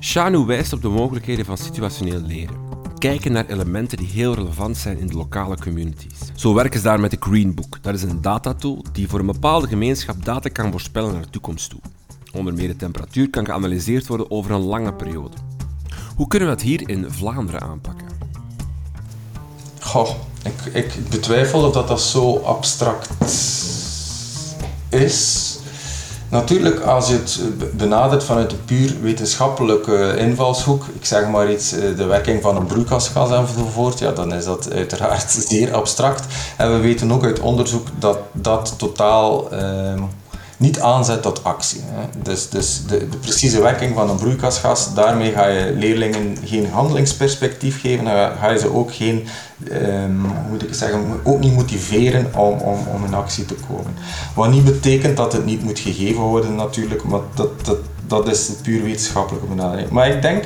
Shanu 0.00 0.44
wijst 0.46 0.72
op 0.72 0.82
de 0.82 0.88
mogelijkheden 0.88 1.44
van 1.44 1.58
situationeel 1.58 2.20
leren. 2.20 2.67
Kijken 2.98 3.32
naar 3.32 3.46
elementen 3.46 3.98
die 3.98 4.06
heel 4.06 4.34
relevant 4.34 4.76
zijn 4.76 4.98
in 4.98 5.06
de 5.06 5.14
lokale 5.14 5.56
communities. 5.56 6.18
Zo 6.34 6.54
werken 6.54 6.78
ze 6.80 6.84
daar 6.84 7.00
met 7.00 7.10
de 7.10 7.16
Green 7.20 7.54
Book. 7.54 7.82
Dat 7.82 7.94
is 7.94 8.02
een 8.02 8.20
datatool 8.20 8.84
die 8.92 9.08
voor 9.08 9.20
een 9.20 9.26
bepaalde 9.26 9.66
gemeenschap 9.66 10.24
data 10.24 10.48
kan 10.48 10.70
voorspellen 10.70 11.12
naar 11.12 11.22
de 11.22 11.30
toekomst 11.30 11.70
toe. 11.70 11.80
Onder 12.32 12.54
meer 12.54 12.68
de 12.68 12.76
temperatuur 12.76 13.30
kan 13.30 13.44
geanalyseerd 13.44 14.06
worden 14.06 14.30
over 14.30 14.50
een 14.50 14.60
lange 14.60 14.94
periode. 14.94 15.36
Hoe 16.16 16.28
kunnen 16.28 16.48
we 16.48 16.54
dat 16.54 16.64
hier 16.64 16.88
in 16.88 17.06
Vlaanderen 17.10 17.60
aanpakken? 17.60 18.06
Goh, 19.80 20.10
ik, 20.44 20.74
ik 20.74 21.08
betwijfel 21.10 21.66
of 21.66 21.72
dat, 21.72 21.88
dat 21.88 22.00
zo 22.00 22.36
abstract 22.36 23.10
is. 24.88 25.47
Natuurlijk, 26.30 26.80
als 26.80 27.08
je 27.08 27.14
het 27.14 27.76
benadert 27.76 28.24
vanuit 28.24 28.52
een 28.52 28.64
puur 28.64 28.96
wetenschappelijke 29.00 30.16
invalshoek, 30.18 30.84
ik 30.94 31.04
zeg 31.04 31.28
maar 31.28 31.52
iets, 31.52 31.72
eh, 31.72 31.96
de 31.96 32.04
werking 32.04 32.42
van 32.42 32.56
een 32.56 32.66
broeikasgas 32.66 33.30
enzovoort, 33.30 33.98
ja, 33.98 34.12
dan 34.12 34.34
is 34.34 34.44
dat 34.44 34.72
uiteraard 34.72 35.30
zeer 35.48 35.74
abstract. 35.74 36.24
En 36.56 36.72
we 36.72 36.78
weten 36.78 37.12
ook 37.12 37.24
uit 37.24 37.40
onderzoek 37.40 37.86
dat 37.98 38.18
dat 38.32 38.74
totaal 38.78 39.50
ehm, 39.50 40.02
niet 40.58 40.80
aanzet 40.80 41.22
tot 41.22 41.44
actie. 41.44 41.80
Hè. 41.84 42.20
Dus, 42.22 42.48
dus 42.48 42.82
de, 42.86 43.08
de, 43.08 43.16
precieze 43.16 43.60
werking 43.60 43.94
van 43.94 44.10
een 44.10 44.16
broeikasgas, 44.16 44.94
daarmee 44.94 45.32
ga 45.32 45.46
je 45.46 45.72
leerlingen 45.72 46.36
geen 46.44 46.70
handelingsperspectief 46.70 47.80
geven, 47.80 48.04
dan 48.04 48.14
ga 48.14 48.50
je 48.50 48.58
ze 48.58 48.74
ook 48.74 48.94
geen, 48.94 49.26
um, 49.72 50.24
hoe 50.24 50.50
moet 50.50 50.62
ik 50.62 50.74
zeggen, 50.74 51.20
ook 51.24 51.40
niet 51.40 51.54
motiveren 51.54 52.34
om, 52.34 52.58
om, 52.58 52.78
om 52.94 53.04
in 53.04 53.14
actie 53.14 53.44
te 53.44 53.56
komen. 53.68 53.94
Wat 54.34 54.50
niet 54.50 54.64
betekent 54.64 55.16
dat 55.16 55.32
het 55.32 55.44
niet 55.44 55.64
moet 55.64 55.78
gegeven 55.78 56.22
worden 56.22 56.54
natuurlijk, 56.54 57.04
maar 57.04 57.20
dat, 57.34 57.64
dat, 57.64 57.78
dat 58.06 58.28
is 58.28 58.46
de 58.46 58.54
puur 58.62 58.82
wetenschappelijke 58.82 59.46
benadering. 59.46 59.90
Maar 59.90 60.08
ik 60.08 60.22
denk 60.22 60.44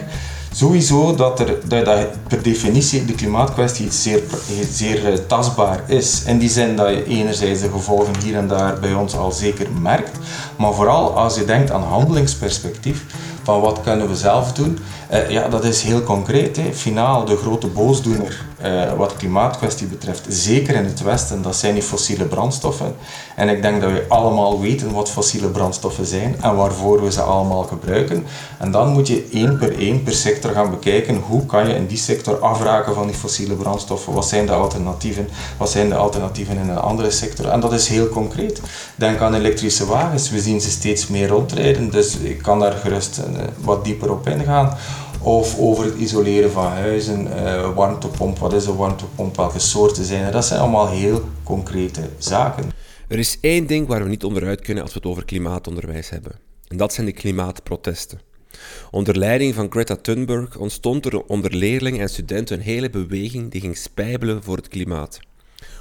Sowieso 0.55 1.14
dat, 1.14 1.40
er, 1.40 1.84
dat, 1.84 2.07
per 2.28 2.42
definitie 2.42 3.05
de 3.05 3.14
klimaatkwestie 3.14 3.92
zeer, 3.92 4.22
zeer 4.70 5.12
eh, 5.12 5.18
tastbaar 5.26 5.82
is. 5.86 6.22
In 6.26 6.38
die 6.38 6.48
zin 6.48 6.76
dat 6.76 6.88
je 6.88 7.05
enerzijds 7.05 7.61
de 7.61 7.70
gevolgen 7.70 8.14
hier 8.22 8.36
en 8.36 8.48
daar 8.48 8.80
bij 8.80 8.94
ons 8.94 9.16
al 9.16 9.32
zeker 9.32 9.66
merkt, 9.80 10.18
maar 10.57 10.72
vooral 10.72 11.16
als 11.16 11.34
je 11.34 11.44
denkt 11.44 11.70
aan 11.70 11.82
handelingsperspectief, 11.82 13.05
van 13.42 13.61
wat 13.61 13.80
kunnen 13.80 14.09
we 14.09 14.16
zelf 14.16 14.53
doen, 14.53 14.78
uh, 15.12 15.30
ja, 15.30 15.48
dat 15.48 15.64
is 15.64 15.82
heel 15.82 16.03
concreet. 16.03 16.57
Hè. 16.57 16.72
Finaal, 16.72 17.24
de 17.24 17.36
grote 17.36 17.66
boosdoener 17.66 18.44
uh, 18.64 18.92
wat 18.92 19.16
klimaatkwestie 19.16 19.86
betreft, 19.86 20.26
zeker 20.28 20.74
in 20.74 20.84
het 20.84 21.02
Westen, 21.02 21.42
dat 21.42 21.56
zijn 21.56 21.74
die 21.74 21.82
fossiele 21.82 22.24
brandstoffen. 22.24 22.94
En 23.36 23.48
ik 23.48 23.62
denk 23.62 23.80
dat 23.80 23.90
we 23.90 24.04
allemaal 24.08 24.60
weten 24.60 24.92
wat 24.92 25.10
fossiele 25.10 25.48
brandstoffen 25.48 26.06
zijn 26.06 26.36
en 26.40 26.56
waarvoor 26.56 27.02
we 27.02 27.12
ze 27.12 27.20
allemaal 27.20 27.62
gebruiken. 27.62 28.24
En 28.58 28.70
dan 28.70 28.88
moet 28.88 29.06
je 29.06 29.28
één 29.32 29.58
per 29.58 29.78
één 29.78 30.02
per 30.02 30.12
sector 30.12 30.50
gaan 30.50 30.70
bekijken 30.70 31.16
hoe 31.16 31.46
kan 31.46 31.68
je 31.68 31.74
in 31.74 31.86
die 31.86 31.98
sector 31.98 32.38
afraken 32.38 32.94
van 32.94 33.06
die 33.06 33.16
fossiele 33.16 33.54
brandstoffen. 33.54 34.12
Wat 34.12 34.28
zijn 34.28 34.46
de 34.46 34.52
alternatieven? 34.52 35.28
Wat 35.56 35.70
zijn 35.70 35.88
de 35.88 35.94
alternatieven 35.94 36.56
in 36.56 36.68
een 36.68 36.78
andere 36.78 37.10
sector? 37.10 37.48
En 37.48 37.60
dat 37.60 37.72
is 37.72 37.88
heel 37.88 38.08
concreet. 38.08 38.60
Denk 38.94 39.20
aan 39.20 39.34
elektrische 39.34 39.86
wagens. 39.86 40.30
We 40.30 40.40
zien 40.40 40.60
ze 40.60 40.70
steeds 40.70 41.06
meer 41.06 41.28
rondrijden, 41.28 41.90
dus 41.90 42.16
ik 42.16 42.42
kan 42.42 42.60
daar 42.60 42.72
gerust 42.72 43.18
uh, 43.18 43.24
wat 43.60 43.84
dieper 43.84 44.10
op 44.10 44.28
ingaan 44.28 44.76
of 45.22 45.58
over 45.58 45.84
het 45.84 45.94
isoleren 45.94 46.50
van 46.50 46.66
huizen, 46.66 47.26
uh, 47.26 47.74
warmtepomp, 47.74 48.38
wat 48.38 48.52
is 48.52 48.66
een 48.66 48.76
warmtepomp, 48.76 49.36
welke 49.36 49.58
soorten 49.58 50.04
zijn. 50.04 50.32
Dat 50.32 50.44
zijn 50.44 50.60
allemaal 50.60 50.88
heel 50.88 51.22
concrete 51.42 52.00
zaken. 52.18 52.70
Er 53.08 53.18
is 53.18 53.38
één 53.40 53.66
ding 53.66 53.86
waar 53.86 54.02
we 54.02 54.08
niet 54.08 54.24
onderuit 54.24 54.60
kunnen 54.60 54.82
als 54.82 54.92
we 54.92 54.98
het 54.98 55.08
over 55.08 55.24
klimaatonderwijs 55.24 56.10
hebben. 56.10 56.32
En 56.68 56.76
dat 56.76 56.92
zijn 56.92 57.06
de 57.06 57.12
klimaatprotesten. 57.12 58.20
Onder 58.90 59.18
leiding 59.18 59.54
van 59.54 59.70
Greta 59.70 59.96
Thunberg 59.96 60.56
ontstond 60.56 61.06
er 61.06 61.22
onder 61.22 61.54
leerlingen 61.54 62.00
en 62.00 62.08
studenten 62.08 62.56
een 62.56 62.62
hele 62.62 62.90
beweging 62.90 63.50
die 63.50 63.60
ging 63.60 63.76
spijbelen 63.76 64.42
voor 64.42 64.56
het 64.56 64.68
klimaat. 64.68 65.20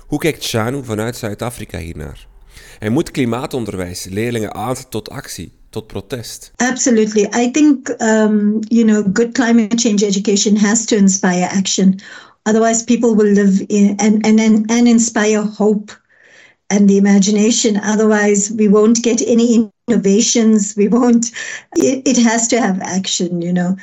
Hoe 0.08 0.20
kijkt 0.20 0.44
Shanu 0.44 0.84
vanuit 0.84 1.18
Zuid-Afrika 1.18 1.78
hiernaar? 1.78 2.28
Hij 2.80 2.90
moet 2.90 3.12
klimaatonderwijs 3.12 4.06
leerlingen 4.10 4.54
aanzetten 4.54 4.90
tot 4.90 5.10
actie, 5.10 5.52
tot 5.72 5.88
protest. 5.88 6.52
Absolutely. 6.60 7.28
I 7.34 7.50
think, 7.50 7.90
um, 8.02 8.62
you 8.70 8.84
know, 8.84 9.04
good 9.04 9.36
climate 9.36 9.80
change 9.80 10.04
education 10.04 10.56
has 10.56 10.86
to 10.88 10.98
inspire 10.98 11.48
action. 11.52 12.00
Otherwise, 12.46 12.84
people 12.84 13.16
will 13.16 13.32
live 13.32 13.62
in 13.70 13.96
and, 14.00 14.26
and, 14.26 14.40
and, 14.40 14.88
inspire 14.88 15.44
hope 15.44 15.92
and 16.70 16.90
the 16.90 16.98
imagination. 16.98 17.78
Otherwise, 17.78 18.52
we 18.52 18.68
won't 18.68 19.04
get 19.04 19.22
any 19.22 19.72
innovations. 19.88 20.76
We 20.76 20.88
won't, 20.88 21.32
it, 21.76 22.08
it 22.08 22.18
has 22.24 22.48
to 22.50 22.60
have 22.60 22.82
action, 22.82 23.42
you 23.42 23.54
know. 23.54 23.78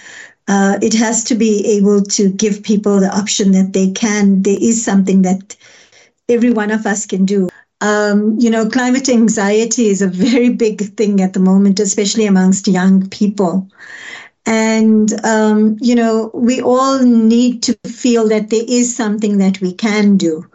Uh, 0.48 0.78
it 0.80 0.94
has 0.94 1.22
to 1.24 1.34
be 1.34 1.64
able 1.66 2.02
to 2.02 2.30
give 2.30 2.62
people 2.62 3.00
the 3.00 3.14
option 3.14 3.52
that 3.52 3.74
they 3.74 3.90
can, 3.90 4.42
there 4.42 4.56
is 4.58 4.82
something 4.82 5.22
that 5.22 5.54
every 6.28 6.50
one 6.50 6.70
of 6.70 6.86
us 6.86 7.06
can 7.06 7.26
do. 7.26 7.48
Um, 7.80 8.36
you 8.38 8.50
know, 8.50 8.68
climate 8.68 9.08
anxiety 9.08 9.88
is 9.88 10.02
a 10.02 10.08
very 10.08 10.50
big 10.50 10.80
thing 10.96 11.20
at 11.20 11.32
the 11.32 11.40
moment, 11.40 11.80
especially 11.80 12.26
amongst 12.26 12.68
young 12.68 13.08
people. 13.08 13.68
And, 14.46 15.12
um, 15.24 15.76
you 15.80 15.94
know, 15.94 16.30
we 16.34 16.60
all 16.60 17.00
need 17.00 17.62
to 17.64 17.74
feel 17.74 18.28
that 18.28 18.50
there 18.50 18.64
is 18.66 18.94
something 18.96 19.38
that 19.38 19.60
we 19.60 19.72
can 19.72 20.16
do. 20.16 20.46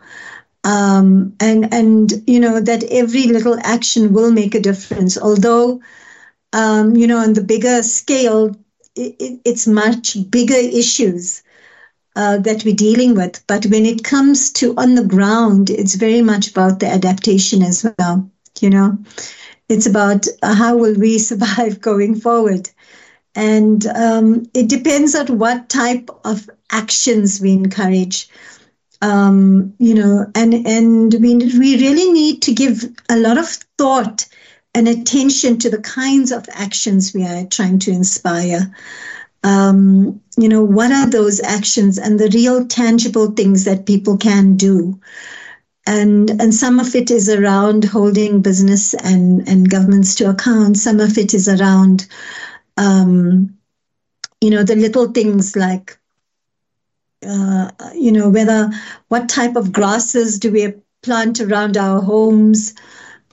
Um, 0.64 1.34
and, 1.40 1.74
and, 1.74 2.12
you 2.28 2.40
know, 2.40 2.60
that 2.60 2.84
every 2.86 3.24
little 3.28 3.58
action 3.64 4.14
will 4.14 4.32
make 4.32 4.56
a 4.56 4.60
difference. 4.62 5.18
Although, 5.18 5.82
um, 6.54 6.96
you 6.96 7.08
know, 7.08 7.18
on 7.20 7.34
the 7.34 7.44
bigger 7.44 7.84
scale, 7.84 8.56
it, 8.96 9.16
it, 9.20 9.40
it's 9.46 9.68
much 9.68 10.18
bigger 10.30 10.56
issues 10.56 11.44
uh, 12.16 12.38
that 12.40 12.64
we're 12.64 12.76
dealing 12.76 13.16
with. 13.16 13.44
But 13.48 13.66
when 13.66 13.86
it 13.86 14.04
comes 14.04 14.52
to 14.54 14.76
on 14.78 14.96
the 14.96 15.04
ground, 15.04 15.70
it's 15.70 15.96
very 15.96 16.22
much 16.22 16.52
about 16.52 16.80
the 16.80 16.88
adaptation 16.88 17.62
as 17.64 17.86
well. 17.98 18.30
You 18.60 18.70
know, 18.70 18.98
it's 19.70 19.88
about 19.88 20.28
uh, 20.42 20.54
how 20.54 20.78
will 20.78 20.96
we 20.96 21.18
survive 21.32 21.82
going 21.82 22.16
forward. 22.16 22.70
And 23.36 23.86
um, 23.88 24.46
it 24.54 24.70
depends 24.70 25.16
on 25.16 25.40
what 25.40 25.70
type 25.70 26.10
of 26.24 26.48
actions 26.72 27.42
we 27.42 27.52
encourage. 27.52 28.30
Um, 29.02 29.74
you 29.80 29.96
know, 29.96 30.32
and 30.36 30.54
and 30.54 31.14
we 31.14 31.36
we 31.36 31.78
really 31.78 32.12
need 32.12 32.44
to 32.44 32.54
give 32.54 32.86
a 33.10 33.18
lot 33.18 33.38
of 33.38 33.48
thought 33.78 34.28
and 34.76 34.88
attention 34.88 35.58
to 35.60 35.70
the 35.70 35.82
kinds 35.82 36.32
of 36.32 36.48
actions 36.54 37.14
we 37.14 37.26
are 37.26 37.46
trying 37.46 37.80
to 37.80 37.92
inspire 37.92 38.74
um, 39.44 40.22
you 40.38 40.50
know, 40.50 40.64
what 40.64 40.92
are 40.92 41.10
those 41.10 41.42
actions 41.42 41.98
and 41.98 42.20
the 42.20 42.30
real 42.34 42.66
tangible 42.66 43.32
things 43.32 43.66
that 43.66 43.86
people 43.86 44.18
can 44.18 44.56
do? 44.56 45.00
And, 45.86 46.30
and 46.30 46.54
some 46.54 46.80
of 46.80 46.96
it 46.96 47.12
is 47.12 47.30
around 47.30 47.84
holding 47.84 48.42
business 48.42 48.94
and, 48.94 49.48
and 49.48 49.70
governments 49.70 50.16
to 50.16 50.30
account. 50.30 50.78
Some 50.78 51.02
of 51.02 51.18
it 51.18 51.34
is 51.34 51.50
around, 51.50 52.08
um, 52.78 53.58
you 54.40 54.50
know, 54.50 54.64
the 54.64 54.78
little 54.78 55.12
things 55.12 55.58
like, 55.58 55.98
uh, 57.28 57.70
you 57.96 58.12
know, 58.14 58.30
whether 58.30 58.70
what 59.10 59.28
type 59.28 59.58
of 59.58 59.74
grasses 59.74 60.40
do 60.40 60.52
we 60.52 60.74
plant 61.02 61.42
around 61.42 61.76
our 61.76 62.02
homes? 62.02 62.74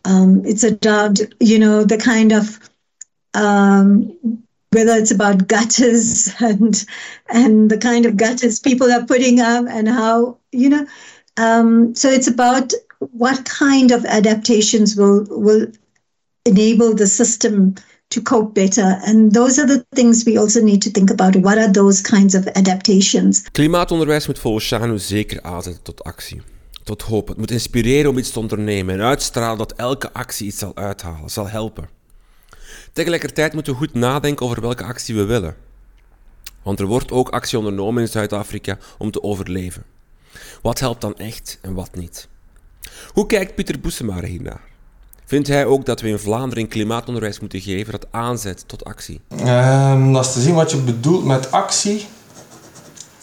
Um, 0.05 0.43
it's 0.45 0.65
around, 0.65 1.33
you 1.39 1.59
know, 1.59 1.85
the 1.85 1.99
kind 1.99 2.33
of 2.33 2.59
um, 3.35 4.43
whether 4.73 4.95
it's 4.97 5.11
about 5.11 5.49
gutters 5.49 6.33
and 6.41 6.85
and 7.29 7.71
the 7.71 7.79
kind 7.79 8.07
of 8.07 8.17
gutters 8.17 8.61
people 8.61 8.91
are 8.93 9.05
putting 9.05 9.41
up 9.41 9.67
and 9.69 9.89
how 9.89 10.37
you 10.53 10.69
know 10.69 10.87
um, 11.37 11.95
so 11.95 12.09
it's 12.09 12.29
about 12.29 12.73
what 12.99 13.45
kind 13.45 13.93
of 13.93 14.05
adaptations 14.05 14.97
will 14.97 15.27
will 15.31 15.67
enable 16.45 16.95
the 16.95 17.07
system 17.07 17.75
to 18.09 18.21
cope 18.21 18.55
better. 18.55 19.01
And 19.05 19.33
those 19.33 19.61
are 19.61 19.67
the 19.67 19.85
things 19.95 20.25
we 20.25 20.39
also 20.39 20.61
need 20.61 20.83
to 20.83 20.91
think 20.91 21.11
about. 21.11 21.37
What 21.37 21.59
are 21.59 21.71
those 21.71 22.03
kinds 22.03 22.35
of 22.35 22.47
adaptations? 22.47 23.43
Klimaatonderwijs 23.53 24.27
moet 24.27 24.39
volgens 24.39 24.65
Shanu 24.65 24.99
zeker 24.99 25.43
aanzetten 25.43 25.83
tot 25.83 26.05
actie 26.05 26.43
tot 26.85 27.03
hoop 27.03 27.29
het 27.29 27.37
moet 27.37 27.51
inspireren 27.51 28.11
om 28.11 28.19
iets 28.19 28.31
te 28.31 28.39
ondernemen 28.39 28.95
en 28.95 29.01
uitstralen 29.01 29.59
dat 29.59 29.73
elke 29.73 30.13
actie 30.13 30.47
iets 30.47 30.59
zal 30.59 30.77
uithalen 30.77 31.31
zal 31.31 31.49
helpen 31.49 31.89
Tegelijkertijd 32.93 33.53
moeten 33.53 33.73
we 33.73 33.79
goed 33.79 33.95
nadenken 33.95 34.47
over 34.47 34.61
welke 34.61 34.85
actie 34.85 35.15
we 35.15 35.25
willen. 35.25 35.57
Want 36.63 36.81
er 36.81 36.87
wordt 36.87 37.11
ook 37.11 37.29
actie 37.29 37.59
ondernomen 37.59 38.03
in 38.03 38.09
Zuid-Afrika 38.09 38.79
om 38.99 39.11
te 39.11 39.23
overleven. 39.23 39.85
Wat 40.63 40.81
helpt 40.81 41.01
dan 41.01 41.17
echt 41.17 41.59
en 41.63 41.75
wat 41.75 41.95
niet? 41.95 42.29
Hoe 43.13 43.27
kijkt 43.27 43.55
Pieter 43.55 43.81
Boesemare 43.81 44.27
hiernaar? 44.27 44.61
Vindt 45.25 45.49
hij 45.49 45.67
ook 45.67 45.87
dat 45.87 46.01
we 46.01 46.09
in 46.09 46.19
Vlaanderen 46.19 46.69
klimaatonderwijs 46.69 47.41
moeten 47.41 47.61
geven 47.61 47.93
dat 47.93 48.07
aanzet 48.11 48.65
tot 48.67 48.85
actie? 48.85 49.21
Um, 49.31 50.13
dat 50.13 50.27
is 50.27 50.33
te 50.33 50.41
zien 50.41 50.55
wat 50.55 50.71
je 50.71 50.77
bedoelt 50.77 51.25
met 51.25 51.53
actie. 51.53 52.07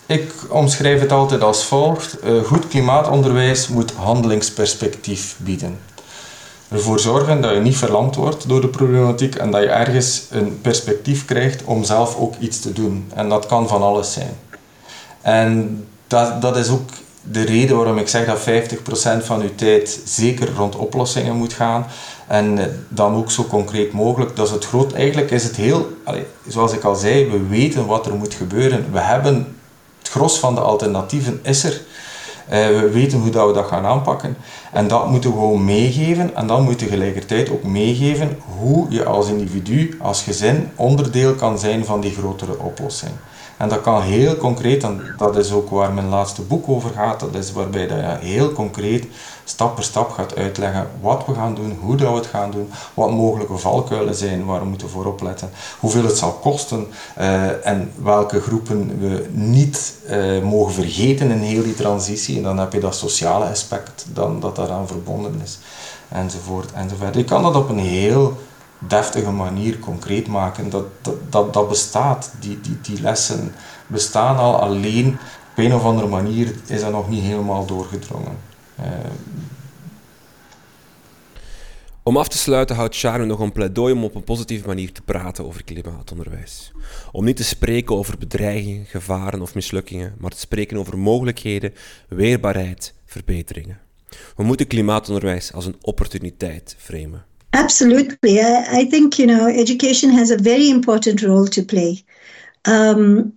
Ik 0.05 0.33
omschrijf 0.49 0.99
het 0.99 1.11
altijd 1.11 1.41
als 1.41 1.65
volgt. 1.65 2.23
Uh, 2.23 2.43
goed 2.43 2.67
klimaatonderwijs 2.67 3.67
moet 3.67 3.91
handelingsperspectief 3.91 5.35
bieden. 5.39 5.79
Ervoor 6.69 6.99
zorgen 6.99 7.41
dat 7.41 7.53
je 7.53 7.59
niet 7.59 7.77
verlamd 7.77 8.15
wordt 8.15 8.47
door 8.47 8.61
de 8.61 8.67
problematiek 8.67 9.35
en 9.35 9.51
dat 9.51 9.61
je 9.61 9.69
ergens 9.69 10.23
een 10.29 10.61
perspectief 10.61 11.25
krijgt 11.25 11.63
om 11.63 11.83
zelf 11.83 12.15
ook 12.15 12.33
iets 12.39 12.59
te 12.59 12.73
doen. 12.73 13.11
En 13.13 13.29
dat 13.29 13.45
kan 13.45 13.67
van 13.67 13.81
alles 13.81 14.13
zijn. 14.13 14.37
En 15.21 15.85
dat, 16.07 16.41
dat 16.41 16.57
is 16.57 16.69
ook 16.69 16.89
de 17.31 17.41
reden 17.41 17.75
waarom 17.75 17.97
ik 17.97 18.07
zeg 18.07 18.25
dat 18.25 18.39
50% 19.21 19.25
van 19.25 19.41
uw 19.41 19.55
tijd 19.55 19.99
zeker 20.05 20.53
rond 20.55 20.75
oplossingen 20.75 21.35
moet 21.35 21.53
gaan. 21.53 21.85
En 22.27 22.57
eh, 22.59 22.65
dan 22.89 23.15
ook 23.15 23.31
zo 23.31 23.43
concreet 23.43 23.91
mogelijk. 23.91 24.35
Dat 24.35 24.47
is 24.47 24.53
het 24.53 24.65
groot. 24.65 24.93
Eigenlijk 24.93 25.31
is 25.31 25.43
het 25.43 25.55
heel, 25.55 25.87
zoals 26.47 26.73
ik 26.73 26.83
al 26.83 26.95
zei, 26.95 27.29
we 27.31 27.47
weten 27.47 27.85
wat 27.85 28.05
er 28.05 28.15
moet 28.15 28.33
gebeuren. 28.33 28.85
We 28.91 28.99
hebben 28.99 29.55
het 29.99 30.09
gros 30.09 30.39
van 30.39 30.55
de 30.55 30.61
alternatieven 30.61 31.39
is 31.43 31.63
er. 31.63 31.81
Uh, 32.51 32.67
we 32.67 32.89
weten 32.89 33.19
hoe 33.19 33.29
dat 33.29 33.47
we 33.47 33.53
dat 33.53 33.67
gaan 33.67 33.85
aanpakken. 33.85 34.37
En 34.71 34.87
dat 34.87 35.09
moeten 35.09 35.29
we 35.29 35.35
gewoon 35.35 35.65
meegeven. 35.65 36.35
En 36.35 36.47
dan 36.47 36.63
moet 36.63 36.79
je 36.79 36.85
tegelijkertijd 36.85 37.49
ook 37.49 37.63
meegeven 37.63 38.37
hoe 38.59 38.85
je 38.89 39.05
als 39.05 39.29
individu, 39.29 39.97
als 40.01 40.23
gezin, 40.23 40.69
onderdeel 40.75 41.33
kan 41.33 41.59
zijn 41.59 41.85
van 41.85 42.01
die 42.01 42.11
grotere 42.11 42.59
oplossing. 42.59 43.11
En 43.57 43.69
dat 43.69 43.81
kan 43.81 44.01
heel 44.01 44.35
concreet, 44.35 44.83
en 44.83 45.01
dat 45.17 45.37
is 45.37 45.51
ook 45.51 45.69
waar 45.69 45.93
mijn 45.93 46.09
laatste 46.09 46.41
boek 46.41 46.69
over 46.69 46.89
gaat, 46.89 47.19
dat 47.19 47.35
is 47.35 47.51
waarbij 47.51 47.87
dat 47.87 47.97
je 47.97 48.27
heel 48.27 48.51
concreet 48.51 49.05
stap 49.43 49.75
per 49.75 49.83
stap 49.83 50.11
gaat 50.11 50.35
uitleggen 50.35 50.89
wat 51.01 51.25
we 51.25 51.33
gaan 51.33 51.55
doen, 51.55 51.77
hoe 51.81 51.95
dat 51.95 52.09
we 52.09 52.15
het 52.15 52.25
gaan 52.25 52.51
doen, 52.51 52.69
wat 52.93 53.11
mogelijke 53.11 53.57
valkuilen 53.57 54.15
zijn 54.15 54.45
waar 54.45 54.59
we 54.59 54.65
moeten 54.65 54.89
voor 54.89 55.05
opletten, 55.05 55.49
hoeveel 55.79 56.03
het 56.03 56.17
zal 56.17 56.31
kosten 56.31 56.87
uh, 57.17 57.65
en 57.65 57.91
welke 58.03 58.41
groepen 58.41 58.99
we 58.99 59.25
niet 59.31 59.93
uh, 60.09 60.43
mogen 60.43 60.73
vergeten 60.73 61.31
in 61.31 61.37
heel 61.37 61.63
die 61.63 61.73
transitie. 61.73 62.37
En 62.37 62.43
dan 62.43 62.57
heb 62.57 62.73
je 62.73 62.79
dat 62.79 62.95
sociale 62.95 63.45
aspect 63.45 64.05
dan, 64.13 64.39
dat 64.39 64.55
daaraan 64.55 64.87
verbonden 64.87 65.41
is, 65.43 65.59
enzovoort 66.09 66.71
enzovoort. 66.71 67.15
Je 67.15 67.23
kan 67.23 67.43
dat 67.43 67.55
op 67.55 67.69
een 67.69 67.79
heel 67.79 68.37
deftige 68.79 69.31
manier 69.31 69.79
concreet 69.79 70.27
maken. 70.27 70.69
Dat, 70.69 70.85
dat, 71.01 71.31
dat, 71.31 71.53
dat 71.53 71.69
bestaat, 71.69 72.31
die, 72.39 72.61
die, 72.61 72.81
die 72.81 73.01
lessen 73.01 73.53
bestaan 73.87 74.37
al, 74.37 74.59
alleen 74.59 75.07
op 75.51 75.57
een 75.63 75.73
of 75.73 75.83
andere 75.83 76.07
manier 76.07 76.55
is 76.67 76.81
dat 76.81 76.91
nog 76.91 77.09
niet 77.09 77.23
helemaal 77.23 77.65
doorgedrongen. 77.65 78.37
Uh, 78.79 78.85
om 82.07 82.17
af 82.17 82.27
te 82.27 82.37
sluiten 82.37 82.75
houdt 82.75 82.95
Sharon 82.95 83.27
nog 83.27 83.39
een 83.39 83.51
pleidooi 83.51 83.93
om 83.93 84.03
op 84.03 84.15
een 84.15 84.23
positieve 84.23 84.67
manier 84.67 84.91
te 84.91 85.01
praten 85.01 85.45
over 85.45 85.63
klimaatonderwijs. 85.63 86.71
Om 87.11 87.25
niet 87.25 87.35
te 87.35 87.43
spreken 87.43 87.95
over 87.95 88.17
bedreigingen, 88.17 88.85
gevaren 88.85 89.41
of 89.41 89.55
mislukkingen, 89.55 90.15
maar 90.17 90.31
te 90.31 90.39
spreken 90.39 90.77
over 90.77 90.97
mogelijkheden, 90.97 91.73
weerbaarheid, 92.07 92.93
verbeteringen. 93.05 93.79
We 94.35 94.43
moeten 94.43 94.67
klimaatonderwijs 94.67 95.53
als 95.53 95.65
een 95.65 95.77
opportuniteit 95.81 96.75
framen. 96.77 97.25
Absolutely. 97.53 98.39
I, 98.41 98.65
I, 98.79 98.85
think, 98.85 99.19
you 99.19 99.25
know, 99.27 99.47
education 99.47 100.09
has 100.11 100.31
a 100.31 100.37
very 100.37 100.69
important 100.69 101.21
role 101.23 101.45
to 101.47 101.63
play. 101.63 102.03
Um, 102.65 103.33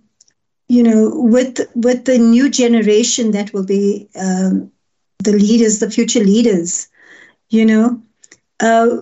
you 0.67 0.83
know, 0.83 1.11
with 1.13 1.59
with 1.75 2.05
the 2.05 2.17
new 2.17 2.49
generation 2.49 3.31
that 3.31 3.53
will 3.53 3.65
be 3.65 4.07
um, 4.15 4.71
the 5.19 5.33
leaders, 5.33 5.79
the 5.79 5.89
future 5.89 6.21
leaders, 6.23 6.87
you 7.49 7.65
know, 7.65 8.01
uh, 8.59 8.97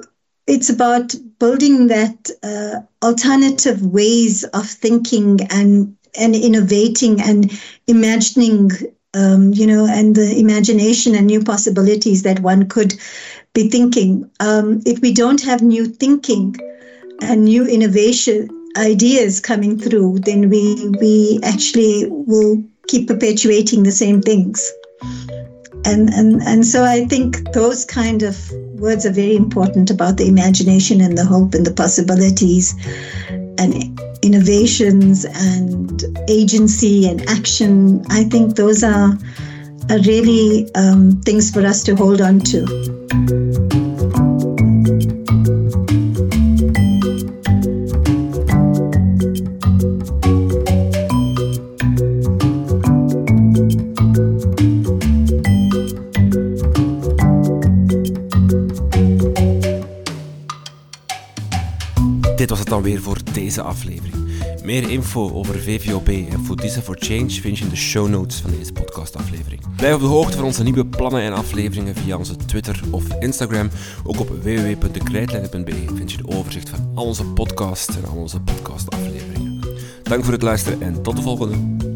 it's 0.47 0.69
about 0.69 1.15
building 1.39 1.87
that 1.87 2.29
uh, 2.43 2.81
alternative 3.05 3.85
ways 3.85 4.43
of 4.45 4.67
thinking 4.67 5.39
and 5.51 5.95
and 6.19 6.35
innovating 6.35 7.21
and 7.21 7.51
imagining 7.87 8.71
um, 9.13 9.53
you 9.53 9.65
know, 9.65 9.87
and 9.89 10.15
the 10.15 10.37
imagination 10.39 11.15
and 11.15 11.27
new 11.27 11.43
possibilities 11.43 12.23
that 12.23 12.39
one 12.41 12.67
could 12.67 12.93
be 13.59 13.69
thinking. 13.69 14.29
Um, 14.39 14.81
if 14.85 15.01
we 15.01 15.13
don't 15.13 15.41
have 15.43 15.61
new 15.61 15.85
thinking 15.85 16.55
and 17.21 17.45
new 17.45 17.65
innovation 17.67 18.49
ideas 18.77 19.39
coming 19.39 19.77
through, 19.77 20.19
then 20.19 20.49
we 20.49 20.63
we 21.01 21.39
actually 21.43 22.07
will 22.09 22.63
keep 22.87 23.07
perpetuating 23.07 23.83
the 23.83 23.91
same 23.91 24.21
things. 24.21 24.71
And 25.85 26.09
and 26.09 26.41
and 26.43 26.65
so 26.65 26.83
I 26.83 27.05
think 27.05 27.51
those 27.53 27.85
kind 27.85 28.23
of 28.23 28.35
words 28.79 29.05
are 29.05 29.11
very 29.23 29.35
important 29.35 29.91
about 29.91 30.17
the 30.17 30.27
imagination 30.27 31.01
and 31.01 31.17
the 31.17 31.25
hope 31.25 31.53
and 31.53 31.65
the 31.65 31.73
possibilities 31.73 32.73
and 33.57 33.73
innovations 34.21 35.25
and 35.25 36.03
agency 36.29 37.09
and 37.09 37.27
action. 37.29 38.03
I 38.09 38.23
think 38.23 38.55
those 38.55 38.83
are, 38.83 39.17
are 39.89 39.99
really 39.99 40.69
um, 40.75 41.19
things 41.21 41.49
for 41.49 41.65
us 41.65 41.83
to 41.83 41.95
hold 41.95 42.21
on 42.21 42.39
to. 42.39 42.65
Dit 62.35 62.49
was 62.49 62.59
het 62.59 62.67
dan 62.67 62.81
weer 62.81 63.01
voor 63.01 63.17
deze 63.33 63.61
aflevering. 63.61 64.18
Meer 64.69 64.89
info 64.89 65.31
over 65.33 65.59
VVOB 65.59 66.07
en 66.07 66.45
Foodisa 66.45 66.81
for 66.81 66.95
Change 66.99 67.29
vind 67.29 67.57
je 67.57 67.63
in 67.63 67.69
de 67.69 67.75
show 67.75 68.09
notes 68.09 68.39
van 68.39 68.51
deze 68.51 68.71
podcastaflevering. 68.71 69.61
Blijf 69.75 69.93
op 69.93 69.99
de 69.99 70.05
hoogte 70.07 70.37
van 70.37 70.45
onze 70.45 70.63
nieuwe 70.63 70.85
plannen 70.85 71.21
en 71.21 71.33
afleveringen 71.33 71.95
via 71.95 72.17
onze 72.17 72.35
Twitter 72.35 72.81
of 72.89 73.03
Instagram. 73.19 73.69
Ook 74.03 74.19
op 74.19 74.29
www.dekrijtlijnen.be 74.29 75.85
vind 75.95 76.11
je 76.11 76.17
de 76.17 76.27
overzicht 76.27 76.69
van 76.69 76.91
al 76.95 77.05
onze 77.05 77.25
podcasts 77.25 77.97
en 77.97 78.05
al 78.05 78.15
onze 78.15 78.39
podcastafleveringen. 78.39 79.59
Dank 80.03 80.23
voor 80.23 80.33
het 80.33 80.41
luisteren 80.41 80.81
en 80.81 81.01
tot 81.01 81.15
de 81.15 81.21
volgende. 81.21 81.88